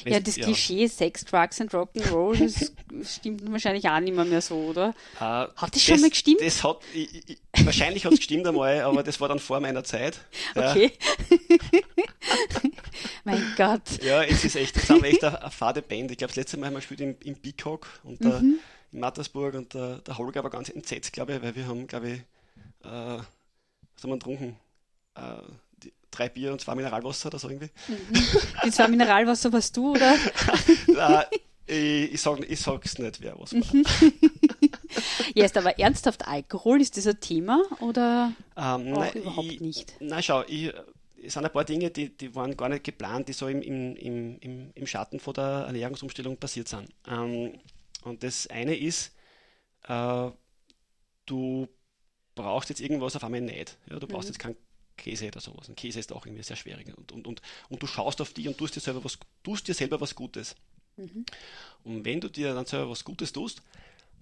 ja, 0.04 0.20
das 0.20 0.36
ja. 0.36 0.44
Klischee 0.44 0.86
Sex, 0.88 1.24
Drugs 1.24 1.60
and 1.60 1.72
Rock'n'Roll, 1.72 2.38
das 2.38 2.72
stimmt 3.16 3.50
wahrscheinlich 3.50 3.88
auch 3.88 4.00
nicht 4.00 4.14
mehr, 4.14 4.24
mehr 4.24 4.40
so, 4.40 4.56
oder? 4.56 4.94
Äh, 5.16 5.20
hat 5.20 5.56
das, 5.56 5.70
das 5.70 5.82
schon 5.82 6.00
mal 6.00 6.10
gestimmt? 6.10 6.40
Das 6.40 6.64
hat, 6.64 6.78
ich, 6.92 7.28
ich, 7.28 7.38
wahrscheinlich 7.64 8.04
hat 8.04 8.12
es 8.12 8.18
gestimmt 8.18 8.46
einmal, 8.46 8.80
aber 8.80 9.02
das 9.02 9.20
war 9.20 9.28
dann 9.28 9.38
vor 9.38 9.60
meiner 9.60 9.84
Zeit. 9.84 10.20
Okay. 10.54 10.92
mein 13.24 13.42
Gott. 13.56 14.02
Ja, 14.02 14.22
es 14.22 14.44
ist 14.44 14.56
echt, 14.56 14.76
jetzt 14.76 14.90
haben 14.90 15.02
wir 15.02 15.10
echt 15.10 15.24
eine, 15.24 15.40
eine 15.40 15.50
fade 15.50 15.82
Band. 15.82 16.10
Ich 16.10 16.18
glaube, 16.18 16.30
das 16.30 16.36
letzte 16.36 16.56
Mal 16.56 16.66
haben 16.66 16.74
wir 16.74 16.80
gespielt 16.80 17.00
im, 17.00 17.16
im 17.24 17.36
Peacock 17.36 17.88
und 18.04 18.20
mhm. 18.20 18.30
der, 18.30 18.40
in 18.92 19.00
Mattersburg 19.00 19.54
und 19.54 19.74
der, 19.74 19.98
der 19.98 20.18
Holger 20.18 20.42
war 20.42 20.50
ganz 20.50 20.68
entsetzt, 20.68 21.12
glaube 21.12 21.34
ich, 21.34 21.42
weil 21.42 21.54
wir 21.54 21.66
haben, 21.66 21.86
glaube 21.86 22.10
ich, 22.10 22.20
äh, 22.84 23.18
was 23.94 24.02
haben 24.02 24.10
wir 24.10 24.18
getrunken? 24.18 24.56
Äh, 25.14 25.90
drei 26.10 26.28
Bier 26.28 26.52
und 26.52 26.60
zwei 26.60 26.74
Mineralwasser 26.74 27.28
oder 27.28 27.38
so 27.38 27.48
irgendwie. 27.48 27.70
Mhm. 27.88 27.96
Die 28.64 28.70
zwei 28.70 28.88
Mineralwasser 28.88 29.52
warst 29.52 29.76
du, 29.76 29.92
oder? 29.92 30.14
Nein, 30.86 31.24
ich, 31.66 32.14
ich, 32.14 32.20
sag, 32.20 32.48
ich 32.48 32.60
sag's 32.60 32.98
nicht, 32.98 33.20
wer 33.20 33.38
was 33.38 33.52
war. 33.52 33.74
Mhm. 33.74 33.84
ja, 35.34 35.44
ist 35.44 35.56
aber 35.56 35.78
ernsthaft 35.78 36.26
Alkohol, 36.26 36.80
ist 36.80 36.96
das 36.96 37.06
ein 37.06 37.20
Thema 37.20 37.62
oder 37.80 38.32
ähm, 38.56 38.92
nein, 38.92 39.12
überhaupt 39.14 39.48
ich, 39.48 39.60
nicht? 39.60 39.94
Nein, 40.00 40.22
schau, 40.22 40.44
ich, 40.46 40.72
es 41.22 41.34
sind 41.34 41.44
ein 41.44 41.52
paar 41.52 41.64
Dinge, 41.64 41.90
die, 41.90 42.16
die 42.16 42.34
waren 42.34 42.56
gar 42.56 42.68
nicht 42.68 42.84
geplant, 42.84 43.28
die 43.28 43.32
so 43.32 43.48
im, 43.48 43.62
im, 43.62 44.38
im, 44.38 44.70
im 44.74 44.86
Schatten 44.86 45.18
von 45.20 45.34
der 45.34 45.64
Ernährungsumstellung 45.66 46.36
passiert 46.36 46.68
sind. 46.68 46.88
Ähm, 47.06 47.58
und 48.04 48.22
das 48.22 48.46
eine 48.48 48.76
ist, 48.76 49.14
äh, 49.88 50.30
du 51.26 51.68
brauchst 52.34 52.68
jetzt 52.68 52.80
irgendwas 52.80 53.16
auf 53.16 53.24
einmal 53.24 53.40
nicht. 53.40 53.78
Ja, 53.90 53.98
du 53.98 54.06
brauchst 54.06 54.28
mhm. 54.28 54.32
jetzt 54.32 54.38
kein 54.38 54.56
Käse 54.96 55.26
oder 55.28 55.40
sowas. 55.40 55.68
Ein 55.68 55.76
Käse 55.76 55.98
ist 55.98 56.12
auch 56.12 56.26
irgendwie 56.26 56.42
sehr 56.42 56.56
schwierig. 56.56 56.96
Und, 56.96 57.12
und, 57.12 57.26
und, 57.26 57.42
und 57.68 57.82
du 57.82 57.86
schaust 57.86 58.20
auf 58.20 58.32
die 58.32 58.48
und 58.48 58.56
tust 58.56 58.76
dir 58.76 58.80
selber 58.80 59.04
was, 59.04 59.18
tust 59.42 59.68
dir 59.68 59.74
selber 59.74 60.00
was 60.00 60.14
Gutes. 60.14 60.54
Mhm. 60.96 61.24
Und 61.84 62.04
wenn 62.04 62.20
du 62.20 62.28
dir 62.28 62.54
dann 62.54 62.66
selber 62.66 62.90
was 62.90 63.04
Gutes 63.04 63.32
tust, 63.32 63.62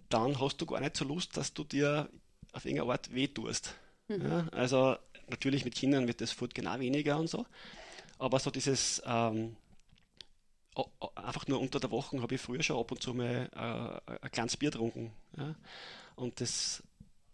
dann 0.08 0.40
hast 0.40 0.58
du 0.58 0.66
gar 0.66 0.80
nicht 0.80 0.96
so 0.96 1.04
Lust, 1.04 1.36
dass 1.36 1.54
du 1.54 1.64
dir 1.64 2.08
auf 2.52 2.64
irgendeine 2.64 2.92
Art 2.92 3.12
weh 3.12 3.28
tust. 3.28 3.74
Mhm. 4.08 4.22
Ja, 4.22 4.48
also 4.52 4.96
natürlich 5.28 5.64
mit 5.64 5.74
Kindern 5.74 6.06
wird 6.06 6.20
das 6.20 6.32
Food 6.32 6.54
genau 6.54 6.78
weniger 6.78 7.18
und 7.18 7.28
so. 7.28 7.46
Aber 8.18 8.38
so 8.38 8.50
dieses 8.50 9.02
ähm, 9.06 9.56
einfach 11.14 11.46
nur 11.46 11.60
unter 11.60 11.80
der 11.80 11.90
Woche 11.90 12.20
habe 12.20 12.34
ich 12.34 12.40
früher 12.40 12.62
schon 12.62 12.78
ab 12.78 12.90
und 12.90 13.02
zu 13.02 13.14
mal 13.14 13.48
äh, 13.54 14.14
ein 14.22 14.30
kleines 14.30 14.56
Bier 14.56 14.70
getrunken. 14.70 15.12
Ja? 15.36 15.54
Und 16.16 16.40
das 16.40 16.82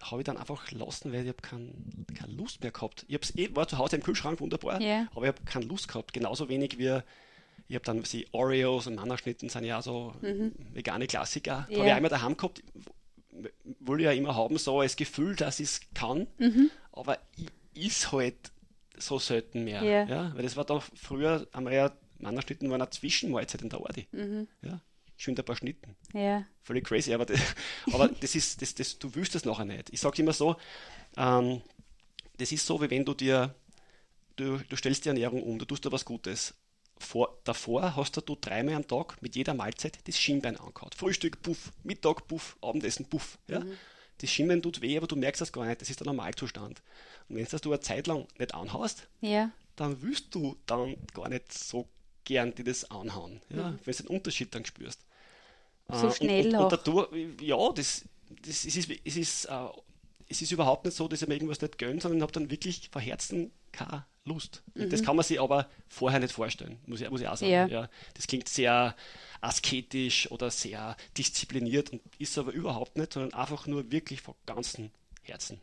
habe 0.01 0.23
ich 0.23 0.25
dann 0.25 0.37
einfach 0.37 0.71
lassen, 0.73 1.13
weil 1.13 1.23
ich 1.23 1.29
habe 1.29 1.43
kein, 1.43 2.07
keine 2.15 2.33
Lust 2.33 2.63
mehr 2.63 2.71
gehabt. 2.71 3.05
Ich 3.09 3.39
eh, 3.39 3.55
war 3.55 3.69
zu 3.69 3.79
Hause 3.79 3.97
im 3.97 4.03
Kühlschrank 4.03 4.41
wunderbar, 4.41 4.81
yeah. 4.81 5.09
aber 5.15 5.23
ich 5.27 5.29
habe 5.29 5.43
keine 5.45 5.67
Lust 5.67 5.89
gehabt. 5.89 6.13
Genauso 6.13 6.49
wenig 6.49 6.79
wie 6.79 7.01
Ich 7.69 7.75
habe 7.75 7.85
dann 7.85 8.05
sie 8.05 8.27
Oreos 8.33 8.87
und 8.87 8.97
Mannerschnitten 8.97 9.49
sind 9.49 9.65
ja 9.65 9.83
so 9.83 10.15
vegane 10.73 11.07
Klassiker. 11.07 11.67
Ja. 11.69 11.79
Habe 11.79 11.91
ich 11.91 11.97
immer 11.97 12.09
daheim 12.09 12.37
gehabt. 12.37 12.63
Ich 13.33 14.01
ja 14.01 14.13
immer 14.13 14.35
haben, 14.35 14.59
so 14.59 14.83
das 14.83 14.97
Gefühl, 14.97 15.37
dass 15.37 15.61
ich 15.61 15.69
es 15.69 15.81
kann, 15.95 16.27
aber 16.93 17.19
ich 17.37 17.47
is 17.75 18.13
halt 18.13 18.51
so 18.97 19.19
selten 19.19 19.65
mehr. 19.65 19.83
Ja. 19.83 20.05
Ja. 20.05 20.35
Weil 20.35 20.43
das 20.43 20.57
war 20.57 20.65
doch 20.65 20.85
früher, 20.95 21.47
haben 21.53 21.65
wir 21.67 21.73
ja, 21.73 21.93
Mannerschnitten 22.19 22.71
waren 22.71 22.83
eine 22.83 22.91
Zwischenmahlzeit 22.91 23.63
in 23.63 23.71
der 23.71 23.81
Ordi. 23.81 24.07
Ja. 24.63 24.81
Schön 25.17 25.37
ein 25.37 25.45
paar 25.45 25.57
Schnitten 25.57 25.97
Ja. 26.15 26.47
völlig 26.63 26.85
crazy, 26.87 27.13
aber, 27.13 27.27
das, 27.27 27.41
aber 27.93 28.09
das 28.21 28.35
ist, 28.35 28.63
das, 28.63 28.75
das, 28.75 28.99
du 28.99 29.15
willst 29.15 29.35
das 29.35 29.45
nachher 29.45 29.67
nicht. 29.67 29.91
Ich 29.91 30.01
sage 30.01 30.23
immer 30.23 30.33
so, 30.33 30.57
ähm, 31.17 31.61
das 32.39 32.53
ist 32.53 32.65
so, 32.65 32.81
wie 32.81 32.89
wenn 32.91 33.05
du 33.05 33.13
dir, 33.13 33.55
du, 34.37 34.59
du 34.59 34.77
stellst 34.77 35.05
die 35.05 35.09
Ernährung 35.09 35.43
um, 35.43 35.59
du 35.59 35.67
tust 35.67 35.85
dir 35.85 35.93
was 35.93 36.05
Gutes. 36.07 36.55
Vor, 36.99 37.39
davor 37.45 37.97
hast 37.97 38.17
du 38.17 38.37
dreimal 38.39 38.75
am 38.75 38.87
Tag 38.87 39.21
mit 39.23 39.35
jeder 39.37 39.55
Mahlzeit 39.55 39.99
das 40.07 40.19
Schienbein 40.19 40.57
angehauen. 40.59 40.91
Frühstück, 40.95 41.41
puff, 41.43 41.73
Mittag, 41.83 42.27
puff, 42.27 42.57
Abendessen, 42.61 43.07
puff. 43.07 43.39
Ja? 43.47 43.63
Das 44.19 44.31
Schienbein 44.31 44.61
tut 44.61 44.83
weh, 44.83 44.97
aber 44.99 45.07
du 45.07 45.17
merkst 45.17 45.41
das 45.41 45.53
gar 45.53 45.65
nicht, 45.65 45.81
das 45.81 45.89
ist 45.89 46.01
der 46.01 46.07
Normalzustand. 46.07 46.83
Und 47.31 47.37
wenn 47.37 47.47
das 47.47 47.61
du 47.63 47.71
eine 47.73 47.81
Zeit 47.81 48.07
lang 48.07 48.27
nicht 48.39 48.55
anhaust, 48.55 49.09
Ja. 49.23 49.51
dann 49.77 50.03
willst 50.03 50.35
du 50.35 50.57
dann 50.67 50.97
gar 51.15 51.29
nicht 51.29 51.53
so 51.53 51.89
gern 52.25 52.55
dir 52.55 52.65
das 52.65 52.91
anhauen, 52.91 53.41
ja? 53.49 53.75
wenn 53.85 53.95
du 53.97 54.03
den 54.03 54.07
Unterschied 54.09 54.55
dann 54.55 54.65
spürst. 54.67 55.01
So 55.93 56.09
Äh, 56.09 56.13
schnell 56.13 56.47
und, 56.49 56.55
und, 56.55 56.59
auch. 56.61 56.63
und 56.65 56.73
dadurch, 56.73 57.41
ja, 57.41 57.57
das, 57.73 58.05
das 58.43 58.65
es 58.67 58.77
ist, 58.77 58.91
es 59.05 59.17
ist, 59.17 59.45
äh, 59.47 59.67
es 60.29 60.43
ist 60.43 60.53
überhaupt 60.53 60.85
nicht 60.85 60.97
so, 60.97 61.09
dass 61.09 61.23
ich 61.23 61.27
mir 61.29 61.35
irgendwas 61.35 61.61
nicht 61.61 61.79
gönne, 61.79 62.01
sondern 62.01 62.19
ich 62.19 62.23
habe 62.23 62.33
dann 62.33 62.51
wirklich 62.51 62.89
von 62.93 63.03
Herzen 63.03 63.51
keine 63.73 64.05
Lust. 64.25 64.63
Und 64.75 64.93
Das 64.93 65.03
kann 65.03 65.17
man 65.17 65.25
sich 65.25 65.41
aber 65.41 65.69
vorher 65.89 66.21
nicht 66.21 66.33
vorstellen, 66.33 66.79
muss 66.87 67.01
ich, 67.01 67.11
muss 67.11 67.21
ich 67.23 67.27
auch 67.29 67.37
sagen. 67.37 67.51
Ja. 67.51 67.67
Ja. 67.67 67.91
Das 68.15 68.27
klingt 68.29 68.49
sehr 68.49 68.95
asketisch 69.41 70.31
oder 70.31 70.51
sehr 70.51 70.97
diszipliniert 71.17 71.91
und 71.91 72.03
ist 72.19 72.37
aber 72.39 72.53
überhaupt 72.53 72.97
nicht, 72.97 73.13
sondern 73.15 73.33
einfach 73.35 73.67
nur 73.67 73.91
wirklich 73.91 74.21
von 74.21 74.35
ganzem 74.47 74.91
Herzen. 75.23 75.61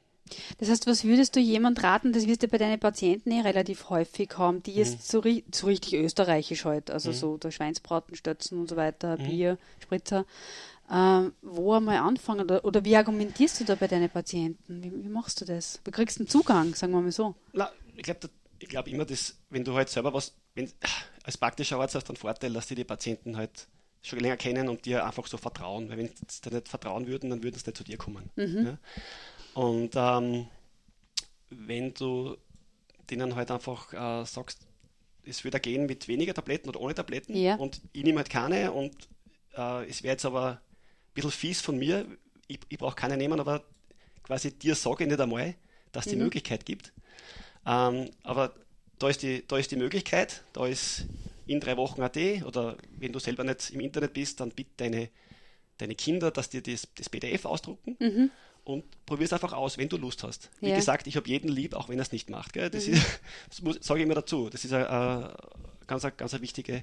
Das 0.60 0.70
heißt, 0.70 0.88
was 0.88 1.04
würdest 1.04 1.36
du 1.36 1.40
jemand 1.40 1.82
raten, 1.84 2.14
das 2.14 2.28
wirst 2.28 2.44
du 2.44 2.48
bei 2.48 2.58
deinen 2.58 2.80
Patienten 2.80 3.32
eh 3.32 3.42
relativ 3.42 3.90
häufig 3.90 4.30
haben, 4.38 4.64
die 4.64 4.72
Mhm. 4.72 4.78
jetzt 4.78 5.08
so, 5.10 5.20
ri- 5.20 5.44
so 5.54 5.68
richtig 5.68 5.94
österreichisch 5.96 6.66
halt, 6.66 6.92
also 6.92 7.12
so 7.12 7.38
der 7.38 7.52
Schweinsbraten, 7.52 8.16
Stötzen 8.16 8.60
und 8.60 8.70
so 8.70 8.76
weiter, 8.76 9.18
Mhm. 9.18 9.24
Bier, 9.24 9.58
Spritzer, 9.82 10.26
ähm, 10.90 11.34
wo 11.42 11.74
einmal 11.74 11.98
anfangen 11.98 12.42
oder, 12.42 12.64
oder 12.64 12.84
wie 12.86 12.96
argumentierst 12.96 13.60
du 13.60 13.66
da 13.66 13.76
bei 13.76 13.88
deinen 13.88 14.10
Patienten? 14.10 14.84
Wie, 14.84 14.92
wie 15.04 15.10
machst 15.10 15.42
du 15.42 15.46
das? 15.46 15.80
Du 15.84 15.92
kriegst 15.92 16.20
einen 16.20 16.28
Zugang, 16.30 16.74
sagen 16.76 16.94
wir 16.94 17.02
mal 17.02 17.12
so. 17.12 17.36
Na, 17.54 17.70
ich 17.96 18.04
glaube 18.04 18.30
ich 18.60 18.70
glaub 18.70 18.88
immer, 18.88 19.06
dass 19.06 19.36
wenn 19.50 19.64
du 19.64 19.74
halt 19.76 19.90
selber 19.90 20.14
was, 20.14 20.34
wenn, 20.56 20.72
als 21.24 21.38
praktischer 21.38 21.78
Arzt 21.80 21.94
hast 21.96 22.06
du 22.08 22.14
einen 22.14 22.18
Vorteil, 22.18 22.54
dass 22.54 22.68
die 22.68 22.76
die 22.76 22.84
Patienten 22.86 23.38
halt 23.38 23.68
schon 24.02 24.20
länger 24.20 24.38
kennen 24.38 24.70
und 24.70 24.86
dir 24.86 25.06
einfach 25.06 25.28
so 25.28 25.38
vertrauen. 25.38 25.90
Weil 25.90 25.98
wenn 25.98 26.08
sie 26.28 26.42
dir 26.42 26.54
nicht 26.56 26.68
vertrauen 26.70 27.06
würden, 27.06 27.30
dann 27.30 27.44
würden 27.44 27.56
sie 27.60 27.66
nicht 27.68 27.78
zu 27.78 27.84
dir 27.84 27.98
kommen. 27.98 28.30
Ja? 28.36 28.78
Und 29.58 29.96
ähm, 29.96 30.46
wenn 31.50 31.92
du 31.96 32.38
denen 33.10 33.36
halt 33.36 33.50
einfach 33.50 33.92
äh, 33.92 34.24
sagst, 34.24 34.68
es 35.24 35.44
würde 35.44 35.60
gehen 35.60 35.88
mit 35.88 36.08
weniger 36.08 36.36
Tabletten 36.36 36.70
oder 36.70 36.80
ohne 36.80 36.94
Tabletten 36.94 37.36
Ja. 37.36 37.56
und 37.56 37.82
ich 37.92 38.04
nehme 38.04 38.18
halt 38.18 38.30
keine 38.30 38.72
und 38.72 38.94
äh, 39.56 39.90
es 39.90 40.04
wäre 40.04 40.12
jetzt 40.14 40.26
aber 40.26 40.52
ein 40.52 41.14
bisschen 41.16 41.32
fies 41.32 41.60
von 41.62 41.80
mir, 41.80 42.06
ich, 42.48 42.60
ich 42.70 42.78
brauche 42.78 42.96
keine 42.96 43.18
nehmen, 43.18 43.40
aber 43.40 43.64
quasi 44.22 44.52
dir 44.52 44.76
sage 44.76 45.06
ich 45.06 45.10
nicht 45.10 45.20
einmal, 45.20 45.56
dass 45.92 46.06
es 46.06 46.12
die 46.12 46.18
Möglichkeit 46.18 46.64
gibt. 46.64 46.94
Ähm, 47.66 48.12
aber 48.22 48.54
da 49.00 49.10
ist, 49.10 49.24
die, 49.24 49.44
da 49.48 49.58
ist 49.58 49.72
die 49.72 49.76
Möglichkeit, 49.76 50.44
da 50.54 50.68
ist 50.68 51.06
in 51.48 51.60
drei 51.60 51.78
Wochen 51.78 52.04
AD 52.04 52.44
oder 52.44 52.78
wenn 53.00 53.12
du 53.12 53.18
selber 53.18 53.44
nicht 53.44 53.72
im 53.72 53.80
Internet 53.80 54.14
bist, 54.14 54.40
dann 54.40 54.52
bitte 54.52 54.70
deine, 54.78 55.10
deine 55.80 55.96
Kinder, 55.96 56.30
dass 56.30 56.48
dir 56.50 56.62
das, 56.62 56.88
das 56.94 57.10
PDF 57.10 57.46
ausdrucken 57.46 57.98
und 58.68 58.84
probier 59.06 59.24
es 59.26 59.32
einfach 59.34 59.54
aus, 59.54 59.78
wenn 59.78 59.88
du 59.88 59.96
Lust 59.98 60.24
hast. 60.24 60.50
Wie 60.60 60.70
Ja. 60.70 60.76
gesagt, 60.76 61.08
ich 61.08 61.16
habe 61.16 61.28
jeden 61.30 61.48
lieb, 61.50 61.74
auch 61.74 61.88
wenn 61.88 61.98
er 61.98 62.02
es 62.02 62.12
nicht 62.12 62.30
macht. 62.30 62.52
Gell? 62.52 62.70
Das, 62.70 62.86
ist, 62.88 63.02
das 63.64 63.78
sage 63.86 64.02
ich 64.02 64.06
immer 64.06 64.16
dazu. 64.16 64.50
Das 64.50 64.66
ist 64.66 64.74
eine, 64.74 64.90
eine 64.90 65.34
ganz, 65.88 66.04
eine, 66.04 66.12
ganz 66.14 66.34
eine 66.34 66.42
wichtige, 66.44 66.82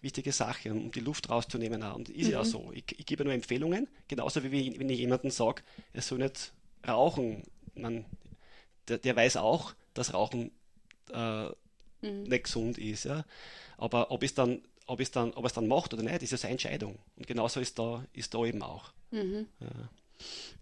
wichtige 0.00 0.30
Sache, 0.30 0.70
um 0.72 0.92
die 0.92 1.00
Luft 1.00 1.28
rauszunehmen. 1.30 1.82
auch. 1.82 1.96
Und 1.96 2.08
ist 2.08 2.28
ja 2.28 2.40
auch 2.40 2.44
so. 2.44 2.70
Ich, 2.72 2.84
ich 2.96 3.04
gebe 3.04 3.24
nur 3.24 3.32
Empfehlungen, 3.32 3.88
genauso 4.06 4.44
wie 4.44 4.78
wenn 4.78 4.88
ich 4.88 4.98
jemandem 5.00 5.30
sage, 5.32 5.62
er 5.92 6.02
soll 6.02 6.18
nicht 6.18 6.52
rauchen. 6.86 7.42
Man, 7.74 8.04
der, 8.86 8.98
der 8.98 9.16
weiß 9.16 9.36
auch, 9.38 9.74
dass 9.92 10.14
Rauchen 10.14 10.52
äh, 11.10 11.48
nicht 12.02 12.44
gesund 12.44 12.78
ist. 12.78 13.06
Ja? 13.06 13.24
Aber 13.76 14.12
ob 14.12 14.22
es 14.22 14.34
dann 14.34 14.62
ob 14.86 15.00
es 15.00 15.10
dann, 15.10 15.32
ob 15.32 15.46
es 15.46 15.54
dann 15.54 15.66
macht 15.66 15.94
oder 15.94 16.02
nicht, 16.02 16.22
ist 16.22 16.30
ja 16.32 16.36
seine 16.36 16.52
Entscheidung. 16.52 16.98
Und 17.16 17.26
genauso 17.26 17.58
ist 17.58 17.78
da, 17.78 18.04
ist 18.12 18.34
da 18.34 18.44
eben 18.44 18.62
auch. 18.62 18.92
Mm, 19.12 19.46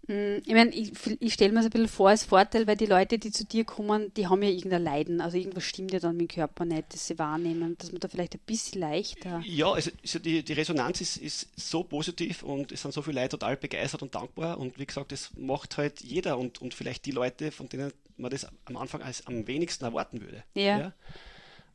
Ich 0.05 0.53
meine, 0.53 0.71
ich, 0.71 0.91
ich 1.21 1.33
stelle 1.33 1.53
mir 1.53 1.59
das 1.59 1.67
ein 1.67 1.71
bisschen 1.71 1.87
vor 1.87 2.09
als 2.09 2.25
Vorteil, 2.25 2.67
weil 2.67 2.75
die 2.75 2.87
Leute, 2.87 3.17
die 3.17 3.31
zu 3.31 3.45
dir 3.45 3.63
kommen, 3.63 4.13
die 4.15 4.27
haben 4.27 4.43
ja 4.43 4.49
irgendein 4.49 4.83
Leiden. 4.83 5.21
Also 5.21 5.37
irgendwas 5.37 5.63
stimmt 5.63 5.93
ja 5.93 5.99
dann 5.99 6.17
mit 6.17 6.31
dem 6.31 6.35
Körper 6.35 6.65
nicht, 6.65 6.93
das 6.93 7.07
sie 7.07 7.17
wahrnehmen, 7.17 7.77
dass 7.77 7.93
man 7.93 8.01
da 8.01 8.09
vielleicht 8.09 8.35
ein 8.35 8.41
bisschen 8.45 8.81
leichter. 8.81 9.41
Ja, 9.45 9.71
also, 9.71 9.91
also 10.01 10.19
die, 10.19 10.43
die 10.43 10.53
Resonanz 10.53 10.99
ist, 10.99 11.15
ist 11.15 11.47
so 11.55 11.83
positiv 11.83 12.43
und 12.43 12.73
es 12.73 12.81
sind 12.81 12.93
so 12.93 13.01
viele 13.01 13.21
Leute 13.21 13.37
total 13.37 13.55
begeistert 13.55 14.01
und 14.01 14.13
dankbar. 14.13 14.57
Und 14.57 14.77
wie 14.77 14.85
gesagt, 14.85 15.13
das 15.13 15.31
macht 15.37 15.77
halt 15.77 16.01
jeder 16.01 16.37
und, 16.37 16.61
und 16.61 16.73
vielleicht 16.73 17.05
die 17.05 17.11
Leute, 17.11 17.51
von 17.51 17.69
denen 17.69 17.93
man 18.17 18.29
das 18.29 18.45
am 18.65 18.75
Anfang 18.75 19.01
als 19.01 19.25
am 19.25 19.47
wenigsten 19.47 19.85
erwarten 19.85 20.19
würde. 20.19 20.43
Ja. 20.53 20.91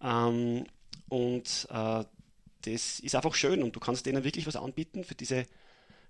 Ähm, 0.03 0.67
und 1.09 1.67
äh, 1.71 2.05
das 2.63 3.01
ist 3.01 3.15
einfach 3.15 3.35
schön 3.35 3.63
und 3.63 3.75
du 3.75 3.81
kannst 3.81 4.05
denen 4.05 4.23
wirklich 4.25 4.47
was 4.47 4.57
anbieten 4.57 5.03
für 5.03 5.15
diese, 5.15 5.47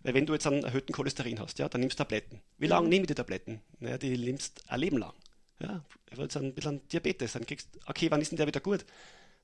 weil 0.09 0.15
wenn 0.15 0.25
du 0.25 0.33
jetzt 0.33 0.47
einen 0.47 0.65
erhöhten 0.65 0.95
Cholesterin 0.95 1.39
hast, 1.39 1.59
ja, 1.59 1.69
dann 1.69 1.83
nimmst 1.83 1.99
du 1.99 2.03
Tabletten. 2.03 2.41
Wie 2.57 2.67
lange 2.67 2.89
nehme 2.89 3.03
ich 3.03 3.09
die 3.09 3.15
Tabletten? 3.15 3.61
Naja, 3.79 3.99
die 3.99 4.17
nimmst 4.17 4.63
ein 4.67 4.81
Leben 4.81 4.97
lang. 4.97 5.13
Ja, 5.61 5.85
ich 6.11 6.17
jetzt 6.17 6.35
ein 6.39 6.55
bisschen 6.55 6.81
Diabetes, 6.89 7.33
dann 7.33 7.45
kriegst 7.45 7.69
okay, 7.85 8.11
wann 8.11 8.23
ist 8.23 8.31
denn 8.31 8.39
der 8.39 8.47
wieder 8.47 8.61
gut? 8.61 8.87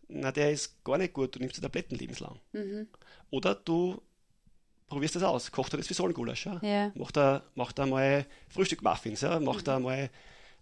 Na, 0.09 0.33
der 0.33 0.53
ist 0.53 0.83
gar 0.83 0.97
nicht 0.97 1.13
gut, 1.13 1.35
du 1.35 1.39
nimmst 1.39 1.59
die 1.59 1.61
Tabletten 1.61 1.97
lebenslang. 1.97 2.41
Oder 3.29 3.57
du 3.57 4.01
probierst 4.87 5.17
das 5.17 5.23
aus, 5.23 5.53
kocht 5.53 5.75
er 5.75 5.77
das 5.77 5.91
wie 5.91 5.95
Solengulasch, 5.95 6.47
ja? 6.47 6.59
Ja. 6.63 6.93
Macht 6.95 7.19
er, 7.19 7.43
macht 7.57 7.79
er 7.79 7.85
mal 7.85 8.25
Frühstück-Muffins, 8.49 9.21
ja? 9.21 9.39
macht 9.41 9.69
er 9.69 9.81
mal, 9.81 10.09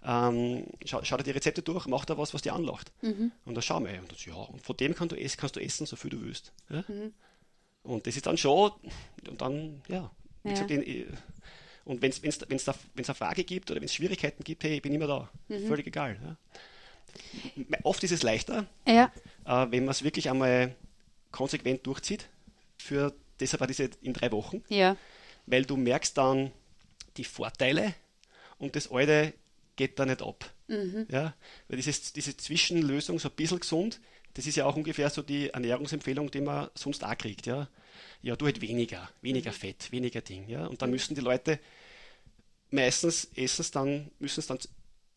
ähm, 0.05 0.67
scha 0.85 1.05
schaut 1.05 1.21
er 1.21 1.25
die 1.25 1.31
Rezepte 1.31 1.63
durch, 1.63 1.87
macht 1.87 2.11
er 2.11 2.19
was, 2.19 2.35
was 2.35 2.43
dir 2.43 2.55
anlacht. 2.55 2.91
Und 3.45 3.55
dann 3.55 3.63
schau 3.63 3.79
mal, 3.79 4.01
und 4.01 4.11
das, 4.11 4.25
ja, 4.25 4.35
und 4.35 4.61
von 4.63 4.77
dem 4.77 4.97
kannst 4.97 5.13
du, 5.13 5.21
essen, 5.21 5.37
kannst 5.39 5.55
du 5.55 5.61
essen, 5.61 5.87
so 5.87 5.95
viel 5.95 6.11
du 6.11 6.21
willst. 6.23 6.53
Ja? 6.71 6.83
Und 7.85 8.07
das 8.07 8.17
ist 8.17 8.27
dann 8.27 8.39
schon, 8.39 8.71
und 9.29 9.41
dann, 9.41 9.83
ja, 9.89 10.11
wie 10.45 10.51
Ja. 10.51 10.55
gesagt, 10.55 10.71
in, 10.71 11.07
und 11.85 12.01
wenn 12.01 12.11
es 12.11 12.23
wenn's 12.23 12.39
da, 12.39 12.47
wenn's 12.95 13.09
eine 13.09 13.15
Frage 13.17 13.43
gibt 13.45 13.71
oder 13.71 13.81
wenn 13.81 13.87
es 13.87 13.95
Schwierigkeiten 13.95 14.45
gibt, 14.45 14.63
hey, 14.63 14.77
ich 14.77 14.83
bin 14.83 14.95
immer 14.95 15.07
da, 15.09 15.31
völlig 15.67 15.87
egal. 15.89 16.17
Ja? 16.23 16.37
Oft 17.83 18.03
ist 18.05 18.13
es 18.13 18.23
leichter, 18.23 18.67
Ja, 18.87 19.11
äh, 19.45 19.67
wenn 19.71 19.85
man 19.85 19.91
es 19.91 20.03
wirklich 20.05 20.31
einmal 20.31 20.75
konsequent 21.33 21.87
durchzieht, 21.87 22.29
für 22.79 23.13
deshalb 23.41 23.61
war 23.61 23.67
diese 23.67 23.91
in 24.01 24.13
drei 24.13 24.31
Wochen, 24.33 24.63
ja, 24.69 24.97
weil 25.47 25.65
du 25.65 25.77
merkst 25.77 26.17
dann 26.17 26.53
die 27.17 27.25
Vorteile 27.25 27.95
und 28.59 28.77
das 28.77 28.91
Alte 28.91 29.35
geht 29.77 29.99
da 29.99 30.07
nicht 30.07 30.23
ab. 30.23 30.51
Ja? 31.09 31.35
Weil 31.69 31.77
dieses, 31.77 32.13
diese 32.13 32.37
Zwischenlösung, 32.37 33.19
so 33.19 33.29
ein 33.29 33.35
bisschen 33.35 33.59
gesund, 33.61 34.01
das 34.35 34.47
ist 34.47 34.57
ja 34.57 34.67
auch 34.67 34.77
ungefähr 34.77 35.11
so 35.11 35.23
die 35.23 35.51
Ernährungsempfehlung, 35.51 36.31
die 36.31 36.41
man 36.41 36.69
sonst 36.75 37.05
auch 37.05 37.17
kriegt. 37.17 37.47
Ja, 37.47 37.69
ja 38.23 38.37
du 38.37 38.47
halt 38.47 38.61
weniger, 38.61 39.09
weniger 39.21 39.53
Fett, 39.53 39.93
weniger 39.93 40.21
Ding. 40.21 40.49
Ja? 40.49 40.67
Und 40.67 40.81
dann 40.83 40.91
müssen 40.91 41.15
die 41.15 41.21
Leute 41.21 41.59
meistens 42.71 43.29
essen 43.37 43.61
es 43.61 43.71
dann, 43.71 44.11
müssen 44.19 44.41
es 44.41 44.47
dann, 44.47 44.59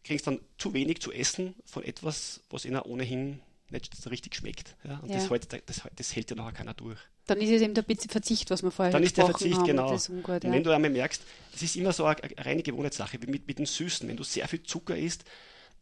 kriegen 0.04 0.18
es 0.18 0.24
dann 0.24 0.40
zu 0.58 0.74
wenig 0.74 1.02
zu 1.02 1.12
essen 1.12 1.56
von 1.66 1.84
etwas, 1.84 2.42
was 2.50 2.66
ihnen 2.66 2.82
ohnehin 2.82 3.42
nicht 3.70 3.96
so 3.96 4.10
richtig 4.10 4.36
schmeckt. 4.36 4.76
Ja? 4.84 5.00
Und 5.00 5.10
Ja. 5.10 5.16
Das, 5.16 5.30
halt, 5.30 5.48
das, 5.66 5.82
das 5.96 6.16
hält 6.16 6.30
ja 6.30 6.36
nachher 6.36 6.52
keiner 6.52 6.74
durch. 6.74 7.00
dann 7.26 7.40
ist 7.40 7.50
es 7.50 7.62
eben 7.62 7.74
der 7.74 7.82
bisschen 7.82 8.12
Verzicht, 8.12 8.50
was 8.52 8.62
wir 8.62 8.72
vorher 8.72 8.92
Dann 8.92 9.02
ist 9.04 9.18
der 9.18 9.26
gesprochen 9.26 9.40
Verzicht, 9.40 9.60
haben. 9.60 9.68
genau. 9.68 9.92
Das 9.92 10.10
ungut, 10.10 10.44
Und 10.44 10.44
ja. 10.44 10.52
wenn 10.52 10.64
du 10.64 10.72
einmal 10.72 10.92
merkst, 10.92 11.24
das 11.54 11.62
ist 11.62 11.76
immer 11.76 11.94
so 11.94 12.06
eine, 12.06 12.22
eine 12.22 12.46
reine 12.46 12.64
Gewohnheitssache, 12.64 13.20
wie 13.22 13.28
mit, 13.28 13.48
mit 13.48 13.58
dem 13.58 13.66
Süßen. 13.66 14.08
Wenn 14.08 14.18
du 14.18 14.24
sehr 14.24 14.48
viel 14.48 14.62
Zucker 14.62 14.96
isst, 14.98 15.24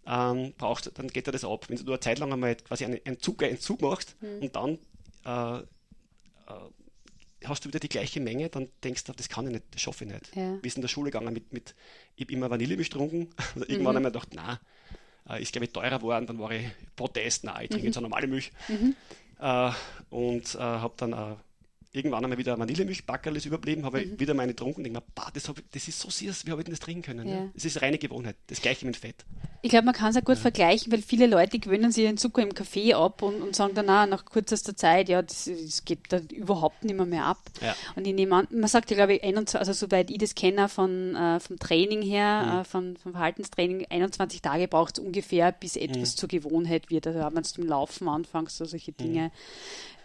ähm, 0.05 0.53
brauchst, 0.57 0.91
dann 0.95 1.07
geht 1.07 1.27
dir 1.27 1.31
das 1.31 1.43
ab. 1.45 1.65
Wenn 1.69 1.77
du 1.77 1.83
nur 1.83 1.93
eine 1.93 1.99
Zeit 2.01 2.19
lang 2.19 2.31
einmal 2.33 2.55
quasi 2.55 2.85
einen, 2.85 2.99
einen 3.05 3.19
Zuckerentzug 3.19 3.81
machst 3.81 4.15
Hm. 4.19 4.41
und 4.41 4.55
dann 4.55 4.77
äh, 5.25 5.59
äh, 5.59 5.63
hast 7.45 7.63
du 7.65 7.69
wieder 7.69 7.79
die 7.79 7.89
gleiche 7.89 8.19
Menge, 8.21 8.49
dann 8.49 8.69
denkst 8.83 9.03
du, 9.05 9.11
das 9.13 9.27
kann 9.29 9.45
ich 9.47 9.53
nicht, 9.53 9.65
das 9.71 9.81
schaffe 9.81 10.05
ich 10.05 10.11
nicht. 10.11 10.35
Ja. 10.35 10.53
Wir 10.61 10.71
sind 10.71 10.77
in 10.77 10.81
der 10.81 10.87
Schule 10.89 11.11
gegangen 11.11 11.33
mit, 11.33 11.51
mit 11.53 11.75
ich 12.15 12.25
habe 12.25 12.33
immer 12.33 12.49
Vanillemilch 12.49 12.89
getrunken. 12.89 13.29
Also 13.55 13.59
Mhm. 13.59 13.65
irgendwann 13.67 13.95
habe 13.95 13.99
ich 13.99 14.03
mir 14.03 14.11
gedacht, 14.11 14.29
na, 14.33 14.59
äh, 15.29 15.41
ist 15.41 15.51
glaube 15.51 15.65
ich 15.65 15.71
teurer 15.73 15.97
geworden, 15.99 16.25
dann 16.27 16.39
war 16.39 16.51
ich 16.51 16.65
Protest, 16.95 17.43
na, 17.43 17.61
ich 17.61 17.69
Mhm. 17.69 17.73
trinke 17.73 17.87
jetzt 17.87 17.97
eine 17.97 18.07
normale 18.07 18.27
Milch. 18.27 18.51
Äh, 19.39 19.71
und 20.09 20.55
äh, 20.55 20.59
habe 20.59 20.93
dann 20.97 21.13
äh, 21.13 21.35
irgendwann 21.93 22.23
einmal 22.23 22.39
wieder 22.39 22.57
Vanillemilch-Backerlis 22.57 23.45
überblieben, 23.45 23.85
habe 23.85 24.01
ich 24.01 24.19
wieder 24.19 24.33
meine 24.33 24.53
getrunken 24.53 24.79
und 24.79 24.83
denke 24.85 24.99
mir, 24.99 25.05
bah, 25.13 25.29
das, 25.31 25.47
ich, 25.47 25.63
das 25.71 25.87
ist 25.87 25.99
so 25.99 26.09
süß, 26.09 26.45
wie 26.45 26.51
habe 26.51 26.61
ich 26.61 26.65
denn 26.65 26.73
das 26.73 26.79
trinken 26.79 27.03
können? 27.03 27.27
Mhm. 27.27 27.33
Ja. 27.33 27.49
Das 27.53 27.65
ist 27.65 27.81
reine 27.81 27.99
Gewohnheit, 27.99 28.35
das 28.47 28.61
gleiche 28.61 28.85
mit 28.85 28.97
Fett. 28.97 29.25
ich 29.61 29.69
glaube, 29.69 29.85
man 29.85 29.93
kann 29.93 30.09
es 30.09 30.17
auch 30.17 30.25
gut 30.25 30.35
ja. 30.35 30.41
vergleichen, 30.41 30.91
weil 30.91 31.03
viele 31.03 31.27
Leute 31.27 31.59
gewöhnen 31.59 31.91
sich 31.91 32.03
den 32.03 32.17
Zucker 32.17 32.41
im 32.41 32.53
Kaffee 32.53 32.95
ab 32.95 33.21
und, 33.21 33.41
und 33.41 33.55
sagen 33.55 33.75
dann 33.75 33.89
auch 33.89 34.07
nach 34.07 34.25
kürzester 34.25 34.75
Zeit, 34.75 35.07
ja, 35.07 35.21
das, 35.21 35.45
das 35.45 35.85
geht 35.85 35.99
da 36.09 36.17
überhaupt 36.17 36.83
nicht 36.83 36.95
mehr, 36.95 37.05
mehr 37.05 37.25
ab. 37.25 37.39
Ja. 37.61 37.75
Und 37.95 38.07
ich 38.07 38.13
nehme 38.15 38.35
an, 38.35 38.47
man 38.49 38.67
sagt 38.67 38.89
ja, 38.89 38.97
glaube 38.97 39.13
ich, 39.13 39.23
21, 39.23 39.59
also 39.59 39.73
soweit 39.73 40.09
ich 40.09 40.17
das 40.17 40.33
kenne 40.33 40.69
von, 40.69 41.15
äh, 41.15 41.39
vom 41.39 41.59
Training 41.59 42.01
her, 42.01 42.43
mhm. 42.43 42.59
äh, 42.59 42.63
von, 42.63 42.97
vom 42.97 43.11
Verhaltenstraining, 43.11 43.85
21 43.89 44.41
Tage 44.41 44.67
braucht 44.67 44.97
es 44.97 45.05
ungefähr, 45.05 45.51
bis 45.51 45.75
etwas 45.75 46.15
mhm. 46.15 46.17
zur 46.17 46.29
Gewohnheit 46.29 46.89
wird. 46.89 47.05
Also 47.05 47.19
wenn 47.19 47.35
du 47.35 47.43
zum 47.43 47.67
Laufen 47.67 48.09
anfängst, 48.09 48.57
so 48.57 48.65
solche 48.65 48.91
Dinge. 48.91 49.31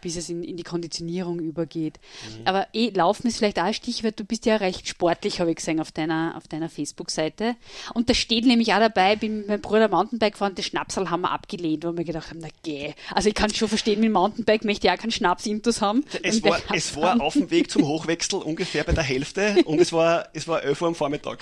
Bis 0.00 0.16
es 0.16 0.28
in, 0.28 0.42
in 0.42 0.56
die 0.56 0.62
Konditionierung 0.62 1.38
übergeht. 1.40 1.98
Mhm. 2.38 2.46
Aber 2.46 2.66
eh, 2.72 2.90
Laufen 2.90 3.26
ist 3.28 3.38
vielleicht 3.38 3.58
auch 3.58 3.64
ein 3.64 3.74
Stichwort. 3.74 4.18
Du 4.18 4.24
bist 4.24 4.46
ja 4.46 4.56
recht 4.56 4.88
sportlich, 4.88 5.40
habe 5.40 5.50
ich 5.50 5.56
gesehen, 5.56 5.80
auf 5.80 5.92
deiner, 5.92 6.34
auf 6.36 6.48
deiner 6.48 6.68
Facebook-Seite. 6.68 7.56
Und 7.94 8.08
da 8.08 8.14
steht 8.14 8.46
nämlich 8.46 8.72
auch 8.72 8.78
dabei, 8.78 9.16
bin 9.16 9.38
mit 9.38 9.48
meinem 9.48 9.60
Bruder 9.60 9.88
Mountainbike 9.88 10.32
gefahren, 10.32 10.54
das 10.54 10.66
Schnapsal 10.66 11.10
haben 11.10 11.22
wir 11.22 11.30
abgelehnt, 11.30 11.84
wo 11.84 11.96
wir 11.96 12.04
gedacht 12.04 12.30
haben, 12.30 12.40
na 12.40 12.48
geh. 12.62 12.94
Also 13.12 13.28
ich 13.28 13.34
kann 13.34 13.52
schon 13.52 13.68
verstehen, 13.68 14.00
mit 14.00 14.06
dem 14.06 14.12
Mountainbike 14.12 14.64
möchte 14.64 14.86
ich 14.86 14.92
auch 14.92 14.98
keinen 14.98 15.10
Schnaps-Intus 15.10 15.80
haben. 15.80 16.04
Es 16.22 16.42
war, 16.42 16.58
es 16.74 16.96
war 16.96 17.20
auf 17.20 17.34
dem 17.34 17.50
Weg 17.50 17.70
zum 17.70 17.86
Hochwechsel 17.86 18.40
ungefähr 18.40 18.84
bei 18.84 18.92
der 18.92 19.04
Hälfte 19.04 19.56
und 19.64 19.80
es 19.80 19.92
war, 19.92 20.28
es 20.32 20.46
war 20.48 20.62
11 20.62 20.80
Uhr 20.82 20.88
am 20.88 20.94
Vormittag. 20.94 21.38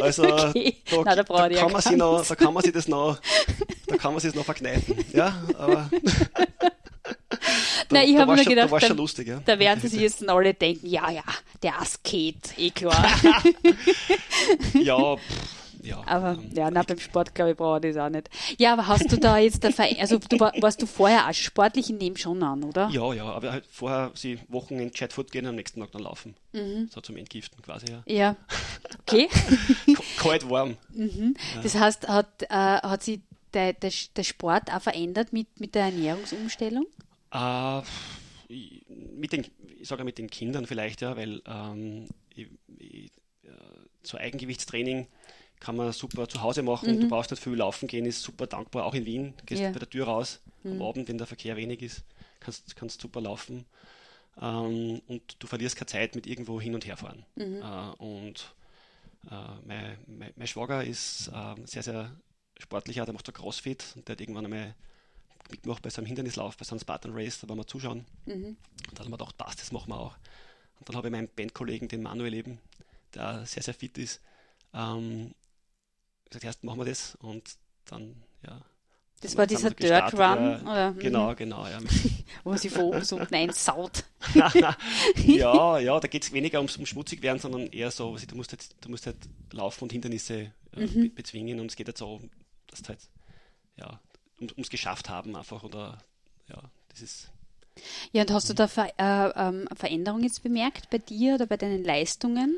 Also 0.00 0.22
okay. 0.48 0.76
da, 0.90 0.96
Nein, 1.02 1.16
da, 1.16 1.48
da, 1.48 1.48
kann 1.48 1.72
man 1.72 1.82
sich 1.82 1.96
noch, 1.96 2.26
da 2.26 2.34
kann 2.34 2.54
man 2.54 2.62
sich 2.62 2.72
das 2.72 2.88
noch, 2.88 3.20
da 3.86 3.96
kann 3.96 4.12
man 4.12 4.20
sich 4.20 4.30
das 4.30 4.36
noch 4.36 4.44
verkneifen. 4.44 4.96
Ja, 5.12 5.42
aber 5.58 5.90
Nein, 7.90 8.08
ich 8.08 8.16
habe 8.16 8.32
mir 8.32 8.42
schon, 8.42 8.54
gedacht, 8.54 8.82
da, 8.82 8.92
lustig, 8.94 9.28
ja. 9.28 9.40
da 9.44 9.58
werden 9.58 9.80
sie 9.88 10.00
jetzt 10.00 10.28
alle 10.28 10.54
denken, 10.54 10.86
ja, 10.86 11.10
ja, 11.10 11.24
der 11.62 11.80
Asket, 11.80 12.58
eh 12.58 12.70
klar. 12.70 13.06
ja, 14.74 15.16
pff, 15.16 15.60
ja. 15.82 16.02
Aber 16.06 16.38
ja, 16.54 16.70
na, 16.70 16.82
beim 16.82 16.98
Sport, 16.98 17.34
glaube 17.34 17.52
ich, 17.52 17.56
brauche 17.56 17.76
ich 17.86 17.94
das 17.94 18.04
auch 18.04 18.10
nicht. 18.10 18.28
Ja, 18.58 18.72
aber 18.72 18.86
hast 18.86 19.10
du 19.10 19.16
da 19.16 19.38
jetzt, 19.38 19.64
also 19.64 20.18
du 20.18 20.38
warst 20.38 20.82
du 20.82 20.86
vorher 20.86 21.28
auch 21.28 21.34
sportlich 21.34 21.90
in 21.90 21.98
dem 21.98 22.16
schon 22.16 22.42
an, 22.42 22.64
oder? 22.64 22.88
Ja, 22.90 23.12
ja, 23.14 23.24
aber 23.24 23.52
halt 23.52 23.64
vorher 23.70 24.10
sie 24.14 24.38
Wochen 24.48 24.78
in 24.78 24.92
Chatfoot 24.92 25.30
gehen 25.30 25.44
und 25.44 25.50
am 25.50 25.56
nächsten 25.56 25.80
Tag 25.80 25.92
dann 25.92 26.02
laufen. 26.02 26.34
Mhm. 26.52 26.88
So 26.92 27.00
zum 27.00 27.16
Entgiften 27.16 27.62
quasi, 27.62 27.86
ja. 27.90 28.02
Ja, 28.06 28.36
okay. 29.00 29.28
Kalt, 30.18 30.48
warm. 30.48 30.76
Mhm. 30.92 31.36
Ja. 31.54 31.62
Das 31.62 31.74
heißt, 31.74 32.08
hat, 32.08 32.42
äh, 32.42 32.48
hat 32.48 33.02
sich 33.02 33.20
der, 33.54 33.72
der, 33.72 33.92
der 34.16 34.22
Sport 34.22 34.72
auch 34.72 34.82
verändert 34.82 35.32
mit, 35.32 35.60
mit 35.60 35.74
der 35.74 35.84
Ernährungsumstellung? 35.84 36.86
Äh, 37.32 37.82
mit 38.48 39.32
den, 39.32 39.46
ich 39.78 39.88
sage 39.88 40.04
mit 40.04 40.18
den 40.18 40.28
Kindern 40.28 40.66
vielleicht, 40.66 41.02
ja, 41.02 41.16
weil 41.16 41.40
ähm, 41.46 42.08
ich, 42.34 42.48
ich, 42.78 43.12
äh, 43.44 43.50
so 44.02 44.18
Eigengewichtstraining 44.18 45.06
kann 45.60 45.76
man 45.76 45.92
super 45.92 46.28
zu 46.28 46.42
Hause 46.42 46.62
machen. 46.62 46.96
Mhm. 46.96 47.00
Du 47.02 47.08
brauchst 47.08 47.30
nicht 47.30 47.42
viel 47.42 47.54
laufen 47.54 47.86
gehen, 47.86 48.06
ist 48.06 48.22
super 48.22 48.46
dankbar. 48.46 48.84
Auch 48.86 48.94
in 48.94 49.04
Wien, 49.04 49.34
gehst 49.46 49.62
ja. 49.62 49.70
bei 49.70 49.78
der 49.78 49.90
Tür 49.90 50.06
raus 50.06 50.40
mhm. 50.62 50.72
am 50.72 50.82
Abend, 50.82 51.08
wenn 51.08 51.18
der 51.18 51.26
Verkehr 51.26 51.56
wenig 51.56 51.82
ist, 51.82 52.04
kannst, 52.40 52.74
kannst 52.76 53.00
super 53.00 53.20
laufen. 53.20 53.66
Ähm, 54.40 55.00
und 55.06 55.36
du 55.38 55.46
verlierst 55.46 55.76
keine 55.76 55.86
Zeit 55.86 56.14
mit 56.14 56.26
irgendwo 56.26 56.60
hin 56.60 56.74
und 56.74 56.86
her 56.86 56.96
fahren. 56.96 57.24
Mhm. 57.36 57.62
Äh, 57.62 58.02
und 58.02 58.54
äh, 59.30 59.34
mein, 59.64 59.98
mein, 60.06 60.32
mein, 60.34 60.46
Schwager 60.46 60.82
ist 60.82 61.28
äh, 61.28 61.54
sehr, 61.64 61.82
sehr 61.82 62.16
sportlicher, 62.58 63.04
der 63.04 63.14
macht 63.14 63.26
so 63.26 63.32
Crossfit 63.32 63.84
und 63.96 64.08
der 64.08 64.14
hat 64.14 64.20
irgendwann 64.20 64.46
einmal 64.46 64.74
mitgemacht 65.50 65.82
bei 65.82 65.90
seinem 65.90 66.06
Hindernislauf, 66.06 66.56
bei 66.56 66.64
seinem 66.64 66.80
Spartan 66.80 67.12
Race, 67.14 67.40
da 67.40 67.48
waren 67.48 67.58
wir 67.58 67.66
zuschauen. 67.66 68.04
Mhm. 68.26 68.56
Und 68.88 68.98
da 68.98 69.04
haben 69.04 69.10
wir 69.10 69.18
gedacht, 69.18 69.36
passt, 69.36 69.60
das 69.60 69.72
machen 69.72 69.90
wir 69.90 69.98
auch. 69.98 70.16
Und 70.78 70.88
dann 70.88 70.96
habe 70.96 71.08
ich 71.08 71.12
meinen 71.12 71.28
Bandkollegen, 71.28 71.88
den 71.88 72.02
Manuel 72.02 72.34
eben, 72.34 72.58
der 73.14 73.44
sehr, 73.46 73.62
sehr 73.62 73.74
fit 73.74 73.98
ist, 73.98 74.20
ähm, 74.72 75.34
gesagt, 76.24 76.44
erst 76.44 76.64
machen 76.64 76.78
wir 76.78 76.86
das 76.86 77.16
und 77.16 77.56
dann, 77.84 78.22
ja. 78.46 78.60
Das 79.20 79.36
war 79.36 79.46
dieser 79.46 79.70
Dirt 79.70 80.14
Run, 80.14 80.62
oder? 80.62 80.94
Genau, 80.94 81.34
genau, 81.34 81.66
ja. 81.66 81.78
Wo 82.44 82.56
sie 82.56 82.70
von 82.70 82.84
oben 82.84 83.04
so 83.04 83.18
unten 83.18 83.52
saut. 83.52 84.04
ja, 84.34 85.78
ja, 85.78 86.00
da 86.00 86.08
geht 86.08 86.24
es 86.24 86.32
weniger 86.32 86.58
ums, 86.58 86.76
ums 86.76 86.88
schmutzig 86.88 87.20
werden, 87.20 87.38
sondern 87.38 87.66
eher 87.66 87.90
so, 87.90 88.16
du 88.16 88.36
musst 88.36 88.52
halt, 88.52 88.66
du 88.80 88.88
musst 88.88 89.04
halt 89.04 89.18
laufen 89.52 89.84
und 89.84 89.92
Hindernisse 89.92 90.52
äh, 90.74 90.86
mhm. 90.86 91.14
bezwingen 91.14 91.60
und 91.60 91.66
es 91.66 91.76
geht 91.76 91.88
jetzt 91.88 91.98
so, 91.98 92.22
dass 92.68 92.80
du 92.80 92.88
halt, 92.88 93.00
ja, 93.76 94.00
um 94.40 94.62
es 94.62 94.70
geschafft 94.70 95.08
haben 95.08 95.36
einfach 95.36 95.62
oder, 95.62 95.98
ja, 96.48 96.62
das 96.88 97.02
ist 97.02 97.30
ja, 98.12 98.22
und 98.22 98.30
hast 98.30 98.48
du 98.50 98.54
da 98.54 98.68
Ver 98.68 98.92
äh, 98.98 99.48
ähm, 99.48 99.68
Veränderungen 99.74 100.24
jetzt 100.24 100.42
bemerkt 100.42 100.90
bei 100.90 100.98
dir 100.98 101.34
oder 101.34 101.46
bei 101.46 101.56
deinen 101.56 101.84
Leistungen? 101.84 102.56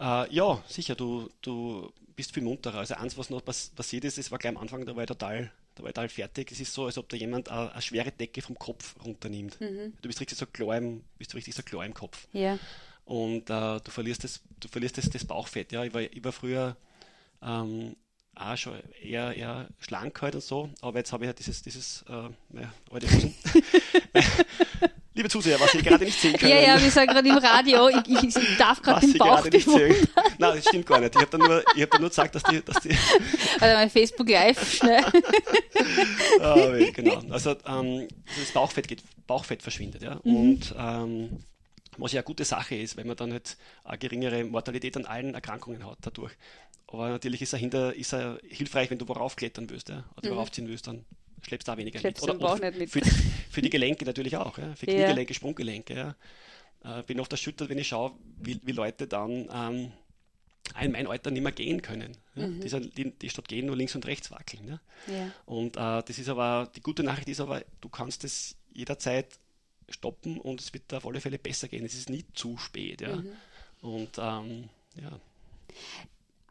Äh, 0.00 0.34
ja, 0.34 0.62
sicher. 0.66 0.94
Du, 0.94 1.28
du 1.42 1.92
bist 2.16 2.32
viel 2.32 2.42
munterer. 2.42 2.78
Also 2.78 2.94
eins, 2.94 3.16
was 3.16 3.30
noch 3.30 3.44
pass 3.44 3.70
passiert 3.70 4.04
ist, 4.04 4.18
es 4.18 4.30
war 4.30 4.38
gleich 4.38 4.54
am 4.54 4.60
Anfang, 4.60 4.84
da 4.84 4.96
war 4.96 5.02
ich 5.02 5.08
total, 5.08 5.50
da 5.74 5.82
war 5.82 5.90
ich 5.90 5.94
total 5.94 6.08
fertig. 6.08 6.52
Es 6.52 6.60
ist 6.60 6.72
so, 6.72 6.86
als 6.86 6.98
ob 6.98 7.08
da 7.08 7.16
jemand 7.16 7.48
eine, 7.50 7.72
eine 7.72 7.82
schwere 7.82 8.10
Decke 8.10 8.42
vom 8.42 8.58
Kopf 8.58 8.96
runternimmt. 9.04 9.60
Mhm. 9.60 9.92
Du 10.00 10.08
bist 10.08 10.20
richtig 10.20 10.38
so 10.38 10.46
klar 10.46 10.76
im, 10.76 11.04
bist 11.18 11.34
richtig 11.34 11.54
so 11.54 11.62
klar 11.62 11.84
im 11.84 11.94
Kopf. 11.94 12.26
Ja. 12.32 12.58
Und 13.04 13.50
äh, 13.50 13.80
du 13.80 13.90
verlierst 13.90 14.24
das, 14.24 14.40
du 14.60 14.68
verlierst 14.68 14.98
das, 14.98 15.10
das 15.10 15.24
Bauchfett. 15.24 15.72
Ja, 15.72 15.84
ich 15.84 15.92
war, 15.92 16.00
ich 16.00 16.24
war 16.24 16.32
früher 16.32 16.76
ähm, 17.42 17.96
auch 18.34 18.56
schon 18.56 18.80
eher, 19.02 19.36
eher 19.36 19.68
schlank 19.78 20.20
halt 20.22 20.34
und 20.34 20.42
so, 20.42 20.70
aber 20.80 20.98
jetzt 20.98 21.12
habe 21.12 21.24
ich 21.24 21.28
ja 21.28 21.32
dieses, 21.32 21.62
dieses 21.62 22.04
äh, 22.08 22.28
meine 22.50 22.72
alte. 22.90 23.06
Liebe 25.14 25.28
Zuseher, 25.28 25.60
was 25.60 25.72
Sie 25.72 25.82
gerade 25.82 26.06
nicht 26.06 26.18
sehen 26.18 26.38
können. 26.38 26.52
Ja, 26.52 26.60
ja, 26.60 26.82
wir 26.82 26.90
sagen 26.90 27.12
gerade 27.12 27.28
im 27.28 27.36
Radio, 27.36 27.88
ich, 27.90 28.08
ich, 28.08 28.34
ich 28.34 28.56
darf 28.56 28.80
gerade 28.80 29.06
den 29.06 29.18
Bauch 29.18 29.42
bewundern. 29.42 30.08
Nein, 30.38 30.56
das 30.56 30.66
stimmt 30.66 30.86
gar 30.86 31.00
nicht. 31.00 31.14
Ich 31.14 31.20
habe 31.20 31.30
dann, 31.30 31.40
nur, 31.40 31.62
hab 31.62 32.00
nur 32.00 32.08
gesagt, 32.08 32.34
dass 32.34 32.42
die... 32.44 32.62
Dass 32.62 32.80
die 32.82 32.88
also 33.60 33.76
mein 33.76 33.90
Facebook 33.90 34.26
Live, 34.30 34.76
schnell. 34.76 35.04
ah, 36.40 36.72
genau. 36.94 37.22
Also 37.28 37.54
ähm, 37.66 38.08
das 38.38 38.52
Bauchfett, 38.54 38.88
geht, 38.88 39.02
Bauchfett 39.26 39.62
verschwindet. 39.62 40.02
Ja? 40.02 40.18
Mhm. 40.24 40.36
Und 40.36 40.74
ähm, 40.78 41.44
was 41.98 42.12
ja 42.12 42.20
eine 42.20 42.24
gute 42.24 42.46
Sache 42.46 42.76
ist, 42.76 42.96
weil 42.96 43.04
man 43.04 43.16
dann 43.16 43.32
halt 43.32 43.58
eine 43.84 43.98
geringere 43.98 44.44
Mortalität 44.44 44.96
an 44.96 45.04
allen 45.04 45.34
Erkrankungen 45.34 45.84
hat 45.84 45.98
dadurch. 46.00 46.32
Aber 46.92 47.08
natürlich 47.08 47.40
ist 47.40 47.54
er, 47.54 47.58
hinter, 47.58 47.94
ist 47.94 48.12
er 48.12 48.38
hilfreich, 48.46 48.90
wenn 48.90 48.98
du 48.98 49.08
worauf 49.08 49.34
klettern 49.34 49.68
willst 49.70 49.88
ja? 49.88 50.04
oder 50.16 50.30
mhm. 50.30 50.34
worauf 50.34 50.52
ziehen 50.52 50.68
willst, 50.68 50.86
dann 50.86 51.06
schleppst 51.40 51.66
du 51.66 51.72
auch 51.72 51.76
weniger 51.78 51.98
schleppst 51.98 52.26
mit. 52.26 52.36
Oder, 52.36 52.52
oder 52.52 52.70
nicht 52.70 52.94
mit. 52.94 53.04
Für, 53.04 53.10
für, 53.50 53.62
die 53.62 53.70
Gelenke 53.70 54.04
natürlich 54.04 54.36
auch, 54.36 54.58
ja? 54.58 54.74
für 54.74 54.86
Kniegelenke, 54.86 55.32
ja. 55.32 55.34
Sprunggelenke. 55.34 55.94
Ja? 55.94 56.98
Äh, 56.98 57.02
bin 57.04 57.18
oft 57.18 57.32
erschüttert, 57.32 57.70
wenn 57.70 57.78
ich 57.78 57.88
schaue, 57.88 58.12
wie, 58.40 58.60
wie 58.62 58.72
Leute 58.72 59.06
dann 59.06 59.48
ähm, 59.52 59.92
in 60.80 60.92
mein 60.92 61.06
Alter 61.06 61.30
nicht 61.30 61.42
mehr 61.42 61.52
gehen 61.52 61.80
können. 61.80 62.16
Ja? 62.34 62.46
Mhm. 62.46 62.60
Die, 62.60 62.90
die, 62.90 63.10
die, 63.18 63.30
statt 63.30 63.48
gehen 63.48 63.66
nur 63.66 63.76
links 63.76 63.94
und 63.94 64.06
rechts 64.06 64.30
wackeln. 64.30 64.68
Ja? 64.68 64.80
ja. 65.06 65.32
Und 65.46 65.76
äh, 65.76 66.02
das 66.02 66.18
ist 66.18 66.28
aber, 66.28 66.70
die 66.76 66.82
gute 66.82 67.02
Nachricht 67.02 67.28
ist 67.28 67.40
aber, 67.40 67.64
du 67.80 67.88
kannst 67.88 68.22
es 68.24 68.56
jederzeit 68.74 69.38
stoppen 69.88 70.38
und 70.38 70.60
es 70.60 70.74
wird 70.74 70.92
auf 70.92 71.06
alle 71.06 71.20
Fälle 71.22 71.38
besser 71.38 71.68
gehen. 71.68 71.86
Es 71.86 71.94
ist 71.94 72.10
nie 72.10 72.24
zu 72.34 72.58
spät. 72.58 73.00
Ja? 73.00 73.16
Mhm. 73.16 73.32
Und 73.80 74.18
ähm, 74.18 74.68
ja. 75.00 75.18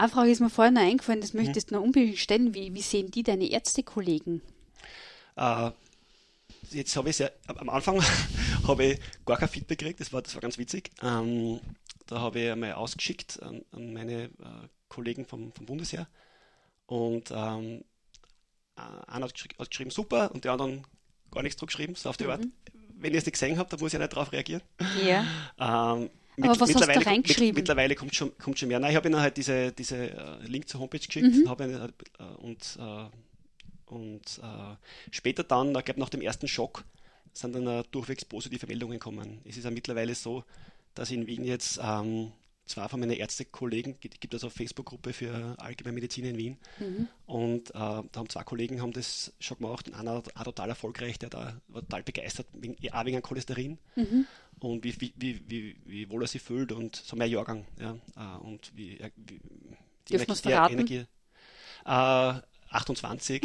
Eine 0.02 0.10
Frage 0.10 0.32
ist 0.32 0.40
mir 0.40 0.50
vorhin 0.50 0.74
noch 0.74 0.82
eingefallen, 0.82 1.22
das 1.22 1.36
möchtest 1.36 1.70
du 1.70 1.76
noch 1.76 1.84
unbedingt 1.84 2.18
stellen. 2.18 2.56
Wie, 2.56 2.74
wie 2.74 2.82
sehen 2.82 3.12
die 3.12 3.22
deine 3.22 3.52
Ärztekollegen? 3.52 4.42
Äh, 5.36 5.70
jetzt 6.72 6.96
habe 6.96 7.12
ich 7.12 7.20
ja, 7.20 7.30
am 7.46 7.70
Anfang 7.70 8.02
habe 8.68 8.84
ich 8.84 9.00
gar 9.28 9.38
kein 9.38 9.48
Feedback 9.48 9.78
gekriegt, 9.78 10.00
das 10.00 10.12
war, 10.12 10.24
das 10.24 10.34
war 10.34 10.42
ganz 10.42 10.58
witzig. 10.58 10.90
Ähm, 11.04 11.60
da 12.08 12.20
habe 12.20 12.40
ich 12.40 12.50
einmal 12.50 12.74
ausgeschickt 12.74 13.44
an, 13.44 13.64
an 13.74 13.94
meine 13.94 14.24
äh, 14.24 14.68
Kollegen 14.90 15.24
vom, 15.28 15.54
vom 15.54 15.68
Bundesheer 15.68 16.08
und 16.88 17.30
ähm, 17.30 17.84
einer 18.76 19.26
hat, 19.26 19.36
geschri 19.36 19.50
hat, 19.60 19.70
geschrieben, 19.70 19.92
super, 19.92 20.32
und 20.34 20.46
die 20.46 20.50
anderen 20.50 20.84
gar 21.30 21.44
nichts 21.44 21.60
zurückgeschrieben, 21.60 21.94
so 21.94 22.10
auf 22.10 22.18
die 22.18 22.24
mhm. 22.24 22.32
Art. 22.32 22.42
Wenn 22.96 23.14
ihr 23.14 23.20
es 23.20 23.26
nicht 23.28 23.34
gesehen 23.34 23.60
habt, 23.60 23.72
dann 23.72 23.80
muss 23.80 23.94
ich 23.94 24.00
nicht 24.00 24.14
darauf 24.14 24.32
reagieren. 24.32 24.64
Ja. 25.06 25.24
Ähm, 25.60 26.10
mit, 26.42 26.50
Aber 26.50 26.60
was 26.60 26.70
mittlerweile, 26.70 26.98
hast 26.98 27.06
du 27.06 27.10
reingeschrieben? 27.10 27.48
Mit, 27.48 27.56
mittlerweile 27.56 27.96
kommt 27.96 28.16
schon, 28.16 28.38
kommt 28.38 28.60
schon 28.60 28.68
mehr. 28.68 28.80
Nein, 28.80 28.92
ich 28.92 28.96
habe 28.96 29.08
ihnen 29.08 29.20
halt 29.20 29.38
diese, 29.38 29.72
diese 29.72 30.40
uh, 30.44 30.48
Link 30.48 30.68
zur 30.68 30.80
Homepage 30.82 31.00
geschickt 31.00 31.36
mhm. 31.36 31.48
ihnen, 31.48 31.90
und 32.42 32.78
uh, 32.80 33.10
und 33.92 34.40
äh, 34.42 34.76
später 35.12 35.44
dann, 35.44 35.76
ich 35.76 35.86
glaube 35.86 36.00
nach 36.00 36.10
dem 36.10 36.22
ersten 36.22 36.48
Schock, 36.48 36.86
sind 37.34 37.54
dann 37.54 37.68
äh, 37.68 37.84
durchwegs 37.92 38.24
positive 38.24 38.66
Meldungen 38.66 38.94
gekommen. 38.94 39.42
Es 39.44 39.58
ist 39.58 39.66
ja 39.66 39.70
mittlerweile 39.70 40.16
so, 40.16 40.46
dass 40.96 41.12
in 41.12 41.28
Wien 41.28 41.44
jetzt 41.44 41.80
ähm, 41.84 42.32
zwei 42.66 42.88
von 42.88 43.00
meinen 43.00 43.12
Ärztekollegen, 43.12 43.98
es 44.02 44.20
gibt 44.20 44.34
also 44.34 44.48
eine 44.48 44.52
Facebook-Gruppe 44.52 45.14
für 45.14 45.56
Allgemeinmedizin 45.58 46.26
in 46.26 46.38
Wien, 46.38 46.58
mhm. 46.80 47.08
und 47.26 47.70
äh, 47.72 47.74
da 47.74 48.12
haben 48.16 48.30
zwei 48.30 48.44
Kollegen 48.44 48.82
haben 48.82 48.94
das 48.94 49.34
schon 49.40 49.58
gemacht 49.58 49.88
und 49.88 49.96
einer 49.96 50.24
auch 50.36 50.44
total 50.44 50.70
erfolgreich, 50.70 51.20
der 51.20 51.30
da 51.30 51.62
war 51.68 51.82
total 51.82 52.04
begeistert, 52.04 52.48
wegen, 52.54 52.76
auch 52.92 53.06
wegen 53.06 53.22
Cholesterin 53.22 53.78
mhm. 53.96 54.26
und 54.60 54.84
wie, 54.84 55.00
wie, 55.00 55.14
wie, 55.18 55.42
wie, 55.48 55.76
wie 55.86 56.10
wohl 56.10 56.24
er 56.24 56.28
sich 56.28 56.42
fühlt 56.42 56.72
und 56.72 56.96
so 56.96 57.16
mehr 57.16 57.28
Jahrgang. 57.28 57.66
Ja, 57.80 57.98
äh, 58.16 58.38
und 58.40 58.72
wie, 58.76 59.00
wie 59.16 59.40
die 60.10 60.18
Dürfen 60.18 60.50
Energie, 60.50 60.74
Energie 60.74 61.06
äh, 61.86 62.34
28. 62.72 63.44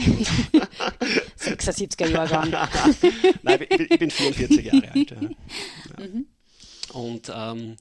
76er 1.38 2.06
Jahrgang. 2.10 2.50
Nein, 3.42 3.66
ich, 3.68 3.90
ich, 3.90 3.98
bin 3.98 4.10
44 4.10 4.64
Jahre 4.64 4.92
alt. 4.92 5.10
Ja. 5.10 5.16
Ja. 5.98 6.06
Mhm. 6.06 6.26
Und 6.92 7.32
ähm, 7.34 7.72
äh, 7.72 7.76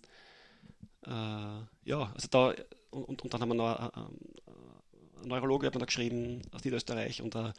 ja, 1.10 2.12
also 2.14 2.28
da 2.30 2.54
und, 2.90 3.22
und 3.22 3.34
dann 3.34 3.42
haben 3.42 3.50
wir 3.50 3.56
noch 3.56 3.94
äh, 3.96 5.28
Neurologe 5.28 5.68
hat 5.68 5.74
mir 5.74 5.80
da 5.80 5.86
geschrieben 5.86 6.42
aus 6.52 6.64
Niederösterreich 6.64 7.22
und, 7.22 7.36
äh, 7.36 7.52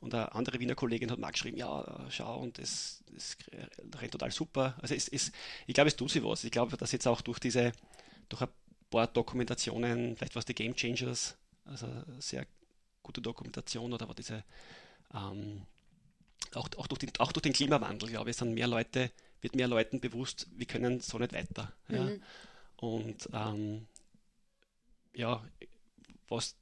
und 0.00 0.14
eine 0.14 0.32
andere 0.34 0.60
Wiener 0.60 0.74
Kollegin 0.74 1.10
hat 1.10 1.18
mir 1.18 1.30
geschrieben, 1.32 1.56
ja, 1.56 2.06
schau, 2.10 2.40
und 2.40 2.58
das, 2.58 3.02
das 3.12 3.36
rennt 3.96 4.12
total 4.12 4.30
super. 4.30 4.74
Also 4.80 4.94
es, 4.94 5.08
es, 5.08 5.32
ich 5.66 5.74
glaube, 5.74 5.88
es 5.88 5.96
tut 5.96 6.10
sich 6.10 6.22
was. 6.22 6.44
Ich 6.44 6.50
glaube, 6.50 6.76
dass 6.76 6.92
jetzt 6.92 7.06
auch 7.06 7.22
durch 7.22 7.38
diese, 7.38 7.72
durch 8.28 8.42
ein 8.42 8.48
paar 8.90 9.06
Dokumentationen, 9.06 10.16
vielleicht 10.16 10.36
was 10.36 10.44
die 10.44 10.54
Game 10.54 10.74
Changers, 10.74 11.36
also 11.64 11.88
sehr 12.18 12.46
gute 13.02 13.22
Dokumentation 13.22 13.92
oder 13.92 14.04
aber 14.04 14.14
diese 14.14 14.44
ähm, 15.14 15.62
auch, 16.54 16.68
auch, 16.76 16.86
durch 16.86 16.98
den, 16.98 17.10
auch 17.18 17.32
durch 17.32 17.42
den 17.42 17.52
Klimawandel, 17.52 18.10
glaube 18.10 18.30
ich, 18.30 18.36
sind 18.36 18.54
mehr 18.54 18.68
Leute, 18.68 19.10
wird 19.40 19.56
mehr 19.56 19.68
Leuten 19.68 20.00
bewusst, 20.00 20.48
wir 20.54 20.66
können 20.66 21.00
so 21.00 21.18
nicht 21.18 21.32
weiter. 21.32 21.72
Mhm. 21.88 22.22
Und 22.84 23.28
ähm, 23.32 23.86
ja, 25.14 25.42
was, 26.28 26.54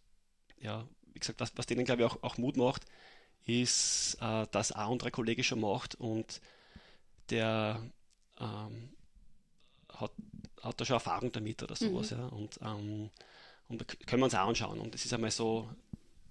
ja, 0.60 0.86
wie 1.12 1.18
gesagt, 1.18 1.40
was, 1.40 1.52
was 1.56 1.66
denen, 1.66 1.84
glaube 1.84 2.02
ich, 2.02 2.08
auch, 2.08 2.22
auch 2.22 2.38
Mut 2.38 2.56
macht, 2.56 2.84
ist, 3.44 4.18
äh, 4.20 4.46
dass 4.52 4.70
ein 4.70 4.86
anderer 4.86 5.10
Kollege 5.10 5.42
schon 5.42 5.60
macht 5.60 5.96
und 5.96 6.40
der 7.30 7.82
ähm, 8.38 8.90
hat, 9.92 10.12
hat 10.62 10.80
da 10.80 10.84
schon 10.84 10.94
Erfahrung 10.94 11.32
damit 11.32 11.60
oder 11.62 11.74
sowas. 11.74 12.12
Mhm. 12.12 12.18
Ja. 12.18 12.26
Und, 12.26 12.58
ähm, 12.62 13.10
und 13.68 13.80
da 13.80 13.84
können 14.06 14.20
wir 14.20 14.26
uns 14.26 14.34
auch 14.34 14.48
anschauen. 14.48 14.78
Und 14.78 14.94
es 14.94 15.04
ist 15.04 15.12
einmal 15.12 15.32
so, 15.32 15.68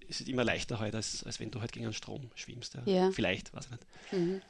es 0.07 0.21
ist 0.21 0.29
immer 0.29 0.45
leichter 0.45 0.79
halt, 0.79 0.95
als, 0.95 1.25
als 1.25 1.41
wenn 1.41 1.51
du 1.51 1.59
halt 1.59 1.73
gegen 1.73 1.85
einen 1.85 1.93
Strom 1.93 2.31
schwimmst. 2.35 2.75
Ja. 2.75 2.83
ja. 2.85 3.11
Vielleicht, 3.11 3.53
weiß 3.53 3.65
ich 3.65 3.71
nicht. 3.71 3.85
Mhm. 4.13 4.41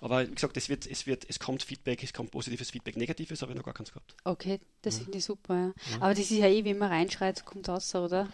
Aber 0.00 0.26
wie 0.28 0.34
gesagt, 0.34 0.56
es, 0.56 0.68
wird, 0.68 0.86
es, 0.86 1.06
wird, 1.06 1.24
es 1.28 1.38
kommt 1.38 1.62
Feedback, 1.62 2.02
es 2.02 2.12
kommt 2.12 2.30
positives 2.30 2.70
Feedback, 2.70 2.96
negatives 2.96 3.42
habe 3.42 3.52
ich 3.52 3.58
noch 3.58 3.64
gar 3.64 3.74
keins 3.74 3.90
gehabt. 3.90 4.14
Okay, 4.24 4.60
das 4.82 4.98
ja. 4.98 5.04
finde 5.04 5.18
ich 5.18 5.24
super. 5.24 5.54
Ja. 5.54 5.66
Ja. 5.66 5.96
Aber 5.96 6.10
das 6.10 6.20
ist 6.20 6.30
ja 6.30 6.46
eh, 6.46 6.64
wie 6.64 6.74
man 6.74 6.90
reinschreit, 6.90 7.44
kommt 7.44 7.68
raus, 7.68 7.94
oder? 7.94 8.28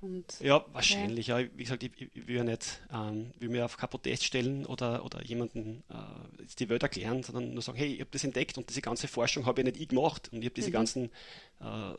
Und, 0.00 0.38
ja, 0.40 0.64
wahrscheinlich. 0.72 1.28
Ja. 1.28 1.38
Wie 1.38 1.62
gesagt, 1.64 1.82
ich, 1.82 1.92
ich 1.98 2.26
will 2.26 2.36
ja 2.36 2.44
nicht, 2.44 2.80
ähm, 2.92 3.30
will 3.38 3.48
mir 3.48 3.64
auf 3.64 3.76
kein 3.76 3.88
Protest 3.88 4.24
stellen 4.24 4.66
oder, 4.66 5.04
oder 5.04 5.24
jemanden 5.24 5.82
äh, 5.88 6.44
die 6.58 6.68
Welt 6.68 6.82
erklären, 6.82 7.22
sondern 7.22 7.54
nur 7.54 7.62
sagen, 7.62 7.78
hey, 7.78 7.94
ich 7.94 8.00
habe 8.00 8.10
das 8.10 8.24
entdeckt 8.24 8.58
und 8.58 8.68
diese 8.68 8.82
ganze 8.82 9.08
Forschung 9.08 9.46
habe 9.46 9.62
ich 9.62 9.64
nicht 9.64 9.80
ich 9.80 9.88
gemacht 9.88 10.28
und 10.30 10.40
ich 10.40 10.46
habe 10.46 10.54
diese 10.54 10.68
mhm. 10.68 10.72
ganzen 10.72 11.10
äh, 11.60 11.94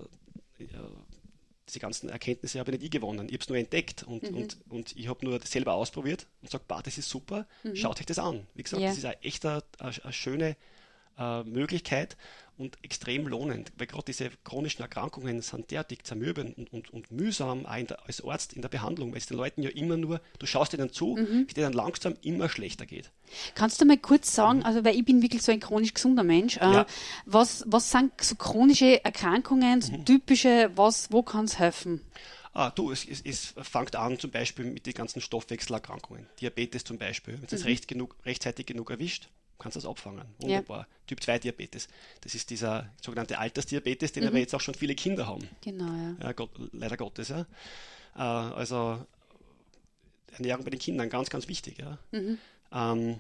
diese 1.68 1.80
ganzen 1.80 2.10
Erkenntnisse 2.10 2.60
habe 2.60 2.72
ich 2.72 2.78
nicht 2.78 2.86
ich 2.86 2.92
gewonnen. 2.92 3.28
Ich 3.28 3.34
habe 3.34 3.44
es 3.44 3.50
nur 3.50 3.58
entdeckt 3.58 4.04
und, 4.04 4.30
mhm. 4.30 4.38
und, 4.38 4.58
und 4.70 4.96
ich 4.96 5.08
habe 5.08 5.26
nur 5.26 5.40
selber 5.42 5.74
ausprobiert 5.74 6.28
und 6.42 6.50
sage, 6.52 6.64
das 6.84 6.98
ist 6.98 7.10
super, 7.10 7.48
mhm. 7.64 7.76
schaut 7.76 8.00
euch 8.00 8.06
das 8.06 8.20
an. 8.20 8.46
Wie 8.54 8.64
gesagt, 8.64 8.82
ja. 8.82 8.90
das 8.90 8.98
ist 8.98 9.06
eine 9.06 9.22
echt 9.22 9.46
eine, 9.46 9.64
eine 9.80 10.14
schöne 10.14 10.56
äh, 11.18 11.44
Möglichkeit 11.44 12.18
und 12.58 12.78
extrem 12.84 13.28
lohnend, 13.28 13.72
weil 13.78 13.88
gerade 13.88 14.06
diese 14.08 14.30
chronischen 14.44 14.82
Erkrankungen 14.82 15.42
sind 15.42 15.72
derartig 15.72 16.04
zermürbend 16.04 16.58
und, 16.58 16.72
und, 16.72 16.90
und 16.92 17.12
mühsam 17.12 17.64
der, 17.64 18.06
als 18.06 18.24
Arzt 18.24 18.54
in 18.54 18.62
der 18.62 18.70
Behandlung, 18.70 19.12
weil 19.12 19.18
es 19.18 19.26
den 19.26 19.38
Leuten 19.38 19.62
ja 19.62 19.70
immer 19.70 19.98
nur, 19.98 20.22
du 20.40 20.46
schaust 20.46 20.74
ihnen 20.74 20.92
zu, 20.92 21.16
mhm. 21.16 21.48
wie 21.48 21.54
dann 21.54 21.74
langsam 21.74 22.16
immer 22.22 22.50
schlechter 22.50 22.86
geht. 22.86 23.12
Kannst 23.56 23.82
du 23.82 23.86
mal 23.86 23.98
kurz 23.98 24.34
sagen, 24.34 24.60
mhm. 24.60 24.66
also 24.66 24.86
weil 24.86 24.96
ich 24.96 25.06
bin 25.06 25.22
wirklich 25.22 25.42
so 25.42 25.52
ein 25.52 25.60
chronisch 25.60 25.94
gesunder 25.94 26.24
Mensch, 26.24 26.58
äh, 26.58 26.62
ja. 26.62 26.86
was, 27.26 27.64
was 27.68 27.92
sind 27.92 28.12
so 28.22 28.36
chronische 28.36 29.04
Erkrankungen, 29.04 29.82
so 29.82 29.94
mhm. 29.94 30.06
typische, 30.06 30.72
was, 30.76 31.12
wo 31.12 31.24
kann 31.24 31.46
es 31.46 31.60
helfen? 31.60 32.02
Ah, 32.54 32.70
du, 32.70 32.90
es, 32.92 33.06
es, 33.06 33.22
es 33.22 33.54
fängt 33.64 33.98
an 33.98 34.18
zum 34.18 34.32
Beispiel 34.32 34.64
mit 34.64 34.86
den 34.86 34.94
ganzen 34.94 35.20
Stoffwechselerkrankungen. 35.20 36.26
Diabetes 36.40 36.86
zum 36.86 36.98
Beispiel. 36.98 37.34
Wenn 37.34 37.50
es 37.52 37.62
mhm. 37.64 37.68
recht 37.68 37.88
genug, 37.90 38.16
rechtzeitig 38.26 38.66
genug 38.66 38.92
erwischt, 38.92 39.28
kannst 39.60 39.76
du 39.76 39.82
das 39.82 39.90
abfangen. 39.90 40.26
Wunderbar. 40.40 40.80
Ja. 40.80 40.88
Typ 41.08 41.24
2 41.24 41.40
Diabetes. 41.40 41.88
Das 42.22 42.36
ist 42.36 42.50
dieser 42.50 42.92
sogenannte 43.02 43.38
Altersdiabetes, 43.38 44.12
den 44.12 44.24
mhm. 44.24 44.30
aber 44.30 44.40
jetzt 44.40 44.54
auch 44.56 44.62
schon 44.62 44.76
viele 44.76 44.96
Kinder 44.96 45.28
haben. 45.28 45.48
Genau, 45.62 45.86
ja. 45.86 46.16
ja 46.22 46.32
Gott, 46.34 46.52
leider 46.72 46.98
Gottes, 46.98 47.30
ja. 47.30 47.46
Äh, 48.16 48.20
also 48.20 49.06
Ernährung 50.34 50.64
bei 50.64 50.72
den 50.72 50.80
Kindern 50.80 51.10
ganz, 51.10 51.30
ganz 51.30 51.48
wichtig, 51.48 51.78
ja. 51.80 51.98
Mhm. 52.12 52.38
Ähm, 52.72 53.20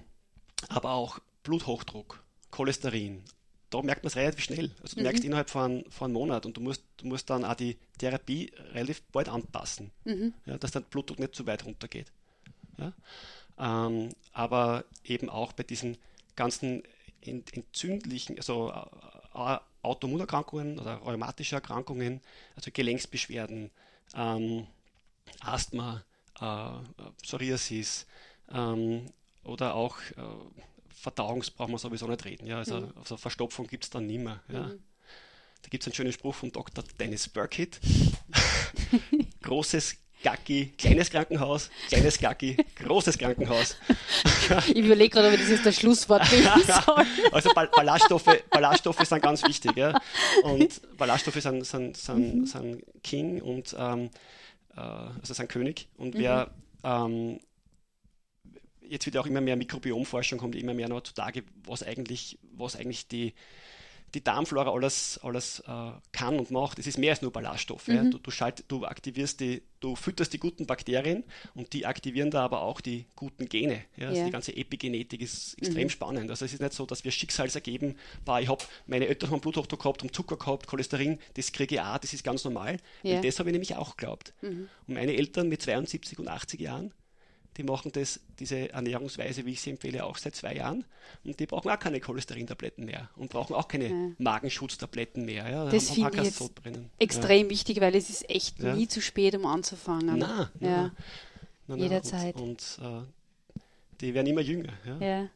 aber 0.70 0.92
auch 0.92 1.20
Bluthochdruck, 1.44 2.24
Cholesterin. 2.52 3.24
Da 3.70 3.82
merkt 3.82 4.04
man 4.04 4.08
es 4.08 4.16
relativ 4.16 4.44
schnell. 4.44 4.72
Also 4.82 4.96
du 4.96 5.02
mhm. 5.02 5.04
merkst 5.04 5.24
innerhalb 5.24 5.50
von, 5.50 5.86
von 5.90 6.06
einem 6.06 6.14
Monat 6.14 6.46
und 6.46 6.58
du 6.58 6.62
musst, 6.62 6.84
du 6.98 7.08
musst 7.08 7.30
dann 7.30 7.46
auch 7.46 7.56
die 7.56 7.78
Therapie 7.98 8.52
relativ 8.74 9.02
bald 9.12 9.30
anpassen, 9.30 9.92
mhm. 10.04 10.34
ja, 10.46 10.58
dass 10.58 10.72
dein 10.72 10.84
Blutdruck 10.84 11.20
nicht 11.20 11.36
zu 11.36 11.46
weit 11.46 11.66
runtergeht. 11.66 12.12
Ja? 12.78 12.94
Ähm, 13.58 14.10
aber 14.34 14.86
eben 15.04 15.30
auch 15.30 15.54
bei 15.54 15.64
diesen 15.64 15.98
ganzen 16.36 16.84
entzündlichen, 17.22 18.38
also 18.38 18.72
äh, 18.72 19.58
Autoimmunerkrankungen 19.82 20.80
oder 20.80 20.96
rheumatische 20.96 21.56
Erkrankungen, 21.56 22.22
also 22.56 22.72
Gelenksbeschwerden, 22.72 23.72
ähm, 24.16 24.68
Asthma, 25.42 26.04
äh, 26.40 27.12
Psoriasis 27.22 28.06
ähm, 28.52 29.06
oder 29.44 29.76
auch 29.76 29.98
äh, 30.18 30.22
Verdauungs 30.90 31.52
brauchen 31.52 31.72
wir 31.72 31.78
sowieso 31.78 32.08
nicht 32.08 32.26
reden. 32.26 32.48
Ja? 32.48 32.58
Also, 32.58 32.82
mhm. 32.82 32.94
also 32.96 33.18
Verstopfung 33.18 33.68
gibt 33.68 33.84
es 33.84 33.90
dann 33.90 34.08
nicht 34.08 34.24
mehr. 34.24 34.42
Ja? 34.50 34.64
Mhm. 34.64 34.84
Da 35.62 35.70
gibt 35.70 35.84
es 35.84 35.88
einen 35.88 35.96
schönen 35.96 36.14
Spruch 36.14 36.36
von 36.36 36.52
Dr. 36.52 36.84
Dennis 37.00 37.28
Burkitt. 37.28 37.80
Großes 39.42 39.98
Gacki, 40.26 40.74
kleines 40.76 41.12
Krankenhaus, 41.12 41.70
kleines 41.88 42.18
Gacki, 42.18 42.58
großes 42.84 43.16
Krankenhaus. 43.16 43.78
ich 44.68 44.76
überlege 44.76 45.12
gerade, 45.12 45.28
ob 45.28 45.38
das 45.40 45.50
jetzt 45.50 45.68
das 45.68 45.76
Schlusswort 45.76 46.28
bilden 46.32 46.50
soll. 46.66 47.06
also 47.32 47.52
Ballaststoffe, 47.54 48.44
Ballaststoffe 48.50 49.06
sind 49.06 49.22
ganz 49.22 49.44
wichtig. 49.44 49.78
Ja? 49.78 50.02
Und 50.42 50.82
Ballaststoffe 50.98 51.40
sind, 51.40 51.64
sind, 51.64 51.96
sind, 51.96 52.36
mhm. 52.38 52.46
sind 52.48 52.84
King 53.04 53.40
und 53.40 53.76
ähm, 53.78 54.10
äh, 54.76 54.80
also 54.80 55.36
sind 55.36 55.48
König. 55.48 55.88
Und 55.96 56.16
wer 56.18 56.50
mhm. 56.84 56.90
ähm, 56.90 57.40
jetzt 58.82 59.06
wird 59.06 59.18
auch 59.18 59.28
immer 59.28 59.42
mehr 59.42 59.58
Mikrobiomforschung, 59.58 60.40
kommt 60.40 60.56
immer 60.56 60.74
mehr 60.74 60.90
noch 60.90 61.02
zutage, 61.02 61.44
was 61.66 61.84
eigentlich, 61.84 62.40
was 62.52 62.76
eigentlich 62.76 63.08
die 63.08 63.36
die 64.16 64.24
Darmflora 64.24 64.72
alles, 64.72 65.20
alles 65.22 65.60
äh, 65.68 65.92
kann 66.12 66.40
und 66.40 66.50
macht. 66.50 66.80
Es 66.80 66.88
ist 66.88 66.98
mehr 66.98 67.12
als 67.12 67.22
nur 67.22 67.32
Ballaststoffe. 67.32 67.88
Mhm. 67.88 67.96
Ja. 67.96 68.04
Du, 68.06 68.18
du, 68.18 68.32
schalt, 68.32 68.64
du 68.68 68.86
aktivierst 68.86 69.40
die, 69.42 69.62
du 69.82 69.96
fütterst 69.96 70.34
die 70.34 70.40
guten 70.40 70.66
Bakterien 70.66 71.24
und 71.54 71.74
die 71.74 71.86
aktivieren 71.86 72.32
da 72.32 72.44
aber 72.44 72.62
auch 72.62 72.82
die 72.82 73.06
guten 73.16 73.48
Gene. 73.48 73.84
Ja. 73.98 74.08
Also 74.10 74.26
die 74.26 74.32
ganze 74.32 74.56
Epigenetik 74.56 75.22
ist 75.22 75.58
extrem 75.60 75.84
mhm. 75.84 75.90
spannend. 75.90 76.30
Also 76.32 76.46
es 76.46 76.54
ist 76.54 76.62
nicht 76.62 76.74
so, 76.74 76.86
dass 76.86 77.04
wir 77.04 77.12
Schicksalsergeben, 77.12 77.98
bah, 78.24 78.40
ich 78.40 78.50
habe 78.50 78.64
meine 78.88 79.08
Eltern 79.08 79.32
haben 79.32 79.42
Bluthochdruck 79.42 79.82
gehabt, 79.82 80.02
haben 80.02 80.14
Zucker 80.14 80.38
gehabt, 80.38 80.68
Cholesterin, 80.68 81.20
das 81.36 81.52
kriege 81.52 81.76
ich 81.76 81.82
auch, 81.82 81.98
das 81.98 82.14
ist 82.14 82.24
ganz 82.24 82.44
normal. 82.46 82.78
Ja. 83.04 83.18
Und 83.18 83.26
das 83.26 83.38
habe 83.40 83.50
ich 83.50 83.54
nämlich 83.54 83.76
auch 83.76 83.98
geglaubt. 83.98 84.34
Mhm. 84.42 84.70
Und 84.88 84.94
meine 84.94 85.14
Eltern 85.16 85.50
mit 85.50 85.62
72 85.62 86.18
und 86.20 86.28
80 86.28 86.62
Jahren, 86.62 86.94
die 87.58 87.64
machen 87.64 87.92
das, 87.94 88.20
diese 88.40 88.72
Ernährungsweise, 88.72 89.46
wie 89.46 89.52
ich 89.52 89.62
sie 89.62 89.72
empfehle, 89.72 90.06
auch 90.06 90.18
seit 90.18 90.36
zwei 90.36 90.56
Jahren. 90.56 90.84
Und 91.24 91.40
die 91.40 91.46
brauchen 91.46 91.70
auch 91.70 91.80
keine 91.80 92.00
Cholesterintabletten 92.00 92.86
mehr 92.86 93.10
und 93.16 93.30
brauchen 93.30 93.56
auch 93.56 93.68
keine 93.68 93.88
ja. 93.88 94.12
Magenschutztabletten 94.18 95.26
mehr. 95.26 95.50
Ja, 95.50 95.70
das 95.70 95.92
finde 95.92 96.12
ich 96.14 96.24
jetzt 96.24 96.52
extrem 97.00 97.46
ja. 97.46 97.50
wichtig, 97.50 97.80
weil 97.82 97.96
es 97.96 98.10
ist 98.10 98.30
echt 98.30 98.60
ja. 98.60 98.76
nie 98.76 98.88
zu 98.88 99.02
spät, 99.02 99.36
um 99.36 99.46
anzufangen. 99.46 100.18
Nein, 100.20 100.48
ja. 100.60 100.92
nein, 101.68 101.80
Jederzeit. 101.80 102.36
Und, 102.36 102.78
und 102.80 102.80
äh, 102.82 103.62
die 104.02 104.14
werden 104.14 104.28
immer 104.28 104.42
jünger. 104.42 104.74
Ja. 105.00 105.30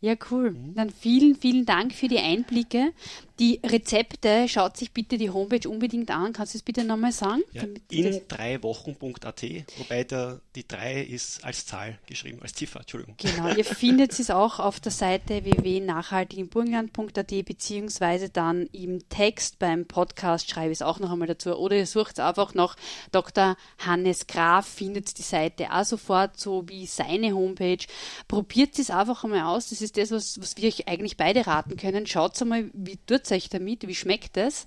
Ja, 0.00 0.14
cool. 0.30 0.52
Mhm. 0.52 0.74
Dann 0.74 0.90
vielen, 0.90 1.34
vielen 1.34 1.66
Dank 1.66 1.92
für 1.92 2.08
die 2.08 2.18
Einblicke. 2.18 2.92
Die 3.40 3.58
Rezepte, 3.64 4.46
schaut 4.48 4.76
sich 4.76 4.92
bitte 4.92 5.16
die 5.16 5.30
Homepage 5.30 5.66
unbedingt 5.66 6.10
an. 6.10 6.34
Kannst 6.34 6.52
du 6.52 6.58
es 6.58 6.62
bitte 6.62 6.84
nochmal 6.84 7.12
sagen? 7.12 7.40
Ja, 7.54 7.62
in 7.90 8.20
drei 8.28 8.62
Wochen.at, 8.62 9.42
wobei 9.78 10.04
der, 10.04 10.40
die 10.54 10.68
drei 10.68 11.00
ist 11.00 11.42
als 11.42 11.64
Zahl 11.64 11.98
geschrieben, 12.06 12.40
als 12.42 12.52
Ziffer, 12.52 12.80
Entschuldigung. 12.80 13.14
Genau, 13.16 13.48
ihr 13.54 13.64
findet 13.64 14.18
es 14.18 14.30
auch 14.30 14.58
auf 14.58 14.78
der 14.78 14.92
Seite 14.92 15.42
www.nachhaltigenburgenland.at 15.42 17.44
beziehungsweise 17.46 18.28
dann 18.28 18.66
im 18.72 19.08
Text 19.08 19.58
beim 19.58 19.86
Podcast 19.86 20.50
schreibe 20.50 20.72
ich 20.72 20.78
es 20.78 20.82
auch 20.82 20.98
noch 20.98 21.10
einmal 21.10 21.28
dazu. 21.28 21.56
Oder 21.56 21.76
ihr 21.76 21.86
sucht 21.86 22.20
einfach 22.20 22.52
nach 22.52 22.76
Dr. 23.10 23.56
Hannes 23.78 24.26
Graf, 24.26 24.66
findet 24.66 25.16
die 25.16 25.22
Seite 25.22 25.72
auch 25.72 25.84
sofort, 25.84 26.38
so 26.38 26.68
wie 26.68 26.84
seine 26.84 27.34
Homepage. 27.34 27.86
Probiert 28.28 28.78
es 28.78 28.90
einfach 28.90 29.24
einmal 29.24 29.44
aus. 29.44 29.70
Das 29.70 29.80
ist 29.80 29.96
das, 29.96 30.10
was, 30.10 30.38
was 30.38 30.58
wir 30.58 30.68
euch 30.68 30.88
eigentlich 30.88 31.16
beide 31.16 31.46
raten 31.46 31.78
können. 31.78 32.06
Schaut 32.06 32.40
einmal, 32.42 32.70
wie 32.74 32.98
tut 32.98 33.29
euch 33.32 33.48
damit, 33.48 33.86
wie 33.86 33.94
schmeckt 33.94 34.36
es? 34.36 34.66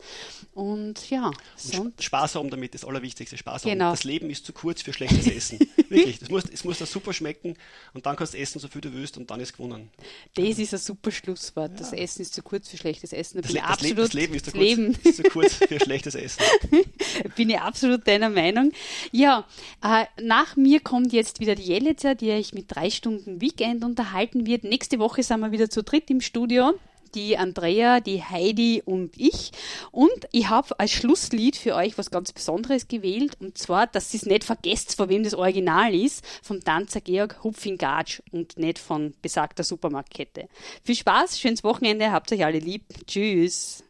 Und 0.53 1.09
ja. 1.09 1.32
Und 1.78 2.01
Spaß 2.01 2.36
haben 2.36 2.49
damit, 2.49 2.74
das 2.74 2.86
Allerwichtigste, 2.86 3.38
Spaß 3.38 3.64
genau. 3.64 3.86
haben. 3.86 3.93
Das 3.93 4.03
Leben 4.03 4.30
ist 4.30 4.45
zu 4.45 4.53
kurz 4.53 4.82
für 4.82 4.93
schlechtes 4.93 5.28
Essen. 5.28 5.59
Wirklich, 5.89 6.20
das 6.20 6.30
muss, 6.30 6.43
es 6.51 6.64
muss 6.64 6.80
da 6.80 6.86
super 6.86 7.14
schmecken 7.14 7.55
und 7.93 8.05
dann 8.05 8.16
kannst 8.16 8.34
du 8.34 8.38
essen, 8.38 8.59
so 8.59 8.68
viel 8.68 8.82
du 8.82 8.93
willst 8.93 9.18
und 9.18 9.30
dann 9.32 9.39
ist 9.39 9.53
gewonnen. 9.53 9.89
Das 10.36 10.57
ist 10.57 10.74
ein 10.74 10.80
super 10.80 11.11
Schlusswort. 11.11 11.72
Ja. 11.72 11.78
Das 11.78 11.93
Essen 11.93 12.22
ist 12.22 12.34
zu 12.34 12.43
kurz 12.43 12.70
für 12.70 12.78
schlechtes 12.78 13.14
Essen. 13.14 13.41
Das, 13.41 13.51
Le 13.51 13.59
das, 13.59 13.70
absolut, 13.70 13.97
das, 13.97 14.14
Leben 14.14 14.34
ist 14.36 14.45
zu, 14.45 14.51
kurz, 14.51 14.64
Leben. 14.64 14.97
ist 15.03 15.18
zu 15.18 15.24
kurz 15.24 15.53
für 15.55 15.80
schlechtes 15.80 16.16
Essen. 16.16 16.43
bin 17.36 17.49
ich 17.49 17.59
absolut 17.59 18.07
deiner 18.07 18.30
Meinung. 18.30 18.72
Ja, 19.11 19.47
äh, 19.84 20.05
nach 20.22 20.55
mir 20.55 20.80
kommt 20.80 21.14
jetzt 21.14 21.39
wieder 21.39 21.55
die 21.55 21.64
Jelitzer, 21.64 22.16
die 22.16 22.32
euch 22.32 22.53
mit 22.53 22.66
drei 22.68 22.89
Stunden 22.89 23.41
Weekend 23.41 23.84
unterhalten 23.84 24.45
wird. 24.45 24.64
Nächste 24.64 24.99
Woche 24.99 25.24
sind 25.24 25.39
wir 25.39 25.51
wieder 25.51 25.70
zu 25.70 25.84
dritt 25.84 26.09
im 26.09 26.22
Studio 26.22 26.74
die 27.16 27.38
Andrea, 27.38 27.99
die 27.99 28.24
Heidi 28.24 28.82
und 28.84 29.11
ich. 29.18 29.51
Und 29.91 30.28
ich 30.32 30.49
habe 30.49 30.80
als 30.80 30.91
Schlusslied 30.91 31.55
für 31.55 31.76
euch 31.76 31.97
was 31.97 32.11
ganz 32.11 32.32
Besonderes 32.32 32.88
gewählt. 32.88 33.38
Und 33.39 33.57
zwar, 33.57 33.88
dass 33.88 34.14
ihr 34.14 34.20
es 34.20 34.26
nicht 34.26 34.43
vergesst, 34.43 34.95
von 34.95 35.09
wem 35.09 35.24
das 35.24 35.34
Original 35.34 35.93
ist. 35.93 36.24
Vom 36.41 36.61
Tanzer 36.61 37.01
Georg 37.01 37.43
Hupfingatsch 37.43 38.22
und 38.32 38.57
nicht 38.57 38.80
von 38.80 39.14
besagter 39.22 39.64
Supermarktkette. 39.64 40.47
Viel 40.84 40.95
Spaß, 40.95 41.39
schönes 41.39 41.64
Wochenende, 41.64 42.11
habt 42.11 42.32
euch 42.32 42.45
alle 42.45 42.59
lieb. 42.59 42.84
Tschüss. 43.07 43.84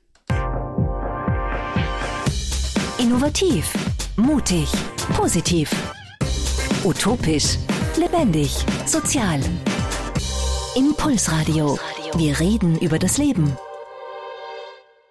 Innovativ, 2.98 3.74
mutig, 4.16 4.68
positiv, 5.16 5.72
utopisch, 6.84 7.58
lebendig, 7.98 8.52
sozial. 8.86 9.42
Impulsradio. 10.76 11.78
Wir 12.16 12.40
reden 12.40 12.78
über 12.78 13.00
das 13.00 13.18
Leben. 13.18 13.58